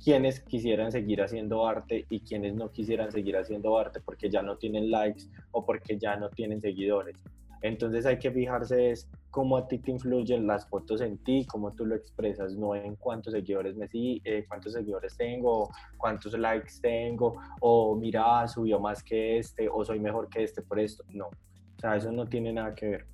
quienes 0.00 0.38
quisieran 0.38 0.92
seguir 0.92 1.20
haciendo 1.20 1.66
arte 1.66 2.06
y 2.08 2.20
quienes 2.20 2.54
no 2.54 2.70
quisieran 2.70 3.10
seguir 3.10 3.36
haciendo 3.36 3.76
arte 3.76 3.98
porque 3.98 4.30
ya 4.30 4.40
no 4.40 4.56
tienen 4.56 4.88
likes 4.88 5.24
o 5.50 5.66
porque 5.66 5.98
ya 5.98 6.14
no 6.14 6.30
tienen 6.30 6.60
seguidores. 6.60 7.16
Entonces 7.62 8.06
hay 8.06 8.18
que 8.18 8.30
fijarse 8.30 8.90
es 8.90 9.08
cómo 9.30 9.56
a 9.56 9.68
ti 9.68 9.78
te 9.78 9.90
influyen 9.90 10.46
las 10.46 10.68
fotos 10.68 11.00
en 11.00 11.18
ti, 11.18 11.46
cómo 11.46 11.72
tú 11.72 11.86
lo 11.86 11.94
expresas, 11.94 12.56
no 12.56 12.74
en 12.74 12.96
cuántos 12.96 13.32
seguidores 13.32 13.76
me 13.76 13.88
sí, 13.88 14.20
eh, 14.24 14.44
cuántos 14.48 14.72
seguidores 14.72 15.16
tengo, 15.16 15.70
cuántos 15.96 16.38
likes 16.38 16.74
tengo, 16.80 17.36
o 17.60 17.96
mira, 17.96 18.46
subió 18.48 18.80
más 18.80 19.02
que 19.02 19.38
este, 19.38 19.68
o 19.68 19.84
soy 19.84 20.00
mejor 20.00 20.28
que 20.28 20.44
este 20.44 20.62
por 20.62 20.78
esto. 20.78 21.04
No, 21.10 21.26
o 21.26 21.80
sea, 21.80 21.96
eso 21.96 22.10
no 22.12 22.26
tiene 22.26 22.52
nada 22.52 22.74
que 22.74 22.88
ver. 22.88 23.06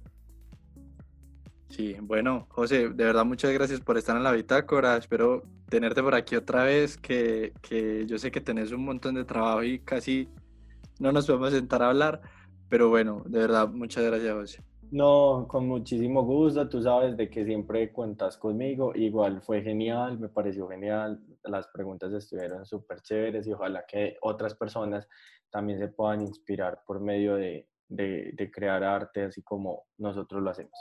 Sí, 1.69 1.97
bueno, 2.01 2.47
José, 2.51 2.89
de 2.89 3.05
verdad 3.05 3.25
muchas 3.25 3.53
gracias 3.53 3.81
por 3.81 3.99
estar 3.99 4.17
en 4.17 4.23
la 4.23 4.31
bitácora. 4.31 4.97
Espero 4.97 5.43
tenerte 5.69 6.03
por 6.03 6.15
aquí 6.15 6.37
otra 6.37 6.63
vez, 6.63 6.97
que, 6.97 7.53
que 7.63 8.07
yo 8.07 8.17
sé 8.17 8.31
que 8.31 8.41
tenés 8.41 8.71
un 8.71 8.85
montón 8.85 9.17
de 9.17 9.25
trabajo 9.25 9.65
y 9.65 9.81
casi 9.81 10.29
no 11.01 11.11
nos 11.11 11.27
podemos 11.27 11.53
sentar 11.53 11.83
a 11.83 11.89
hablar, 11.89 12.21
pero 12.75 12.89
bueno, 12.89 13.23
de 13.27 13.39
verdad, 13.39 13.69
muchas 13.69 14.03
gracias, 14.03 14.35
José. 14.35 14.65
No, 14.91 15.47
con 15.49 15.69
muchísimo 15.69 16.25
gusto, 16.25 16.69
tú 16.69 16.83
sabes 16.83 17.17
de 17.17 17.31
que 17.31 17.45
siempre 17.45 17.93
cuentas 17.93 18.37
conmigo, 18.37 18.91
igual 18.97 19.43
fue 19.43 19.63
genial, 19.63 20.19
me 20.19 20.29
pareció 20.29 20.67
genial, 20.67 21.23
las 21.45 21.69
preguntas 21.69 22.13
estuvieron 22.13 22.67
súper 22.67 23.01
chéveres 23.01 23.47
y 23.47 23.53
ojalá 23.53 23.87
que 23.87 24.17
otras 24.23 24.57
personas 24.57 25.09
también 25.51 25.79
se 25.79 25.87
puedan 25.87 26.23
inspirar 26.23 26.83
por 26.85 26.99
medio 26.99 27.37
de, 27.37 27.69
de 27.89 28.51
crear 28.53 28.83
arte 28.83 29.23
así 29.23 29.41
como 29.41 29.85
nosotros 29.99 30.43
lo 30.43 30.51
hacemos. 30.51 30.75